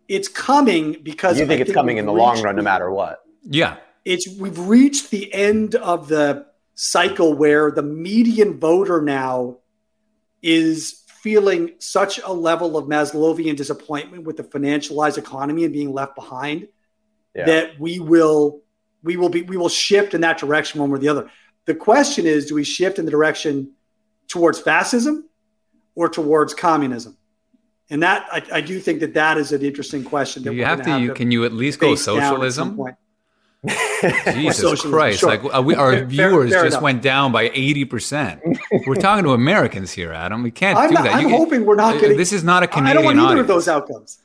[0.08, 3.22] it's coming because You think I it's coming in the long run, no matter what?
[3.44, 3.78] yeah.
[4.04, 6.46] it's we've reached the end of the
[6.76, 9.58] cycle where the median voter now
[10.42, 16.16] is feeling such a level of Maslowian disappointment with the financialized economy and being left
[16.16, 16.68] behind
[17.36, 17.46] Yeah.
[17.46, 18.62] that we will
[19.04, 21.30] we will be we will shift in that direction one way or the other.
[21.66, 23.72] The question is, do we shift in the direction
[24.28, 25.28] towards fascism
[25.96, 27.18] or towards communism?
[27.90, 30.44] And that I, I do think that that is an interesting question.
[30.44, 31.00] That You have to.
[31.00, 32.24] You, can you at least go face down at
[32.54, 32.96] some socialism?
[34.34, 35.20] Jesus socialism, Christ!
[35.20, 35.30] sure.
[35.30, 36.84] Like uh, we, our Fair- viewers fair just enough.
[36.84, 38.42] went down by eighty percent.
[38.86, 40.44] We're talking to Americans here, Adam.
[40.44, 41.16] We can't I'm, do not, that.
[41.16, 42.18] I'm You- hoping we're not uh, getting.
[42.18, 43.42] This is not a Canadian I don't want either audience.
[43.42, 44.20] of those outcomes.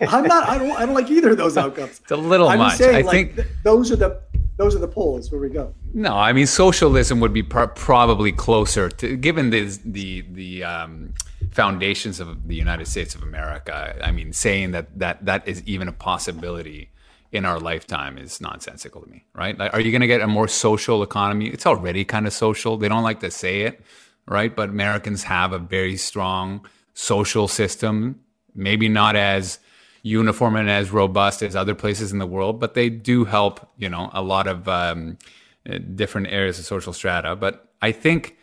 [0.00, 0.48] I'm not.
[0.48, 0.70] I don't.
[0.72, 2.00] I don't like either of those outcomes.
[2.00, 2.78] It's a little I'm much.
[2.78, 4.20] saying, I like, think th- those are the
[4.56, 5.74] those are the polls where we go.
[5.92, 11.14] No, I mean socialism would be pr- probably closer to, given the the the um,
[11.50, 13.96] foundations of the United States of America.
[14.02, 16.90] I mean, saying that that that is even a possibility
[17.32, 19.58] in our lifetime is nonsensical to me, right?
[19.58, 21.48] Like, are you going to get a more social economy?
[21.48, 22.76] It's already kind of social.
[22.76, 23.80] They don't like to say it,
[24.28, 24.54] right?
[24.54, 26.64] But Americans have a very strong
[26.94, 28.20] social system,
[28.54, 29.58] maybe not as
[30.04, 33.88] uniform and as robust as other places in the world, but they do help, you
[33.88, 35.16] know, a lot of um,
[35.96, 37.34] different areas of social strata.
[37.34, 38.36] But I think,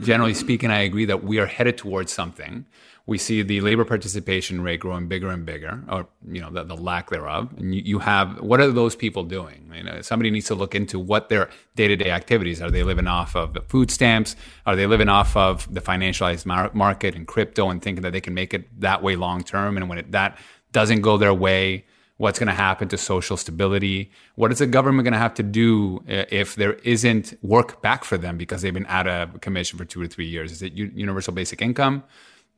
[0.00, 2.64] generally speaking, I agree that we are headed towards something.
[3.06, 6.74] We see the labor participation rate growing bigger and bigger, or you know, the, the
[6.74, 7.52] lack thereof.
[7.58, 9.70] And you, you have what are those people doing?
[9.76, 12.70] You know, somebody needs to look into what their day-to-day activities are.
[12.70, 14.36] They living off of the food stamps?
[14.64, 18.22] Are they living off of the financialized mar- market and crypto and thinking that they
[18.22, 19.76] can make it that way long term?
[19.76, 20.38] And when it, that
[20.74, 21.86] doesn't go their way,
[22.18, 24.10] what's going to happen to social stability?
[24.34, 28.18] What is the government going to have to do if there isn't work back for
[28.18, 30.52] them because they've been out of commission for two or three years?
[30.52, 32.04] Is it universal basic income?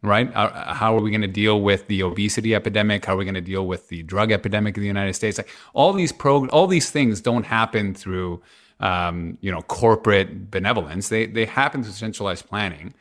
[0.02, 0.28] Right?
[0.34, 3.04] Uh, How are we going to deal with the obesity epidemic?
[3.06, 5.38] How are we going to deal with the drug epidemic in the United States?
[5.38, 8.42] Like all these pro, all these things don't happen through,
[8.80, 11.08] um, you know, corporate benevolence.
[11.08, 12.94] They they happen through centralized planning.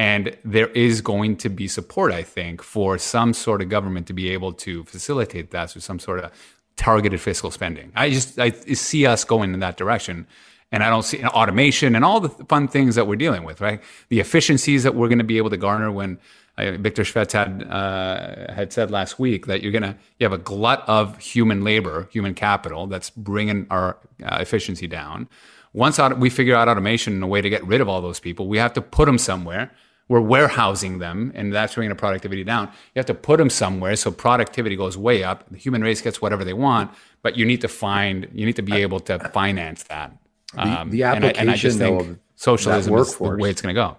[0.00, 4.14] And there is going to be support, I think, for some sort of government to
[4.14, 6.32] be able to facilitate that through some sort of
[6.76, 7.92] targeted fiscal spending.
[7.94, 10.26] I just I see us going in that direction.
[10.72, 13.82] And I don't see automation and all the fun things that we're dealing with, right?
[14.08, 16.18] The efficiencies that we're going to be able to garner when
[16.56, 20.38] uh, Victor Shvets had uh, had said last week that you're gonna you have a
[20.38, 25.28] glut of human labor, human capital that's bringing our uh, efficiency down.
[25.74, 28.48] Once we figure out automation and a way to get rid of all those people,
[28.48, 29.70] we have to put them somewhere
[30.10, 32.66] we're warehousing them and that's bringing the productivity down.
[32.66, 35.48] You have to put them somewhere so productivity goes way up.
[35.52, 36.90] The human race gets whatever they want,
[37.22, 40.12] but you need to find, you need to be able to finance that.
[40.56, 43.62] Um, the, the, application, and I, and I just think socialism is the way it's
[43.62, 43.96] going to go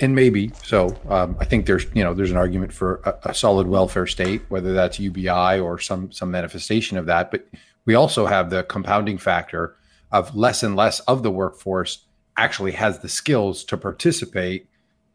[0.00, 0.96] and maybe so.
[1.08, 4.42] Um, I think there's you know there's an argument for a, a, solid welfare state,
[4.50, 7.30] whether that's UBI or some some manifestation of that.
[7.30, 7.48] But
[7.86, 9.74] we also have the compounding factor
[10.12, 12.04] of less and less of the workforce
[12.36, 14.68] actually has the skills to participate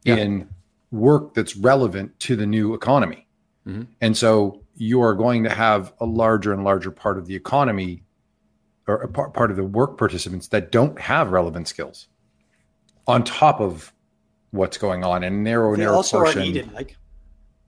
[0.03, 0.15] yeah.
[0.15, 0.49] in
[0.91, 3.27] work that's relevant to the new economy,
[3.67, 3.83] mm-hmm.
[4.01, 8.03] and so you are going to have a larger and larger part of the economy
[8.87, 12.07] or a part, part of the work participants that don't have relevant skills
[13.07, 13.93] on top of
[14.51, 16.41] what's going on and narrow they narrow also portion.
[16.41, 16.97] Are needed, like.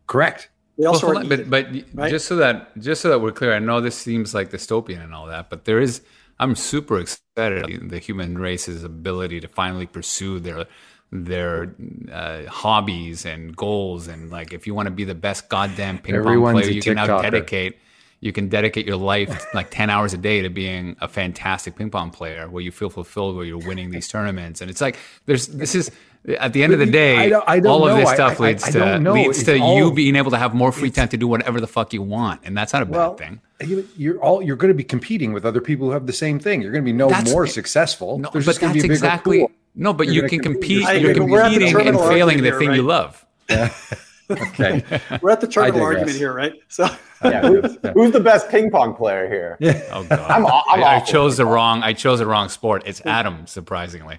[0.07, 0.49] Correct.
[0.77, 2.09] They also well, but but right?
[2.09, 5.13] just so that just so that we're clear, I know this seems like dystopian and
[5.13, 6.01] all that, but there is.
[6.39, 10.65] I'm super excited the human race's ability to finally pursue their
[11.12, 11.76] their
[12.12, 16.16] uh, hobbies and goals and like if you want to be the best goddamn ping
[16.24, 17.78] pong player, you can now dedicate
[18.22, 21.89] you can dedicate your life like 10 hours a day to being a fantastic ping
[21.89, 25.47] pong player where you feel fulfilled where you're winning these tournaments and it's like there's
[25.47, 25.91] this is
[26.39, 28.49] at the end of the day, I don't, I don't all of this stuff I,
[28.49, 31.28] leads to leads to all, you being able to have more free time to do
[31.28, 33.88] whatever the fuck you want, and that's not a well, bad thing.
[33.97, 36.62] You're all you're going to be competing with other people who have the same thing.
[36.62, 38.20] You're going to be no more successful.
[38.20, 39.51] No, There's but that's exactly pool.
[39.76, 39.93] No.
[39.93, 40.86] But you're you can compete.
[40.86, 42.76] compete you're competing and failing the thing right?
[42.76, 43.26] you love.
[43.49, 43.74] Yeah.
[44.32, 44.84] okay,
[45.22, 46.53] we're at the terminal argument here, right?
[46.67, 46.88] So.
[47.24, 49.55] Yeah, who's, who's, the best ping pong player here?
[49.59, 49.80] Yeah.
[49.91, 51.84] Oh god, I'm, I'm I, I chose the wrong.
[51.84, 52.82] I chose the wrong sport.
[52.88, 54.17] It's Adam, surprisingly.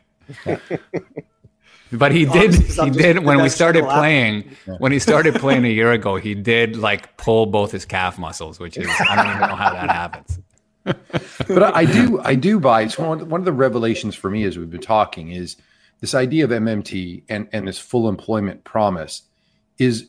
[1.93, 2.55] But he did.
[2.55, 4.57] He did when we started playing.
[4.79, 8.59] When he started playing a year ago, he did like pull both his calf muscles,
[8.59, 10.39] which is I don't even know how that happens.
[11.49, 12.21] but I, do.
[12.23, 12.87] I do buy.
[12.89, 15.57] So one, one of the revelations for me as we've been talking is
[16.01, 19.23] this idea of MMT and and this full employment promise
[19.79, 20.09] is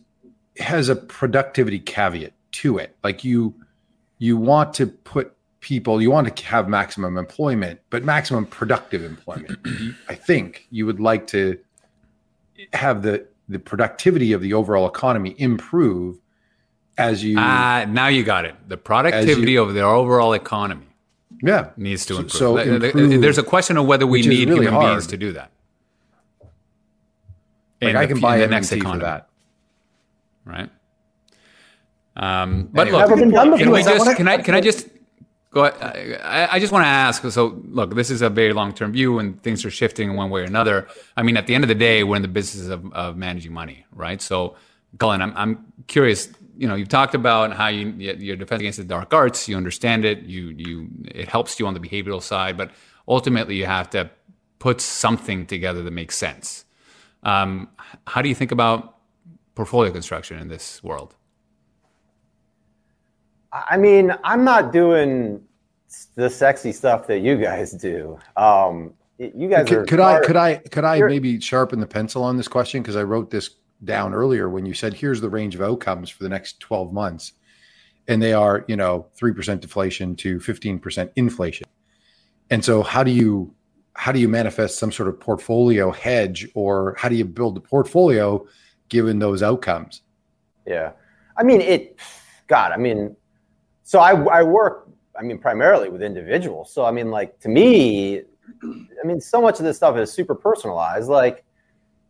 [0.57, 2.95] has a productivity caveat to it.
[3.03, 3.55] Like you
[4.17, 9.57] you want to put people you want to have maximum employment but maximum productive employment
[10.09, 11.57] i think you would like to
[12.74, 16.17] have the the productivity of the overall economy improve
[16.97, 20.87] as you uh, now you got it the productivity you, of the overall economy
[21.41, 22.31] yeah needs to improve.
[22.31, 24.93] So, improve, there's a question of whether we need really human hard.
[24.93, 25.51] beings to do that
[27.81, 29.29] like I can buy the next economy for that
[30.45, 30.69] right
[32.15, 33.07] um, but look,
[33.57, 34.87] can we just can I can I just
[35.53, 36.19] Go ahead.
[36.23, 37.23] I, I just want to ask.
[37.31, 40.31] So, look, this is a very long term view, and things are shifting in one
[40.31, 40.87] way or another.
[41.15, 43.53] I mean, at the end of the day, we're in the business of, of managing
[43.53, 44.19] money, right?
[44.19, 44.55] So,
[44.97, 46.29] Cullen, I'm, I'm curious.
[46.55, 49.49] You know, you've talked about how you your defense against the dark arts.
[49.49, 50.19] You understand it.
[50.23, 52.71] You you it helps you on the behavioral side, but
[53.07, 54.09] ultimately, you have to
[54.59, 56.65] put something together that makes sense.
[57.23, 57.69] Um,
[58.07, 58.97] how do you think about
[59.55, 61.15] portfolio construction in this world?
[63.51, 65.41] I mean, I'm not doing
[66.15, 68.17] the sexy stuff that you guys do.
[68.35, 69.85] Um, you guys could, are.
[69.85, 70.19] Could I?
[70.21, 70.55] Could I?
[70.57, 73.51] Could I maybe sharpen the pencil on this question because I wrote this
[73.84, 77.34] down earlier when you said here's the range of outcomes for the next 12 months,
[78.07, 81.67] and they are you know three percent deflation to 15 percent inflation,
[82.49, 83.53] and so how do you
[83.95, 87.61] how do you manifest some sort of portfolio hedge or how do you build the
[87.61, 88.45] portfolio
[88.89, 90.01] given those outcomes?
[90.65, 90.93] Yeah,
[91.38, 91.99] I mean it.
[92.47, 93.15] God, I mean
[93.84, 96.73] so I, I work, I mean, primarily with individuals.
[96.73, 98.21] So, I mean, like to me,
[98.63, 101.09] I mean, so much of this stuff is super personalized.
[101.09, 101.43] Like,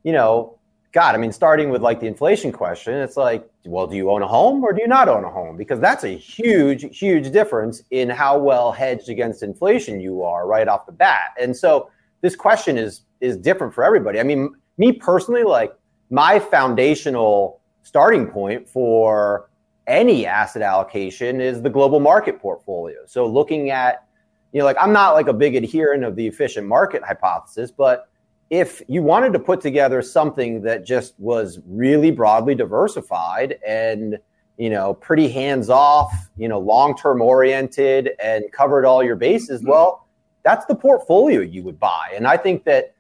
[0.04, 0.53] you know,
[0.94, 4.22] God, I mean, starting with like the inflation question, it's like, well, do you own
[4.22, 5.58] a home or do you not own a home?
[5.58, 10.68] Because that's a huge, huge difference in how well hedged against inflation you are right
[10.68, 11.32] off the bat.
[11.42, 11.90] And so
[12.22, 14.20] this question is is different for everybody.
[14.20, 15.74] I mean, me personally, like
[16.12, 19.50] my foundational starting point for
[19.88, 23.00] any asset allocation is the global market portfolio.
[23.08, 24.06] So looking at,
[24.52, 28.10] you know, like I'm not like a big adherent of the efficient market hypothesis, but
[28.54, 34.20] if you wanted to put together something that just was really broadly diversified and
[34.58, 39.62] you know pretty hands off you know long term oriented and covered all your bases
[39.62, 39.72] mm-hmm.
[39.72, 40.08] well
[40.44, 42.94] that's the portfolio you would buy and i think that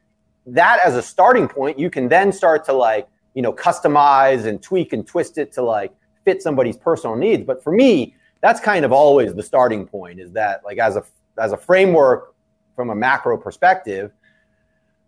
[0.48, 4.62] that as a starting point you can then start to like you know customize and
[4.62, 5.94] tweak and twist it to like
[6.24, 7.44] fit somebody's personal needs.
[7.44, 11.04] But for me, that's kind of always the starting point is that like as a
[11.38, 12.34] as a framework
[12.76, 14.12] from a macro perspective,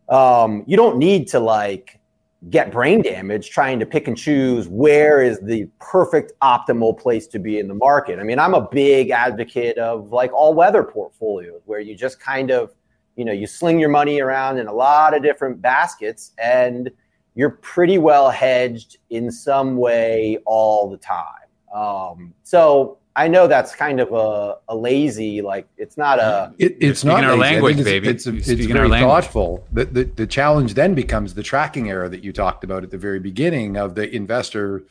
[0.10, 2.00] um, you don't need to like
[2.50, 7.40] get brain damage trying to pick and choose where is the perfect optimal place to
[7.40, 8.20] be in the market.
[8.20, 12.52] I mean, I'm a big advocate of like all weather portfolios where you just kind
[12.52, 12.76] of,
[13.16, 16.92] you know, you sling your money around in a lot of different baskets and
[17.34, 21.26] you're pretty well hedged in some way all the time.
[21.74, 26.54] Um, so I know that's kind of a, a lazy, like it's not a.
[26.58, 27.40] It, it's not our lazy.
[27.42, 28.08] language, it's, baby.
[28.10, 29.10] It's, You're it's, speaking very our language.
[29.10, 29.66] thoughtful.
[29.72, 32.98] The, the the challenge then becomes the tracking error that you talked about at the
[32.98, 34.84] very beginning of the investor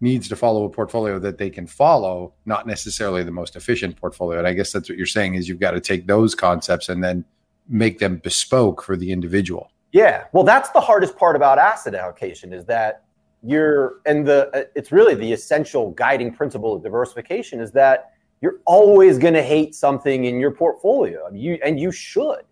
[0.00, 4.38] needs to follow a portfolio that they can follow, not necessarily the most efficient portfolio.
[4.38, 7.02] And I guess that's what you're saying is you've got to take those concepts and
[7.02, 7.24] then
[7.68, 9.70] make them bespoke for the individual.
[9.92, 13.04] Yeah, well, that's the hardest part about asset allocation is that
[13.44, 18.60] you're, and the uh, it's really the essential guiding principle of diversification is that you're
[18.66, 21.28] always going to hate something in your portfolio.
[21.32, 22.42] You and you should,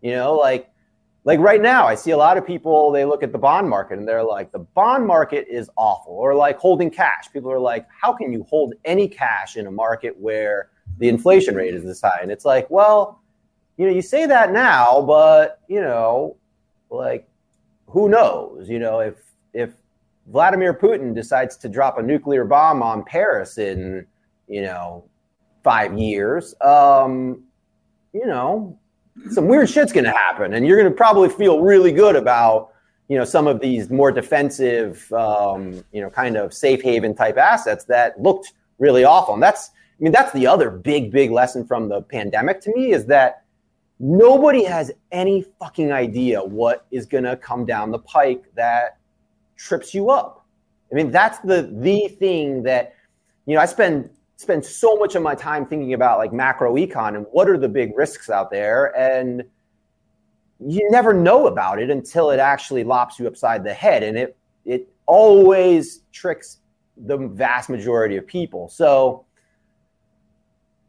[0.00, 0.70] you know, like
[1.24, 2.90] like right now, I see a lot of people.
[2.90, 6.34] They look at the bond market and they're like, the bond market is awful, or
[6.34, 7.32] like holding cash.
[7.32, 11.54] People are like, how can you hold any cash in a market where the inflation
[11.54, 12.20] rate is this high?
[12.22, 13.20] And it's like, well,
[13.76, 16.36] you know, you say that now, but you know
[16.94, 17.28] like
[17.86, 19.16] who knows you know if
[19.52, 19.70] if
[20.26, 24.06] vladimir putin decides to drop a nuclear bomb on paris in
[24.48, 25.04] you know
[25.62, 27.42] five years um
[28.12, 28.78] you know
[29.30, 32.70] some weird shit's gonna happen and you're gonna probably feel really good about
[33.08, 37.36] you know some of these more defensive um you know kind of safe haven type
[37.36, 39.34] assets that looked really awful.
[39.34, 42.92] And that's i mean that's the other big big lesson from the pandemic to me
[42.92, 43.44] is that
[44.00, 48.98] nobody has any fucking idea what is going to come down the pike that
[49.56, 50.46] trips you up.
[50.90, 52.94] I mean, that's the the thing that
[53.46, 53.60] you know.
[53.60, 57.48] I spend spend so much of my time thinking about like macro econ and what
[57.48, 59.42] are the big risks out there, and
[60.60, 64.36] you never know about it until it actually lops you upside the head, and it
[64.64, 66.58] it always tricks
[66.96, 68.68] the vast majority of people.
[68.68, 69.24] So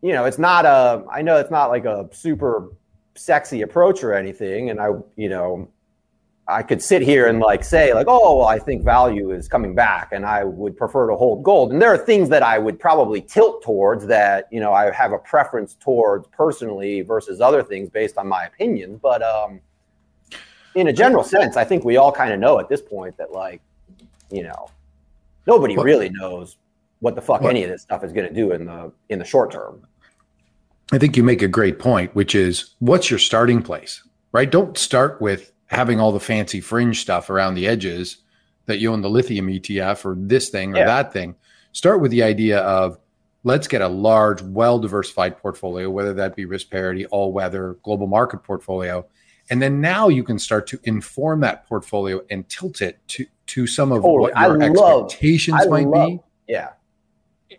[0.02, 1.04] you know, it's not a.
[1.12, 2.70] I know it's not like a super
[3.16, 5.68] sexy approach or anything and i you know
[6.48, 9.74] i could sit here and like say like oh well, i think value is coming
[9.74, 12.80] back and i would prefer to hold gold and there are things that i would
[12.80, 17.90] probably tilt towards that you know i have a preference towards personally versus other things
[17.90, 18.98] based on my opinion.
[19.02, 19.60] but um
[20.76, 23.32] in a general sense i think we all kind of know at this point that
[23.32, 23.62] like
[24.30, 24.70] you know
[25.48, 26.58] nobody What- really knows
[27.00, 29.20] what the fuck What- any of this stuff is going to do in the in
[29.20, 29.86] the short term
[30.92, 34.48] I think you make a great point, which is what's your starting place, right?
[34.50, 38.18] Don't start with having all the fancy fringe stuff around the edges
[38.68, 40.86] that you own the lithium ETF or this thing or Yeah.
[40.86, 41.36] that thing.
[41.72, 42.98] Start with the idea of
[43.44, 48.08] let's get a large, well diversified portfolio, whether that be risk parity, all weather, global
[48.08, 49.06] market portfolio.
[49.52, 53.68] And then now you can start to inform that portfolio and tilt it to, to
[53.68, 54.32] some of Totally.
[54.34, 56.70] what your love- expectations I might love- be yeah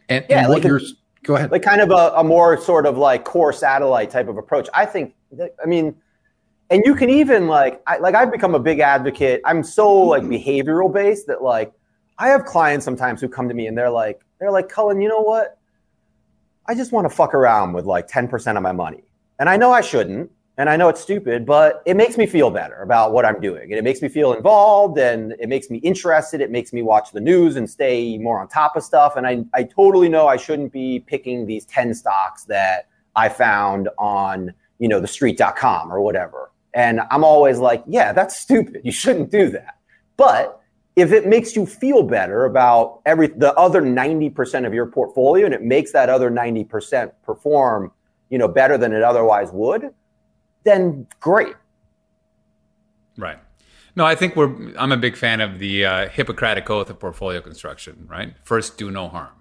[0.09, 0.81] and, Yeah, and what like a- your
[1.23, 1.53] go ahead.
[1.53, 4.69] like kind of a, a more sort of like core satellite type of approach.
[4.75, 5.95] I think that, I mean,
[6.71, 9.41] and you can even like, I, like I've become a big advocate.
[9.45, 10.33] I'm so like hmm.
[10.33, 11.73] behavioral based that like
[12.19, 15.09] I have clients sometimes who come to me and they're like, they're like, Cullen, you
[15.09, 15.59] know what?
[16.67, 19.05] I just want to fuck around with like 10% of my money.
[19.39, 20.31] And I know I shouldn't.
[20.59, 23.65] And I know it's stupid, but it makes me feel better about what I'm doing.
[23.65, 26.41] And it makes me feel involved and it makes me interested.
[26.41, 29.17] It makes me watch the news and stay more on top of stuff.
[29.17, 33.91] And I, I totally know I shouldn't be picking these 10 stocks that I found
[33.99, 36.51] on, you know, the street.com or whatever.
[36.77, 38.83] And I'm always like, yeah, that's stupid.
[38.85, 39.79] You shouldn't do that.
[40.19, 40.61] But
[40.95, 45.55] if it makes you feel better about every the other 90% of your portfolio and
[45.55, 47.93] it makes that other 90% perform,
[48.29, 49.91] you know, better than it otherwise would,
[50.65, 51.55] then great.
[53.17, 53.39] Right.
[53.95, 54.77] No, I think we're.
[54.77, 58.07] I'm a big fan of the uh, Hippocratic oath of portfolio construction.
[58.07, 58.35] Right.
[58.45, 59.33] First, do no harm.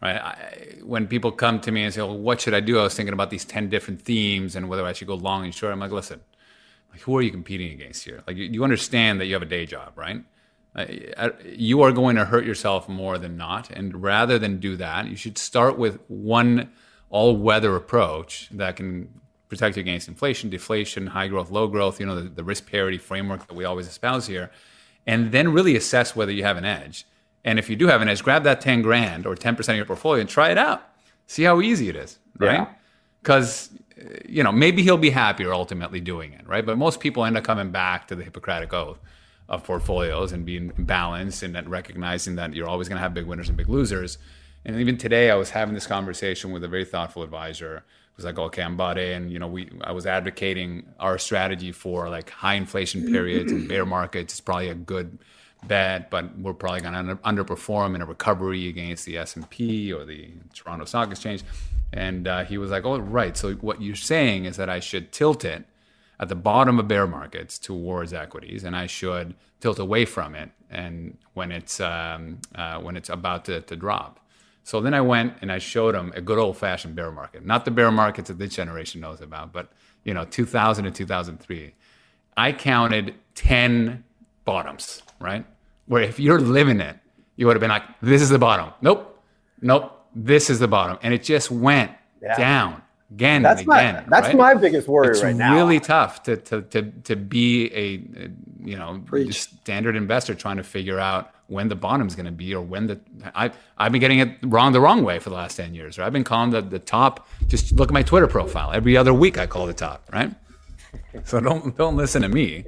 [0.00, 0.16] Right.
[0.16, 2.94] I, when people come to me and say, "Well, what should I do?" I was
[2.94, 5.74] thinking about these ten different themes and whether I should go long and short.
[5.74, 6.22] I'm like, listen,
[6.92, 8.22] like, who are you competing against here?
[8.26, 10.22] Like, you, you understand that you have a day job, right?
[10.74, 13.70] Uh, you are going to hurt yourself more than not.
[13.70, 16.70] And rather than do that, you should start with one
[17.10, 19.08] all-weather approach that can
[19.48, 22.96] protect you against inflation, deflation, high growth, low growth, you know, the, the risk parity
[22.96, 24.50] framework that we always espouse here,
[25.06, 27.06] and then really assess whether you have an edge.
[27.44, 29.84] And if you do have an edge, grab that 10 grand or 10% of your
[29.84, 30.88] portfolio and try it out.
[31.26, 32.68] See how easy it is, right?
[33.22, 33.70] Because,
[34.28, 36.64] you know, maybe he'll be happier ultimately doing it, right?
[36.64, 38.98] But most people end up coming back to the Hippocratic Oath
[39.48, 43.48] of portfolios and being balanced and recognizing that you're always going to have big winners
[43.48, 44.18] and big losers.
[44.64, 48.24] And even today, I was having this conversation with a very thoughtful advisor It was
[48.24, 49.30] like, okay, I'm bought in.
[49.30, 53.84] You know, we I was advocating our strategy for like high inflation periods and bear
[53.84, 55.18] markets is probably a good
[55.64, 59.48] bet, but we're probably going to under, underperform in a recovery against the S and
[59.50, 61.42] P or the Toronto Stock Exchange.
[61.92, 63.36] And uh, he was like, oh, right.
[63.36, 65.64] So what you're saying is that I should tilt it
[66.18, 70.50] at the bottom of bear markets towards equities, and I should tilt away from it,
[70.70, 74.20] and when it's um, uh, when it's about to, to drop.
[74.64, 77.64] So then I went and I showed him a good old fashioned bear market, not
[77.64, 79.72] the bear markets that this generation knows about, but
[80.04, 81.74] you know, 2000 to 2003.
[82.36, 84.04] I counted 10
[84.44, 85.44] bottoms, right?
[85.86, 86.96] Where if you're living it,
[87.36, 88.72] you would have been like, this is the bottom.
[88.80, 89.20] Nope.
[89.60, 90.01] Nope.
[90.14, 90.98] This is the bottom.
[91.02, 91.90] And it just went
[92.22, 92.36] yeah.
[92.36, 92.82] down
[93.12, 93.94] again that's and again.
[93.94, 94.36] My, that's right?
[94.36, 95.52] my biggest worry it's right now.
[95.52, 98.30] It's really tough to, to, to, to be a, a
[98.64, 102.62] you know, standard investor trying to figure out when the bottom's going to be or
[102.62, 103.00] when the
[103.34, 105.98] I I've been getting it wrong the wrong way for the last 10 years.
[105.98, 106.06] Right?
[106.06, 108.72] I've been calling the, the top just look at my Twitter profile.
[108.72, 110.32] Every other week I call the top, right?
[111.24, 112.64] So don't don't listen to me.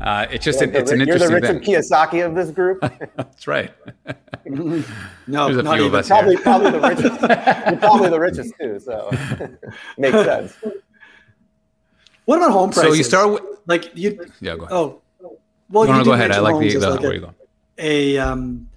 [0.00, 2.80] Uh, it's just an, it's an interesting You're the Richard Kiyosaki of this group.
[3.16, 3.72] That's right.
[4.44, 4.82] no,
[5.26, 5.86] There's a not few even.
[5.86, 6.42] of us probably here.
[6.42, 7.20] probably the richest.
[7.70, 9.10] You're probably the richest too, so
[9.98, 10.56] makes sense.
[12.24, 12.90] What about home prices?
[12.90, 14.26] So you start with like you.
[14.40, 14.56] yeah.
[14.56, 14.72] Go ahead.
[14.72, 15.02] Oh,
[15.70, 16.32] well, no, you no, did go ahead.
[16.32, 17.34] I like the, as the like where a- you go.
[17.78, 18.68] a um,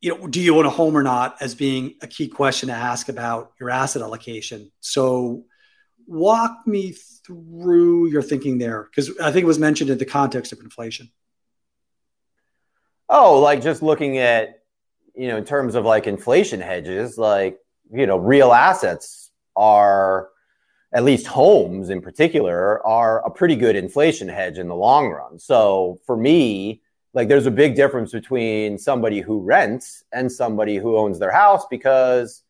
[0.00, 2.74] you know, do you own a home or not as being a key question to
[2.74, 4.70] ask about your asset allocation.
[4.80, 5.44] So,
[6.06, 6.94] walk me
[7.30, 11.10] through your thinking there because I think it was mentioned in the context of inflation.
[13.08, 14.62] Oh, like just looking at,
[15.14, 17.58] you know, in terms of like inflation hedges, like,
[17.92, 20.28] you know, real assets are,
[20.92, 25.38] at least homes in particular, are a pretty good inflation hedge in the long run.
[25.38, 26.82] So for me,
[27.14, 31.64] like there's a big difference between somebody who rents and somebody who owns their house
[31.70, 32.42] because,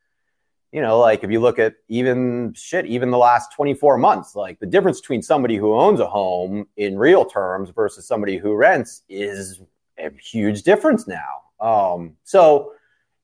[0.73, 4.61] you know, like if you look at even shit, even the last 24 months, like
[4.61, 9.03] the difference between somebody who owns a home in real terms versus somebody who rents
[9.09, 9.61] is
[9.99, 11.43] a huge difference now.
[11.61, 12.73] Um, so,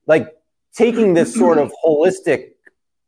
[0.07, 0.35] like
[0.73, 2.51] taking this sort of holistic,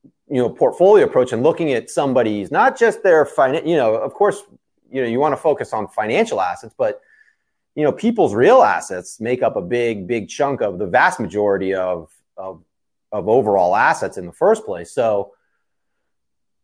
[0.03, 4.14] you know, portfolio approach and looking at somebody's not just their finance, you know, of
[4.14, 4.44] course,
[4.90, 7.02] you know, you want to focus on financial assets, but
[7.76, 11.74] you know, people's real assets make up a big, big chunk of the vast majority
[11.74, 12.64] of of
[13.11, 14.91] of overall assets in the first place.
[14.91, 15.34] So,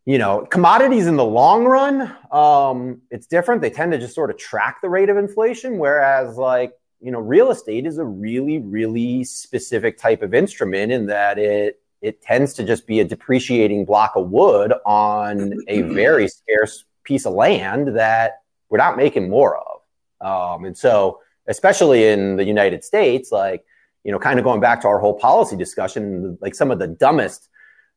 [0.06, 3.62] you know, commodities in the long run, um, it's different.
[3.62, 6.74] They tend to just sort of track the rate of inflation, whereas like
[7.06, 11.80] you know, real estate is a really, really specific type of instrument in that it
[12.02, 17.28] it tends to just be a depreciating block of wood on a very scarce piece
[17.28, 19.82] of land that we're not making more of.
[20.20, 23.64] Um, and so, especially in the United States, like
[24.06, 26.88] you know, kind of going back to our whole policy discussion, like some of the
[26.88, 27.50] dumbest,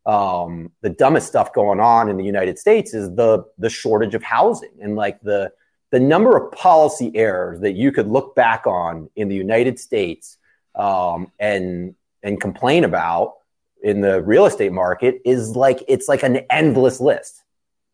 [0.06, 4.22] um, the dumbest stuff going on in the United States is the the shortage of
[4.22, 5.52] housing and like the
[5.90, 10.38] the number of policy errors that you could look back on in the United States
[10.74, 13.34] um, and and complain about
[13.82, 17.42] in the real estate market is like it's like an endless list.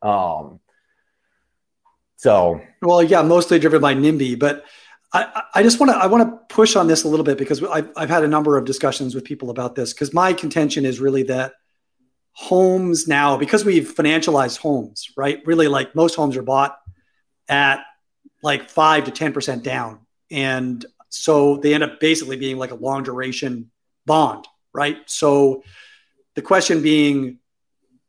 [0.03, 0.61] Um,
[2.15, 4.65] so Well, yeah, mostly driven by NIMBY, but
[5.15, 7.63] I, I just want to I want to push on this a little bit because
[7.63, 10.99] I've, I've had a number of discussions with people about this because my contention is
[10.99, 11.53] really that
[12.33, 15.41] homes now because we've financialized homes, right?
[15.47, 16.77] Really, like most homes are bought
[17.49, 17.85] at
[18.43, 20.01] like five to ten percent down,
[20.33, 23.71] and so they end up basically being like a long duration
[24.07, 24.99] bond, right?
[25.07, 25.63] So
[26.35, 27.39] the question being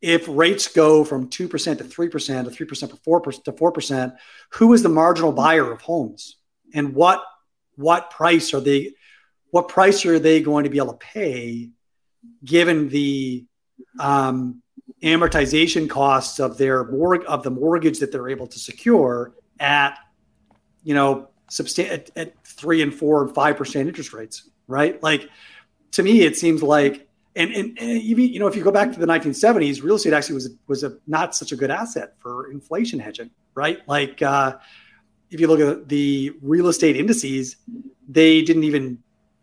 [0.02, 4.16] if rates go from 2% to 3% to 3% to 4% to 4%
[4.52, 6.36] who is the marginal buyer of homes
[6.76, 7.24] and what
[7.74, 8.92] what price are they
[9.50, 11.70] what price are they going to be able to pay
[12.44, 13.44] given the
[13.98, 14.62] um,
[15.02, 19.98] amortization costs of their mor- of the mortgage that they're able to secure at
[20.84, 25.28] you know substan- at, at three and four and five percent interest rates right like
[25.92, 27.02] to me it seems like
[27.36, 30.14] and, and, and even, you know, if you go back to the 1970s, real estate
[30.14, 33.86] actually was was a not such a good asset for inflation hedging, right?
[33.86, 34.56] Like uh,
[35.30, 37.56] if you look at the real estate indices,
[38.08, 38.98] they didn't even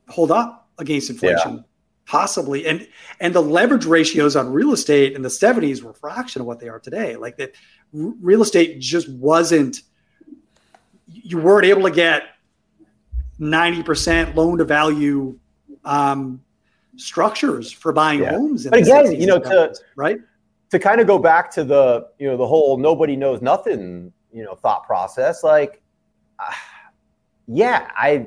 [0.09, 1.61] hold up against inflation, Yeah.
[2.05, 2.65] possibly.
[2.65, 2.87] And
[3.19, 6.59] and the leverage ratios on real estate in the 70s were a fraction of what
[6.59, 7.15] they are today.
[7.15, 7.53] Like that,
[7.93, 9.81] real estate just wasn't.
[11.07, 12.23] You weren't able to get
[13.39, 15.37] 90% loan to value
[15.85, 16.41] um,
[16.95, 18.31] structures for buying Yeah.
[18.31, 18.65] homes.
[18.65, 20.19] in But again, you know, to- right?
[20.69, 24.43] to kind of go back to the you know the whole nobody knows nothing you
[24.43, 25.81] know thought process like
[26.39, 26.51] uh,
[27.47, 28.25] yeah i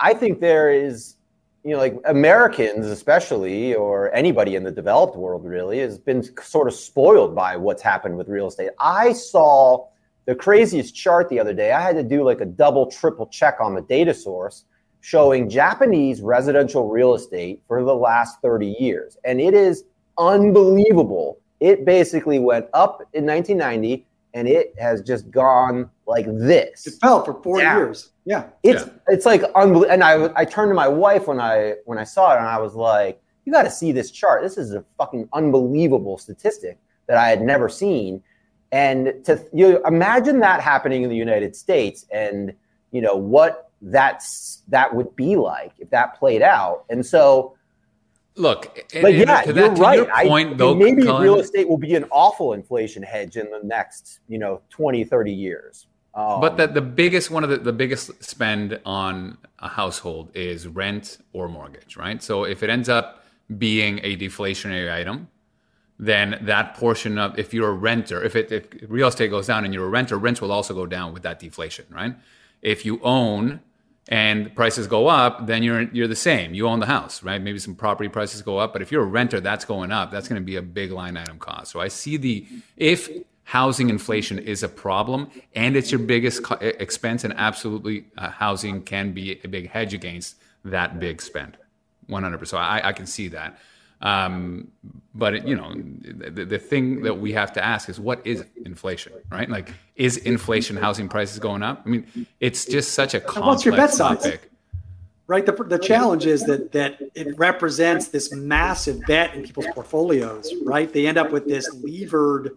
[0.00, 1.16] i think there is
[1.64, 6.68] you know like americans especially or anybody in the developed world really has been sort
[6.68, 8.70] of spoiled by what's happened with real estate.
[8.78, 9.88] I saw
[10.24, 11.72] the craziest chart the other day.
[11.72, 14.64] I had to do like a double triple check on the data source
[15.04, 19.16] showing japanese residential real estate for the last 30 years.
[19.24, 19.84] And it is
[20.16, 21.40] unbelievable.
[21.58, 26.86] It basically went up in 1990 and it has just gone like this.
[26.86, 27.76] It fell for four down.
[27.76, 28.10] years.
[28.24, 28.92] Yeah, it's yeah.
[29.08, 29.92] it's like unbelievable.
[29.92, 32.58] And I I turned to my wife when I when I saw it, and I
[32.58, 34.42] was like, "You got to see this chart.
[34.42, 38.22] This is a fucking unbelievable statistic that I had never seen."
[38.70, 42.54] And to you imagine that happening in the United States, and
[42.90, 46.84] you know what that's that would be like if that played out.
[46.88, 47.56] And so
[48.34, 50.08] Look, but yeah, you're that, right.
[50.26, 53.60] Point, I, though, maybe Cullen, real estate will be an awful inflation hedge in the
[53.62, 55.86] next, you know, 20, 30 years.
[56.14, 60.66] Um, but that the biggest one of the, the biggest spend on a household is
[60.66, 62.22] rent or mortgage, right?
[62.22, 63.24] So if it ends up
[63.58, 65.28] being a deflationary item,
[65.98, 69.64] then that portion of if you're a renter, if it if real estate goes down
[69.64, 72.14] and you're a renter, rents will also go down with that deflation, right?
[72.60, 73.60] If you own
[74.08, 76.54] and prices go up, then you're you're the same.
[76.54, 77.40] You own the house, right?
[77.40, 80.10] Maybe some property prices go up, but if you're a renter, that's going up.
[80.10, 81.70] That's going to be a big line item cost.
[81.70, 82.46] So I see the
[82.76, 83.08] if
[83.44, 88.82] housing inflation is a problem and it's your biggest co- expense, and absolutely uh, housing
[88.82, 91.56] can be a big hedge against that big spend,
[92.08, 92.46] 100%.
[92.46, 93.58] So I, I can see that.
[94.02, 94.68] Um,
[95.14, 98.44] but it, you know, the, the thing that we have to ask is what is
[98.64, 99.48] inflation, right?
[99.48, 101.82] Like, is inflation housing prices going up?
[101.84, 104.22] I mean, it's just such a complex what's your bet size?
[104.22, 104.50] topic.
[105.28, 105.46] Right.
[105.46, 110.52] The, the challenge is that that it represents this massive bet in people's portfolios.
[110.64, 110.92] Right.
[110.92, 112.50] They end up with this levered,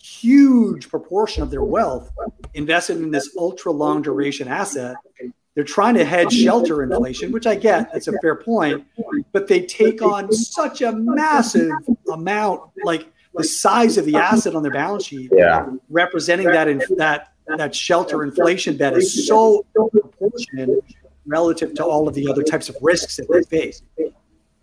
[0.00, 2.10] huge proportion of their wealth
[2.54, 4.96] invested in this ultra long duration asset
[5.56, 7.90] they're trying to hedge shelter inflation, which I get.
[7.90, 8.86] That's a fair point.
[9.32, 11.72] But they take on such a massive
[12.12, 15.66] amount, like the size of the asset on their balance sheet, yeah.
[15.88, 20.84] representing that in, that that shelter inflation bet is so proportionate
[21.26, 23.82] relative to all of the other types of risks that they face.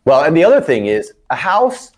[0.06, 1.91] Well, and the other thing is a house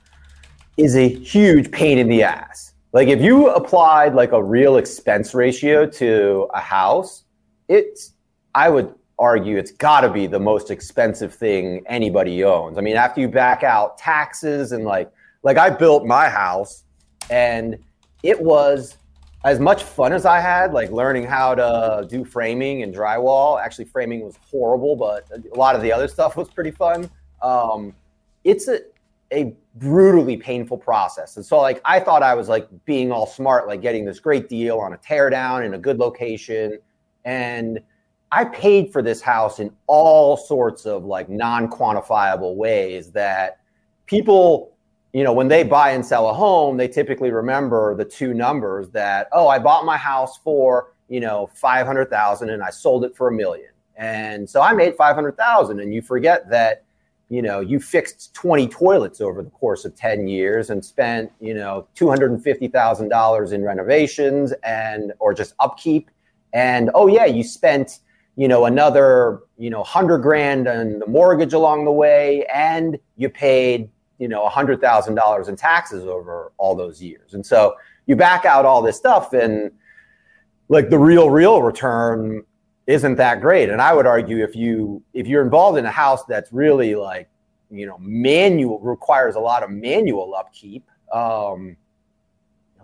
[0.77, 2.73] is a huge pain in the ass.
[2.93, 7.26] Like if you applied like a real expense ratio to a house,
[7.67, 8.13] it's
[8.56, 12.77] I would argue it's got to be the most expensive thing anybody owns.
[12.77, 15.11] I mean, after you back out taxes and like
[15.44, 16.86] like I built my house
[17.30, 17.77] and
[18.23, 18.98] it was
[19.44, 23.61] as much fun as I had like learning how to do framing and drywall.
[23.61, 27.10] Actually framing was horrible, but a lot of the other stuff was pretty fun.
[27.44, 27.94] Um,
[28.44, 28.80] it's a
[29.34, 31.36] a brutally painful process.
[31.36, 34.49] And so like I thought I was like being all smart like getting this great
[34.49, 36.80] deal on a teardown in a good location
[37.26, 37.80] and
[38.31, 43.60] I paid for this house in all sorts of like non quantifiable ways that
[44.06, 44.76] people,
[45.14, 48.89] you know, when they buy and sell a home, they typically remember the two numbers
[48.91, 53.27] that, oh, I bought my house for, you know, 500,000 and I sold it for
[53.27, 53.69] a million.
[53.95, 56.84] And so I made 500,000 and you forget that,
[57.30, 61.53] you know, you fixed 20 toilets over the course of 10 years and spent, you
[61.53, 66.10] know, $250,000 in renovations and or just upkeep
[66.56, 67.99] and oh yeah, you spent
[68.35, 73.29] you know, another, you know, hundred grand and the mortgage along the way, and you
[73.29, 73.89] paid,
[74.19, 77.33] you know, a hundred thousand dollars in taxes over all those years.
[77.33, 77.75] And so
[78.05, 79.71] you back out all this stuff and
[80.67, 82.43] like the real, real return
[82.87, 83.69] isn't that great.
[83.69, 87.29] And I would argue if you if you're involved in a house that's really like,
[87.71, 91.75] you know, manual requires a lot of manual upkeep, um,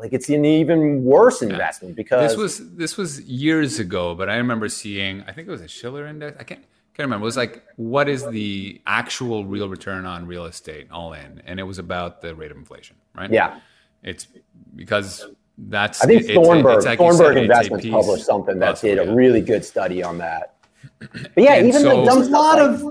[0.01, 1.95] like it's an even worse investment yeah.
[1.95, 5.61] because this was this was years ago, but I remember seeing I think it was
[5.61, 6.37] a Shiller index.
[6.39, 6.61] I can't
[6.93, 7.23] can't remember.
[7.23, 11.59] It was like what is the actual real return on real estate all in, and
[11.59, 13.31] it was about the rate of inflation, right?
[13.31, 13.59] Yeah,
[14.03, 14.27] it's
[14.75, 18.81] because that's I think it, Thornburg it's, it's like Thornburg said, Investments published something that
[18.81, 20.55] did a really good study on that.
[20.99, 22.83] But yeah, and even so, the dumb lot of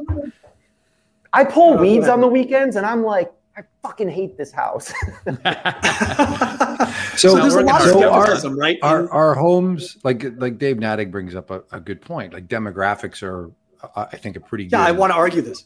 [1.32, 4.92] I pull oh, weeds on the weekends, and I'm like, I fucking hate this house.
[7.16, 8.78] so, there's a lot of skepticism, right?
[8.82, 12.32] Our, our homes, like like Dave Nadig brings up a, a good point.
[12.32, 13.50] Like demographics are,
[13.82, 14.64] uh, I think, a pretty.
[14.64, 14.78] Yeah, good.
[14.78, 15.64] I want to argue this.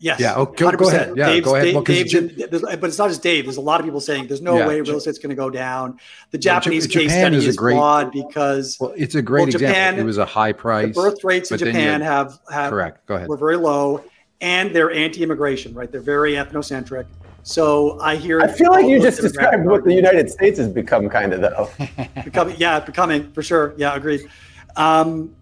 [0.00, 0.20] Yes.
[0.20, 0.34] Yeah.
[0.34, 1.16] Oh, go, go ahead.
[1.16, 1.26] Yeah.
[1.26, 1.84] Dave's, go ahead.
[1.84, 3.44] Dave, well, but it's not just Dave.
[3.44, 5.48] There's a lot of people saying there's no yeah, way real estate's going to go
[5.48, 5.98] down.
[6.30, 9.48] The Japanese Japan case study is, is great, flawed because well, it's a great well,
[9.48, 9.68] example.
[9.68, 10.88] Japan, it was a high price.
[10.88, 13.06] The birth rates in Japan have, have correct.
[13.06, 13.28] Go ahead.
[13.28, 14.04] Were very low,
[14.42, 15.72] and they're anti-immigration.
[15.72, 15.90] Right.
[15.90, 17.06] They're very ethnocentric.
[17.44, 18.40] So I hear.
[18.40, 21.70] I feel like you just described what the United States has become, kind of though.
[22.24, 23.74] becoming, yeah, becoming for sure.
[23.76, 24.26] Yeah, agreed.
[24.76, 25.36] Um,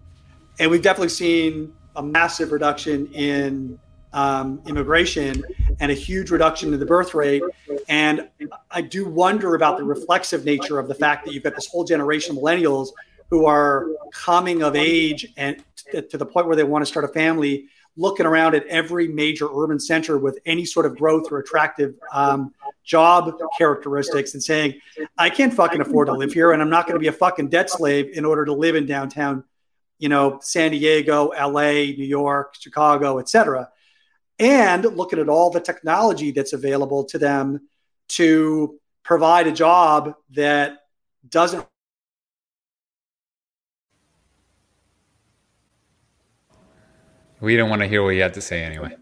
[0.59, 3.79] and we've definitely seen a massive reduction in
[4.11, 5.43] um, immigration
[5.79, 7.41] and a huge reduction in the birth rate.
[7.87, 8.27] And
[8.69, 11.85] I do wonder about the reflexive nature of the fact that you've got this whole
[11.85, 12.89] generation of millennials
[13.29, 17.07] who are coming of age and to the point where they want to start a
[17.07, 21.95] family looking around at every major urban center with any sort of growth or attractive
[22.11, 22.53] um,
[22.83, 24.79] job characteristics and saying,
[25.17, 27.49] I can't fucking afford to live here and I'm not going to be a fucking
[27.49, 29.43] debt slave in order to live in downtown,
[29.99, 33.69] you know, San Diego, LA, New York, Chicago, etc.
[34.39, 37.67] And looking at all the technology that's available to them
[38.09, 40.79] to provide a job that
[41.29, 41.65] doesn't
[47.43, 48.95] We don't want to hear what you had to say anyway.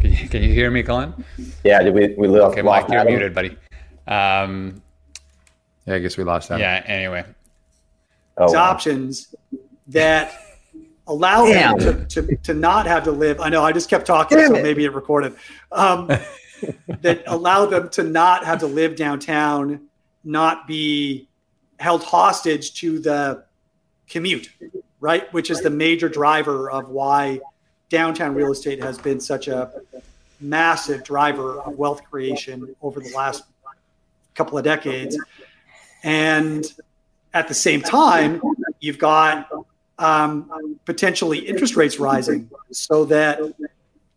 [0.00, 1.12] Can you, can you hear me, Cullen?
[1.62, 3.12] Yeah, did we we lost, Okay, lost Mike, you're Adam?
[3.12, 3.50] muted, buddy.
[4.06, 4.80] Um,
[5.84, 6.58] Yeah, I guess we lost that.
[6.58, 6.82] yeah.
[6.86, 7.26] Anyway,
[8.38, 8.70] Oh, wow.
[8.70, 9.34] options
[9.88, 10.32] that
[11.06, 11.76] allow Damn.
[11.76, 13.38] them to, to, to not have to live.
[13.38, 14.62] I know I just kept talking, Damn so it.
[14.62, 15.34] maybe it recorded.
[15.70, 16.06] Um,
[17.02, 19.82] that allow them to not have to live downtown,
[20.24, 21.28] not be
[21.78, 23.44] held hostage to the
[24.08, 24.48] commute,
[25.02, 25.30] right?
[25.34, 27.40] Which is the major driver of why
[27.90, 29.72] downtown real estate has been such a
[30.40, 33.42] massive driver of wealth creation over the last
[34.36, 35.18] couple of decades.
[36.04, 36.64] And
[37.34, 38.40] at the same time,
[38.80, 39.50] you've got
[39.98, 43.40] um, potentially interest rates rising so that,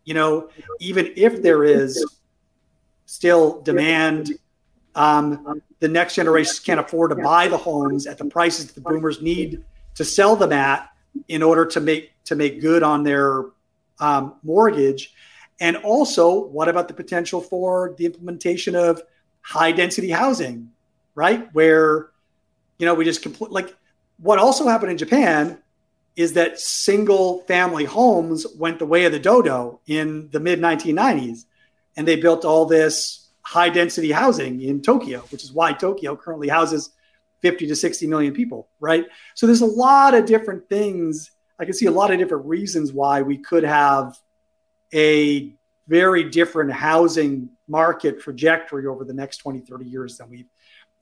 [0.04, 2.02] you know, even if there is
[3.06, 4.38] still demand,
[4.94, 8.88] um, the next generations can't afford to buy the homes at the prices that the
[8.88, 9.64] boomers need
[9.96, 10.88] to sell them at
[11.28, 13.44] in order to make to make good on their
[13.98, 15.14] um, mortgage.
[15.60, 19.00] And also, what about the potential for the implementation of
[19.40, 20.70] high density housing,
[21.14, 21.48] right?
[21.54, 22.10] Where,
[22.78, 23.74] you know, we just complete like
[24.18, 25.58] what also happened in Japan
[26.16, 31.44] is that single family homes went the way of the dodo in the mid 1990s.
[31.96, 36.48] And they built all this high density housing in Tokyo, which is why Tokyo currently
[36.48, 36.90] houses
[37.42, 39.04] 50 to 60 million people, right?
[39.34, 41.30] So there's a lot of different things.
[41.58, 44.16] I can see a lot of different reasons why we could have
[44.94, 45.54] a
[45.88, 50.48] very different housing market trajectory over the next 20, 30 years than we've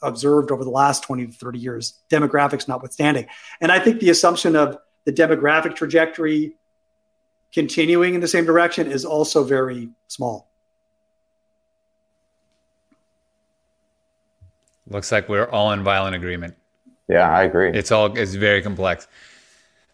[0.03, 3.27] observed over the last 20 to 30 years, demographics notwithstanding.
[3.61, 6.57] And I think the assumption of the demographic trajectory
[7.53, 10.51] continuing in the same direction is also very small.
[14.89, 16.55] Looks like we're all in violent agreement.
[17.09, 17.71] Yeah, I agree.
[17.71, 19.07] It's all it's very complex.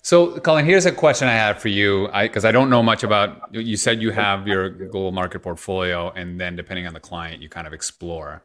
[0.03, 3.55] So, Cullen, here's a question I have for you, because I, don't know much about.
[3.55, 7.51] You said you have your global market portfolio, and then depending on the client, you
[7.51, 8.43] kind of explore.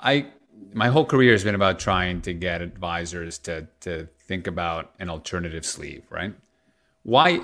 [0.00, 0.26] I
[0.72, 5.08] my whole career has been about trying to get advisors to to think about an
[5.08, 6.34] alternative sleeve, right?
[7.04, 7.40] Why?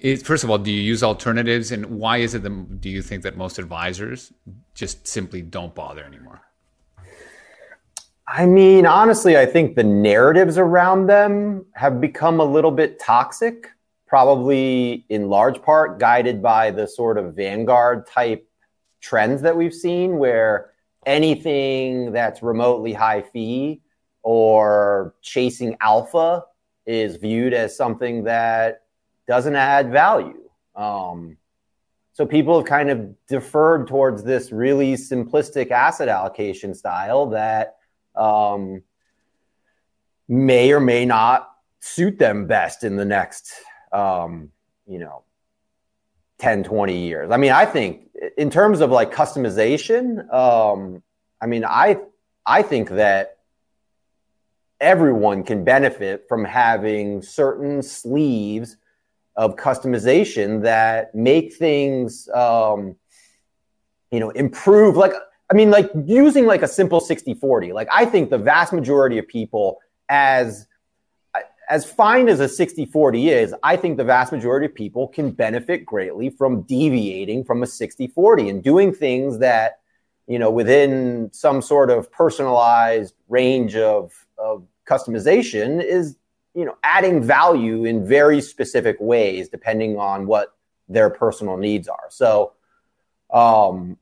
[0.00, 3.02] Is, first of all, do you use alternatives, and why is it that do you
[3.02, 4.32] think that most advisors
[4.74, 6.40] just simply don't bother anymore?
[8.30, 13.70] I mean, honestly, I think the narratives around them have become a little bit toxic,
[14.06, 18.46] probably in large part guided by the sort of vanguard type
[19.00, 20.72] trends that we've seen, where
[21.06, 23.80] anything that's remotely high fee
[24.22, 26.44] or chasing alpha
[26.84, 28.82] is viewed as something that
[29.26, 30.50] doesn't add value.
[30.76, 31.38] Um,
[32.12, 37.77] so people have kind of deferred towards this really simplistic asset allocation style that
[38.18, 38.82] um,
[40.28, 41.50] may or may not
[41.80, 43.52] suit them best in the next,
[43.92, 44.50] um,
[44.86, 45.22] you know,
[46.38, 47.30] 10, 20 years.
[47.30, 51.02] I mean, I think in terms of like customization, um,
[51.40, 51.98] I mean, I,
[52.46, 53.38] I think that
[54.80, 58.76] everyone can benefit from having certain sleeves
[59.36, 62.96] of customization that make things, um,
[64.10, 65.12] you know, improve like
[65.50, 69.18] I mean, like using like a simple 60 40, like I think the vast majority
[69.18, 70.66] of people, as
[71.68, 75.30] as fine as a 60 40 is, I think the vast majority of people can
[75.30, 79.80] benefit greatly from deviating from a 60 40 and doing things that,
[80.26, 86.16] you know, within some sort of personalized range of, of customization is,
[86.54, 90.54] you know, adding value in very specific ways depending on what
[90.88, 92.06] their personal needs are.
[92.08, 92.52] So,
[93.30, 93.98] um,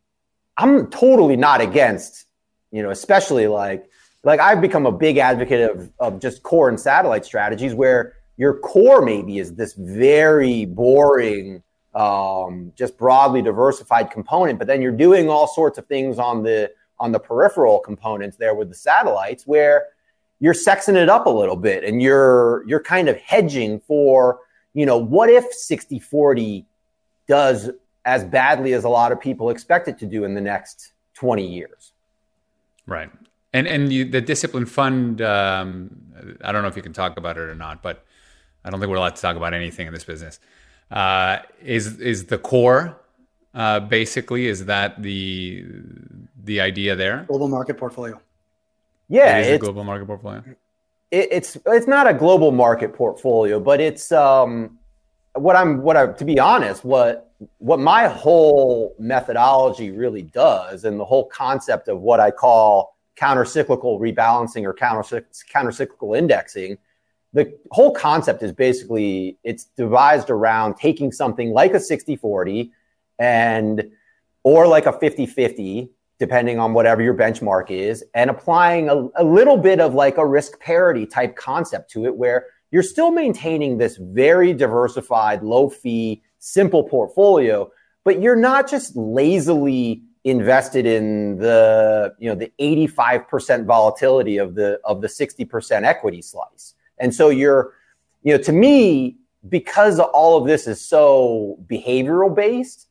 [0.58, 2.26] I'm totally not against,
[2.70, 3.90] you know, especially like
[4.24, 8.58] like I've become a big advocate of of just core and satellite strategies where your
[8.58, 11.62] core maybe is this very boring,
[11.94, 16.70] um, just broadly diversified component, but then you're doing all sorts of things on the
[16.98, 19.86] on the peripheral components there with the satellites where
[20.40, 24.40] you're sexing it up a little bit and you're you're kind of hedging for,
[24.74, 26.66] you know, what if 60 40
[27.26, 27.70] does
[28.06, 31.44] as badly as a lot of people expect it to do in the next 20
[31.44, 31.92] years.
[32.86, 33.10] Right.
[33.52, 37.36] And and you, the discipline fund, um, I don't know if you can talk about
[37.36, 38.04] it or not, but
[38.64, 40.38] I don't think we're allowed to talk about anything in this business.
[40.90, 42.96] Uh, is is the core
[43.54, 45.64] uh, basically is that the
[46.44, 47.24] the idea there?
[47.28, 48.20] Global market portfolio.
[49.08, 50.44] Yeah, it is a global market portfolio.
[51.10, 54.78] it, it's it's not a global market portfolio, but it's um,
[55.36, 60.98] what I'm what I to be honest, what what my whole methodology really does, and
[60.98, 66.78] the whole concept of what I call countercyclical rebalancing or counter countercyclical indexing,
[67.32, 72.70] the whole concept is basically it's devised around taking something like a 60-40
[73.18, 73.90] and
[74.42, 75.88] or like a 50-50
[76.18, 80.26] depending on whatever your benchmark is, and applying a, a, little bit of like a
[80.26, 86.22] risk parity type concept to it, where you're still maintaining this very diversified, low fee,
[86.38, 87.70] simple portfolio,
[88.04, 94.80] but you're not just lazily invested in the you know the 85% volatility of the
[94.84, 96.74] of the 60% equity slice.
[96.98, 97.74] And so you're
[98.22, 99.16] you know to me
[99.48, 102.88] because all of this is so behavioral based,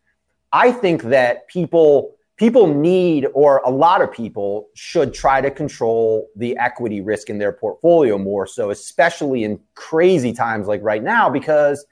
[0.53, 6.27] I think that people people need, or a lot of people should try to control
[6.35, 11.29] the equity risk in their portfolio more so, especially in crazy times like right now,
[11.29, 11.85] because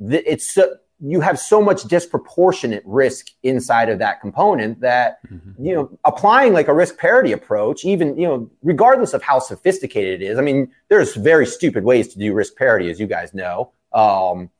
[0.00, 5.64] it's so, you have so much disproportionate risk inside of that component that mm-hmm.
[5.64, 10.20] you know applying like a risk parity approach even you know regardless of how sophisticated
[10.20, 13.32] it is i mean there's very stupid ways to do risk parity as you guys
[13.32, 14.50] know um,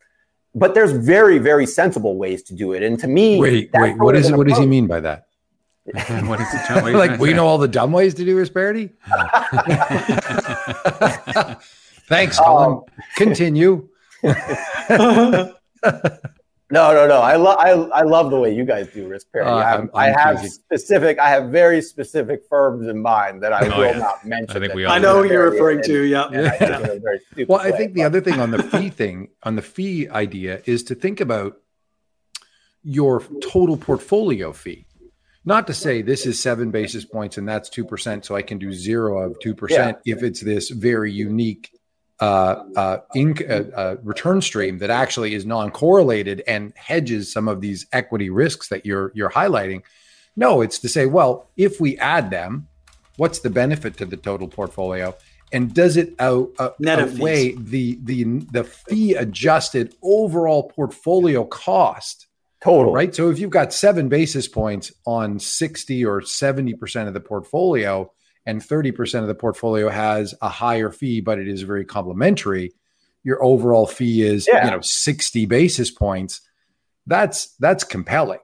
[0.54, 2.82] but there's very very sensible ways to do it.
[2.82, 5.26] And to me wait wait what is it what does he mean by that?
[6.26, 8.90] What is it like we know all the dumb ways to do disparity
[12.08, 12.72] thanks Cullen.
[12.72, 12.84] Um,
[13.16, 13.88] continue
[16.70, 17.20] No, no, no.
[17.20, 19.50] I love I, I love the way you guys do risk parity.
[19.50, 23.42] Uh, I have, I'm, I'm I have specific I have very specific firms in mind
[23.42, 23.98] that I oh, will yeah.
[23.98, 24.56] not mention.
[24.56, 26.02] I think we all I know who you're referring and, to.
[26.02, 26.28] Yeah.
[26.30, 26.96] yeah.
[27.36, 30.62] I well, I think the other thing on the fee thing, on the fee idea,
[30.64, 31.56] is to think about
[32.82, 34.86] your total portfolio fee.
[35.44, 38.58] Not to say this is seven basis points and that's two percent, so I can
[38.58, 40.14] do zero of two percent yeah.
[40.14, 41.70] if it's this very unique
[42.20, 47.60] uh, uh, in, uh, uh, return stream that actually is non-correlated and hedges some of
[47.60, 49.82] these equity risks that you're you're highlighting.
[50.36, 52.68] No, it's to say, well, if we add them,
[53.16, 55.16] what's the benefit to the total portfolio,
[55.52, 62.26] and does it out, uh, outweigh the the the fee adjusted overall portfolio cost?
[62.62, 63.14] Total right.
[63.14, 68.12] So if you've got seven basis points on sixty or seventy percent of the portfolio,
[68.46, 72.72] and 30% of the portfolio has a higher fee, but it is very complementary,
[73.22, 74.64] your overall fee is, yeah.
[74.64, 76.40] you know, 60 basis points.
[77.06, 78.38] That's that's compelling.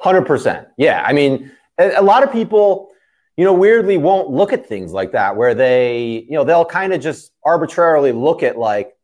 [0.00, 0.66] 100%.
[0.76, 1.02] Yeah.
[1.04, 2.90] I mean, a, a lot of people,
[3.36, 6.92] you know, weirdly won't look at things like that where they, you know, they'll kind
[6.92, 8.96] of just arbitrarily look at like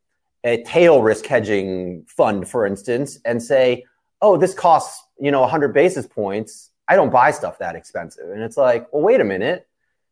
[0.43, 3.83] a tail risk hedging fund, for instance, and say,
[4.21, 8.29] oh, this costs, you know, 100 basis points I don't buy stuff that expensive.
[8.29, 9.67] And it's like, well, wait a minute.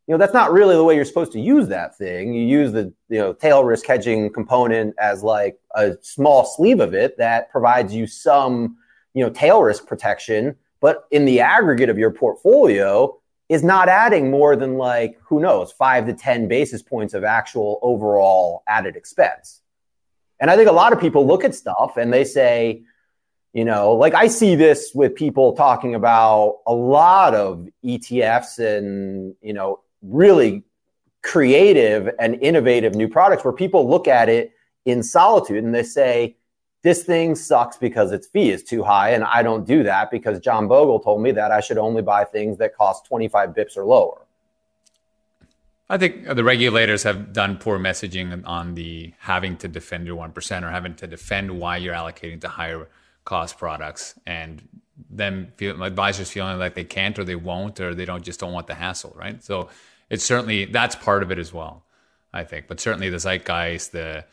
[0.08, 2.34] You know, that's not really the way you're supposed to use that thing.
[2.34, 6.94] You use the, you know, tail risk hedging component as like a small sleeve of
[6.94, 8.78] it that provides you some,
[9.14, 10.56] you know, tail risk protection.
[10.82, 13.20] But in the aggregate of your portfolio,
[13.50, 17.80] is not adding more than like, who knows, five to 10 basis points of actual
[17.82, 19.62] overall added expense.
[20.40, 22.84] And I think a lot of people look at stuff and they say,
[23.54, 29.36] you know, like I see this with people talking about a lot of ETFs and,
[29.42, 30.64] you know, really
[31.22, 34.52] creative and innovative new products where people look at it
[34.86, 36.36] in solitude and they say,
[36.82, 39.10] this thing sucks because its fee is too high.
[39.10, 42.24] And I don't do that because John Bogle told me that I should only buy
[42.24, 44.22] things that cost 25 bips or lower.
[45.90, 50.64] I think the regulators have done poor messaging on the having to defend your 1%
[50.64, 52.88] or having to defend why you're allocating to higher
[53.30, 54.68] cost products and
[55.08, 58.52] them feel advisors feeling like they can't or they won't or they don't just don't
[58.52, 59.44] want the hassle, right?
[59.44, 59.70] So
[60.10, 61.86] it's certainly that's part of it as well,
[62.34, 62.68] I think.
[62.68, 64.26] But certainly the zeitgeist, the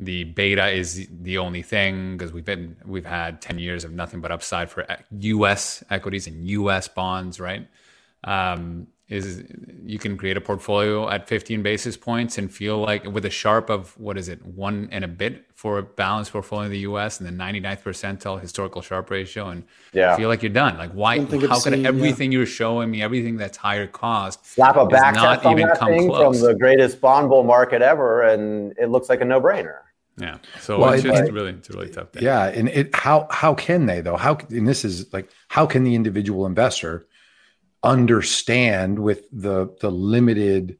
[0.00, 4.20] the beta is the only thing because we've been we've had 10 years of nothing
[4.20, 4.84] but upside for
[5.20, 7.68] US equities and US bonds, right?
[8.24, 9.42] Um, is
[9.84, 13.68] you can create a portfolio at 15 basis points and feel like with a Sharpe
[13.68, 17.20] of what is it one and a bit for a balanced portfolio in the us
[17.20, 20.16] and the 99th percentile historical Sharpe ratio and yeah.
[20.16, 22.38] feel like you're done like why how could everything yeah.
[22.38, 26.38] you're showing me everything that's higher cost slap a back not even come close.
[26.38, 29.80] from the greatest bond bull market ever and it looks like a no-brainer
[30.18, 30.36] yeah.
[30.60, 32.22] So well, it's just really, it's a really tough thing.
[32.22, 32.48] Yeah.
[32.48, 34.18] And it, how, how can they though?
[34.18, 37.06] How, and this is like, how can the individual investor
[37.82, 40.78] understand with the the limited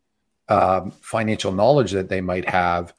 [0.49, 2.93] um, financial knowledge that they might have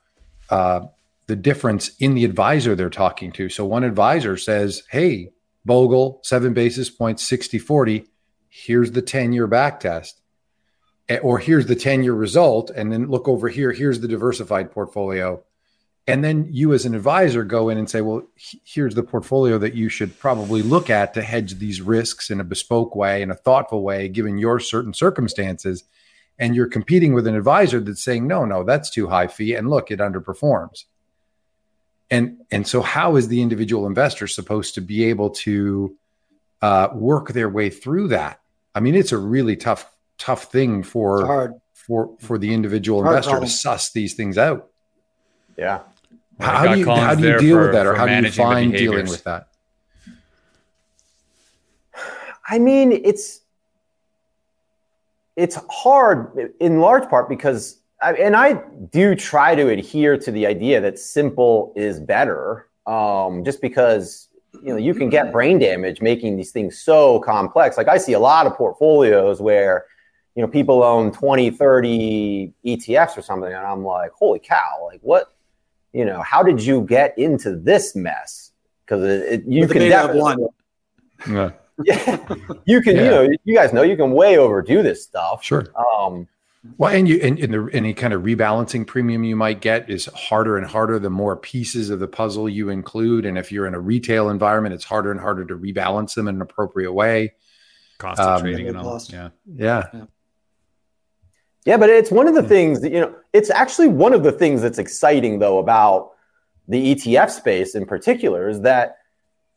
[0.50, 0.82] uh,
[1.28, 3.50] the difference in the advisor they're talking to.
[3.50, 5.32] So one advisor says, Hey,
[5.66, 8.06] Bogle, seven basis points, 60 40.
[8.50, 10.22] Here's the 10 year back test.
[11.22, 12.70] Or here's the 10 year result.
[12.70, 13.72] And then look over here.
[13.72, 15.44] Here's the diversified portfolio.
[16.12, 18.24] And then you, as an advisor, go in and say, Well,
[18.66, 22.44] here's the portfolio that you should probably look at to hedge these risks in a
[22.44, 25.86] bespoke way, in a thoughtful way, given your certain circumstances.
[26.38, 29.54] And you're competing with an advisor that's saying, No, no, that's too high fee.
[29.54, 30.86] And look, it underperforms.
[32.10, 35.96] And and so how is the individual investor supposed to be able to
[36.62, 38.42] uh, work their way through that?
[38.76, 43.48] I mean it's a really tough tough thing for for for the individual investor to
[43.48, 44.70] suss these things out.
[45.58, 45.82] Yeah
[46.42, 48.32] how, how do you how do you deal for, with that or how do you
[48.32, 49.48] find dealing with that
[52.48, 53.42] i mean it's
[55.36, 58.54] it's hard in large part because I, and I
[58.92, 64.70] do try to adhere to the idea that simple is better, um, just because you
[64.74, 67.78] know you can get brain damage making these things so complex.
[67.78, 69.86] Like I see a lot of portfolios where
[70.36, 74.88] you know people own 20, 30 ETFs or something, and I'm like, holy cow!
[74.88, 75.34] Like what?
[75.94, 78.52] You know, how did you get into this mess?
[78.86, 80.48] Because it, it, you With can definitely one.
[81.30, 81.52] Yeah.
[81.86, 82.28] yeah,
[82.66, 82.96] you can.
[82.96, 83.04] Yeah.
[83.04, 85.44] You know, you guys know you can way overdo this stuff.
[85.44, 85.66] Sure.
[85.76, 86.28] Um,
[86.78, 90.06] well, and you and, and the, any kind of rebalancing premium you might get is
[90.06, 93.26] harder and harder the more pieces of the puzzle you include.
[93.26, 96.36] And if you're in a retail environment, it's harder and harder to rebalance them in
[96.36, 97.34] an appropriate way.
[97.98, 99.02] Cost of um, trading and all.
[99.10, 99.30] Yeah.
[99.56, 99.88] yeah.
[99.94, 100.06] Yeah.
[101.66, 102.48] Yeah, but it's one of the hmm.
[102.48, 106.12] things that, you know, it's actually one of the things that's exciting though about
[106.68, 108.98] the ETF space in particular is that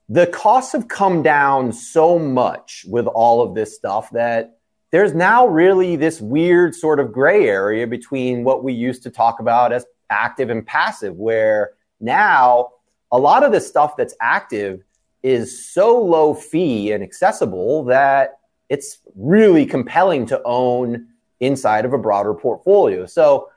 [0.08, 4.58] the costs have come down so much with all of this stuff that
[4.90, 9.40] there's now really this weird sort of gray area between what we used to talk
[9.40, 12.68] about as active and passive, where now
[13.10, 14.84] a lot of the stuff that's active
[15.22, 21.08] is so low fee and accessible that it's really compelling to own
[21.44, 23.06] inside of a broader portfolio.
[23.06, 23.48] So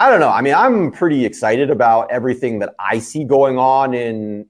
[0.00, 0.28] I don't know.
[0.28, 4.46] I mean, I'm pretty excited about everything that I see going on in,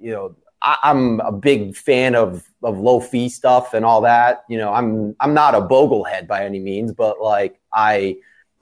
[0.00, 4.44] you know, I, am a big fan of of low fee stuff and all that.
[4.48, 8.16] You know, I'm I'm not a boglehead by any means, but like I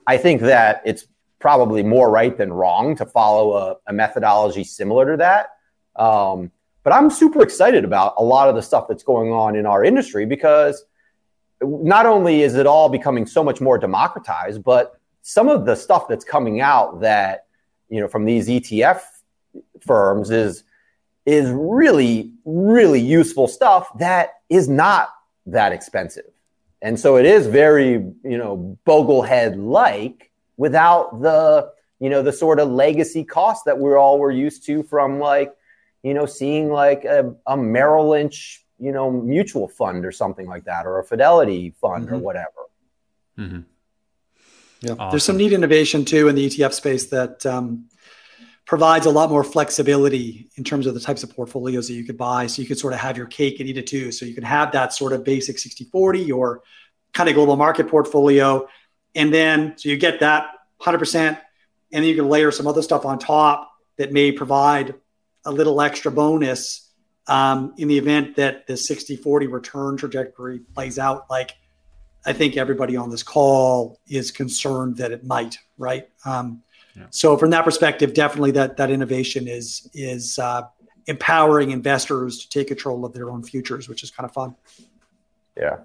[0.06, 1.06] I think that it's
[1.38, 5.50] probably more right than wrong to follow a, a methodology similar to that.
[5.94, 6.50] Um,
[6.82, 9.84] but I'm super excited about a lot of the stuff that's going on in our
[9.84, 10.84] industry because
[11.62, 16.08] not only is it all becoming so much more democratized, but some of the stuff
[16.08, 17.46] that's coming out that
[17.88, 19.02] you know from these ETF
[19.80, 20.64] firms is
[21.24, 25.10] is really, really useful stuff that is not
[25.46, 26.30] that expensive.
[26.80, 31.70] And so it is very, you know, Boglehead like without the,
[32.00, 35.54] you know, the sort of legacy cost that we all were used to from like,
[36.02, 40.64] you know, seeing like a, a Merrill Lynch, you know, mutual fund or something like
[40.64, 42.16] that, or a Fidelity fund mm-hmm.
[42.16, 42.48] or whatever.
[43.38, 43.60] Mm-hmm.
[44.80, 45.10] Yeah, awesome.
[45.10, 47.88] there's some neat innovation too in the ETF space that um,
[48.66, 52.18] provides a lot more flexibility in terms of the types of portfolios that you could
[52.18, 52.48] buy.
[52.48, 54.10] So you could sort of have your cake and eat it too.
[54.10, 56.62] So you can have that sort of basic 60 40 or
[57.14, 58.66] kind of global market portfolio.
[59.14, 60.46] And then, so you get that
[60.80, 61.14] 100%.
[61.14, 61.38] And
[61.92, 64.94] then you can layer some other stuff on top that may provide
[65.44, 66.91] a little extra bonus
[67.26, 71.54] um, in the event that the 60 40 return trajectory plays out like
[72.24, 76.08] I think everybody on this call is concerned that it might, right?
[76.24, 76.62] Um,
[76.96, 77.06] yeah.
[77.10, 80.62] so from that perspective, definitely that that innovation is is uh,
[81.06, 84.54] empowering investors to take control of their own futures, which is kind of fun.
[85.56, 85.78] Yeah.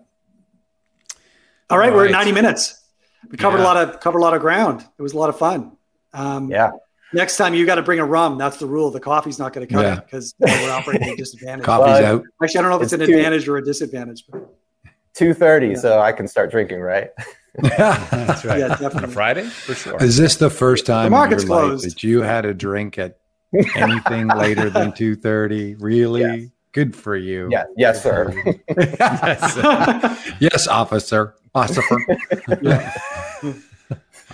[1.70, 2.84] All right, All we're at 90 minutes.
[3.30, 3.64] We covered yeah.
[3.64, 4.86] a lot of covered a lot of ground.
[4.98, 5.76] It was a lot of fun.
[6.14, 6.72] Um, yeah.
[7.14, 8.38] Next time you got to bring a rum.
[8.38, 8.92] That's the rule.
[8.92, 9.98] The coffee's not going to cut yeah.
[9.98, 11.66] it because we're operating at a disadvantage.
[11.66, 12.24] Coffee's out.
[12.44, 14.24] Actually, I don't know if it's, it's an two, advantage or a disadvantage.
[14.30, 14.50] But.
[15.14, 15.76] Two thirty, yeah.
[15.76, 17.10] so I can start drinking, right?
[17.58, 18.60] That's right.
[18.60, 19.00] Yeah, definitely.
[19.00, 20.04] On a Friday, for sure.
[20.04, 21.86] Is this the first time the market's in your closed.
[21.86, 23.18] life that you had a drink at
[23.76, 25.74] anything later than two thirty?
[25.76, 26.22] Really?
[26.22, 26.50] Yes.
[26.72, 27.50] Good for you.
[27.52, 27.64] Yeah.
[27.76, 28.32] Yes, sir.
[28.78, 31.34] yes, yes, officer.
[31.56, 31.82] Officer.
[32.62, 32.94] yeah.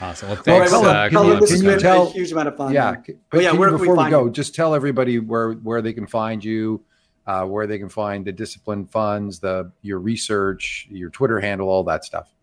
[0.01, 0.29] Awesome.
[0.29, 0.71] Well, thanks.
[0.71, 2.07] Well, uh, can, you, can you tell?
[2.07, 2.73] A huge amount of fun.
[2.73, 2.95] Yeah.
[3.29, 3.51] But yeah.
[3.51, 4.31] Where, before we, we go, you?
[4.31, 6.83] just tell everybody where where they can find you,
[7.27, 11.83] uh, where they can find the Disciplined Funds, the your research, your Twitter handle, all
[11.83, 12.33] that stuff.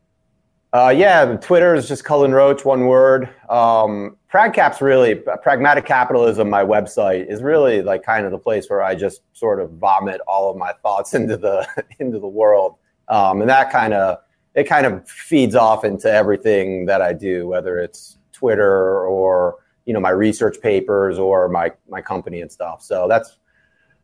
[0.72, 3.28] Uh, yeah, Twitter is just Cullen Roche, one word.
[3.48, 6.48] Um, PragCap's really pragmatic capitalism.
[6.48, 10.20] My website is really like kind of the place where I just sort of vomit
[10.28, 11.66] all of my thoughts into the
[11.98, 12.77] into the world,
[13.09, 14.18] um, and that kind of
[14.61, 19.57] it kind of feeds off into everything that I do, whether it's Twitter or
[19.87, 22.82] you know my research papers or my my company and stuff.
[22.82, 23.39] So that's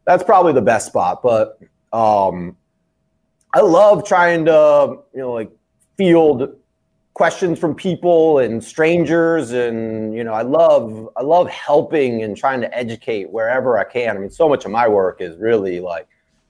[0.07, 1.23] that's probably the best spot.
[1.23, 1.59] But
[1.93, 2.57] um,
[3.53, 5.51] I love trying to you know like
[5.99, 6.57] field
[7.13, 12.61] questions from people and strangers and you know i love i love helping and trying
[12.61, 16.07] to educate wherever i can i mean so much of my work is really like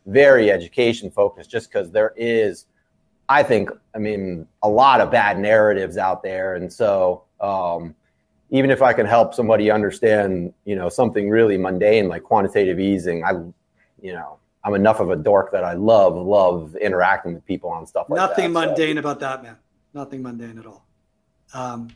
[0.06, 2.66] very education focused just because there is
[3.28, 7.94] i think i mean a lot of bad narratives out there and so um,
[8.50, 13.24] even if i can help somebody understand you know something really mundane like quantitative easing
[13.24, 13.32] i
[14.00, 17.86] you know i'm enough of a dork that i love love interacting with people on
[17.86, 19.56] stuff like Nothing that Nothing mundane about that, man.
[19.94, 20.84] Nothing mundane at all.
[21.54, 21.88] Um,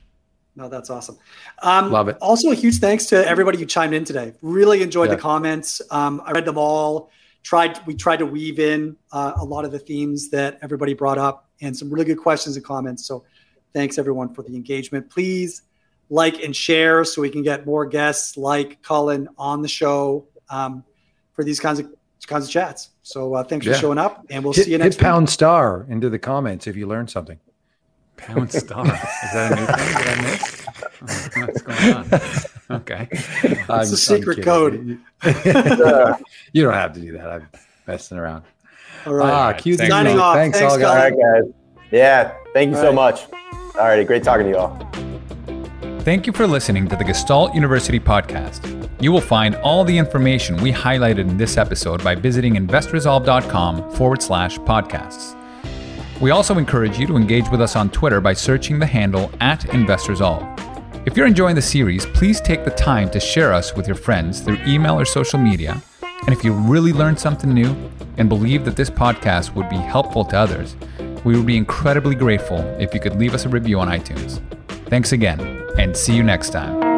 [0.56, 1.18] no, that's awesome.
[1.62, 2.16] Um, Love it.
[2.20, 4.34] Also, a huge thanks to everybody who chimed in today.
[4.42, 5.16] Really enjoyed Yeah.
[5.16, 5.80] the comments.
[5.90, 7.10] Um, I read them all.
[7.42, 11.18] Tried we tried to weave in uh, a lot of the themes that everybody brought
[11.18, 13.06] up, and some really good questions and comments.
[13.06, 13.24] So,
[13.72, 15.08] thanks everyone for the engagement.
[15.10, 15.62] Please
[16.10, 20.84] like and share so we can get more guests like Cullen on the show um,
[21.32, 21.90] for these kinds of
[22.26, 22.90] kinds of chats.
[23.02, 23.72] So, uh, thanks Yeah.
[23.72, 25.02] for showing up, and we'll hit, see you hit next week.
[25.02, 27.38] pound star into the comments if you learned something.
[28.20, 28.84] Pound star.
[28.86, 29.86] Is that a new thing?
[29.96, 30.66] Did I miss?
[31.36, 32.76] Oh, What's going on?
[32.80, 33.08] Okay.
[33.80, 34.98] It's a secret code.
[36.52, 37.28] you don't have to do that.
[37.30, 37.48] I'm
[37.86, 38.44] messing around.
[39.06, 39.30] All right.
[39.30, 40.34] Ah, Alright, thanks, Signing off.
[40.36, 41.12] Thanks, Thanks, all all guys.
[41.12, 41.52] right guys
[41.92, 42.94] yeah thank you All so right.
[42.94, 43.26] much
[43.76, 44.76] all righty great talking to you all
[46.02, 48.88] Thank you for listening to the Gestalt University podcast.
[49.02, 54.22] You will find all the information we highlighted in this episode by visiting investresolve.com forward
[54.22, 55.36] slash podcasts.
[56.20, 59.60] We also encourage you to engage with us on Twitter by searching the handle at
[59.60, 61.06] InvestResolve.
[61.06, 64.40] If you're enjoying the series, please take the time to share us with your friends
[64.40, 65.80] through email or social media.
[66.02, 67.74] And if you really learned something new
[68.18, 70.76] and believe that this podcast would be helpful to others,
[71.24, 74.42] we would be incredibly grateful if you could leave us a review on iTunes.
[74.90, 75.40] Thanks again,
[75.78, 76.89] and see you next time.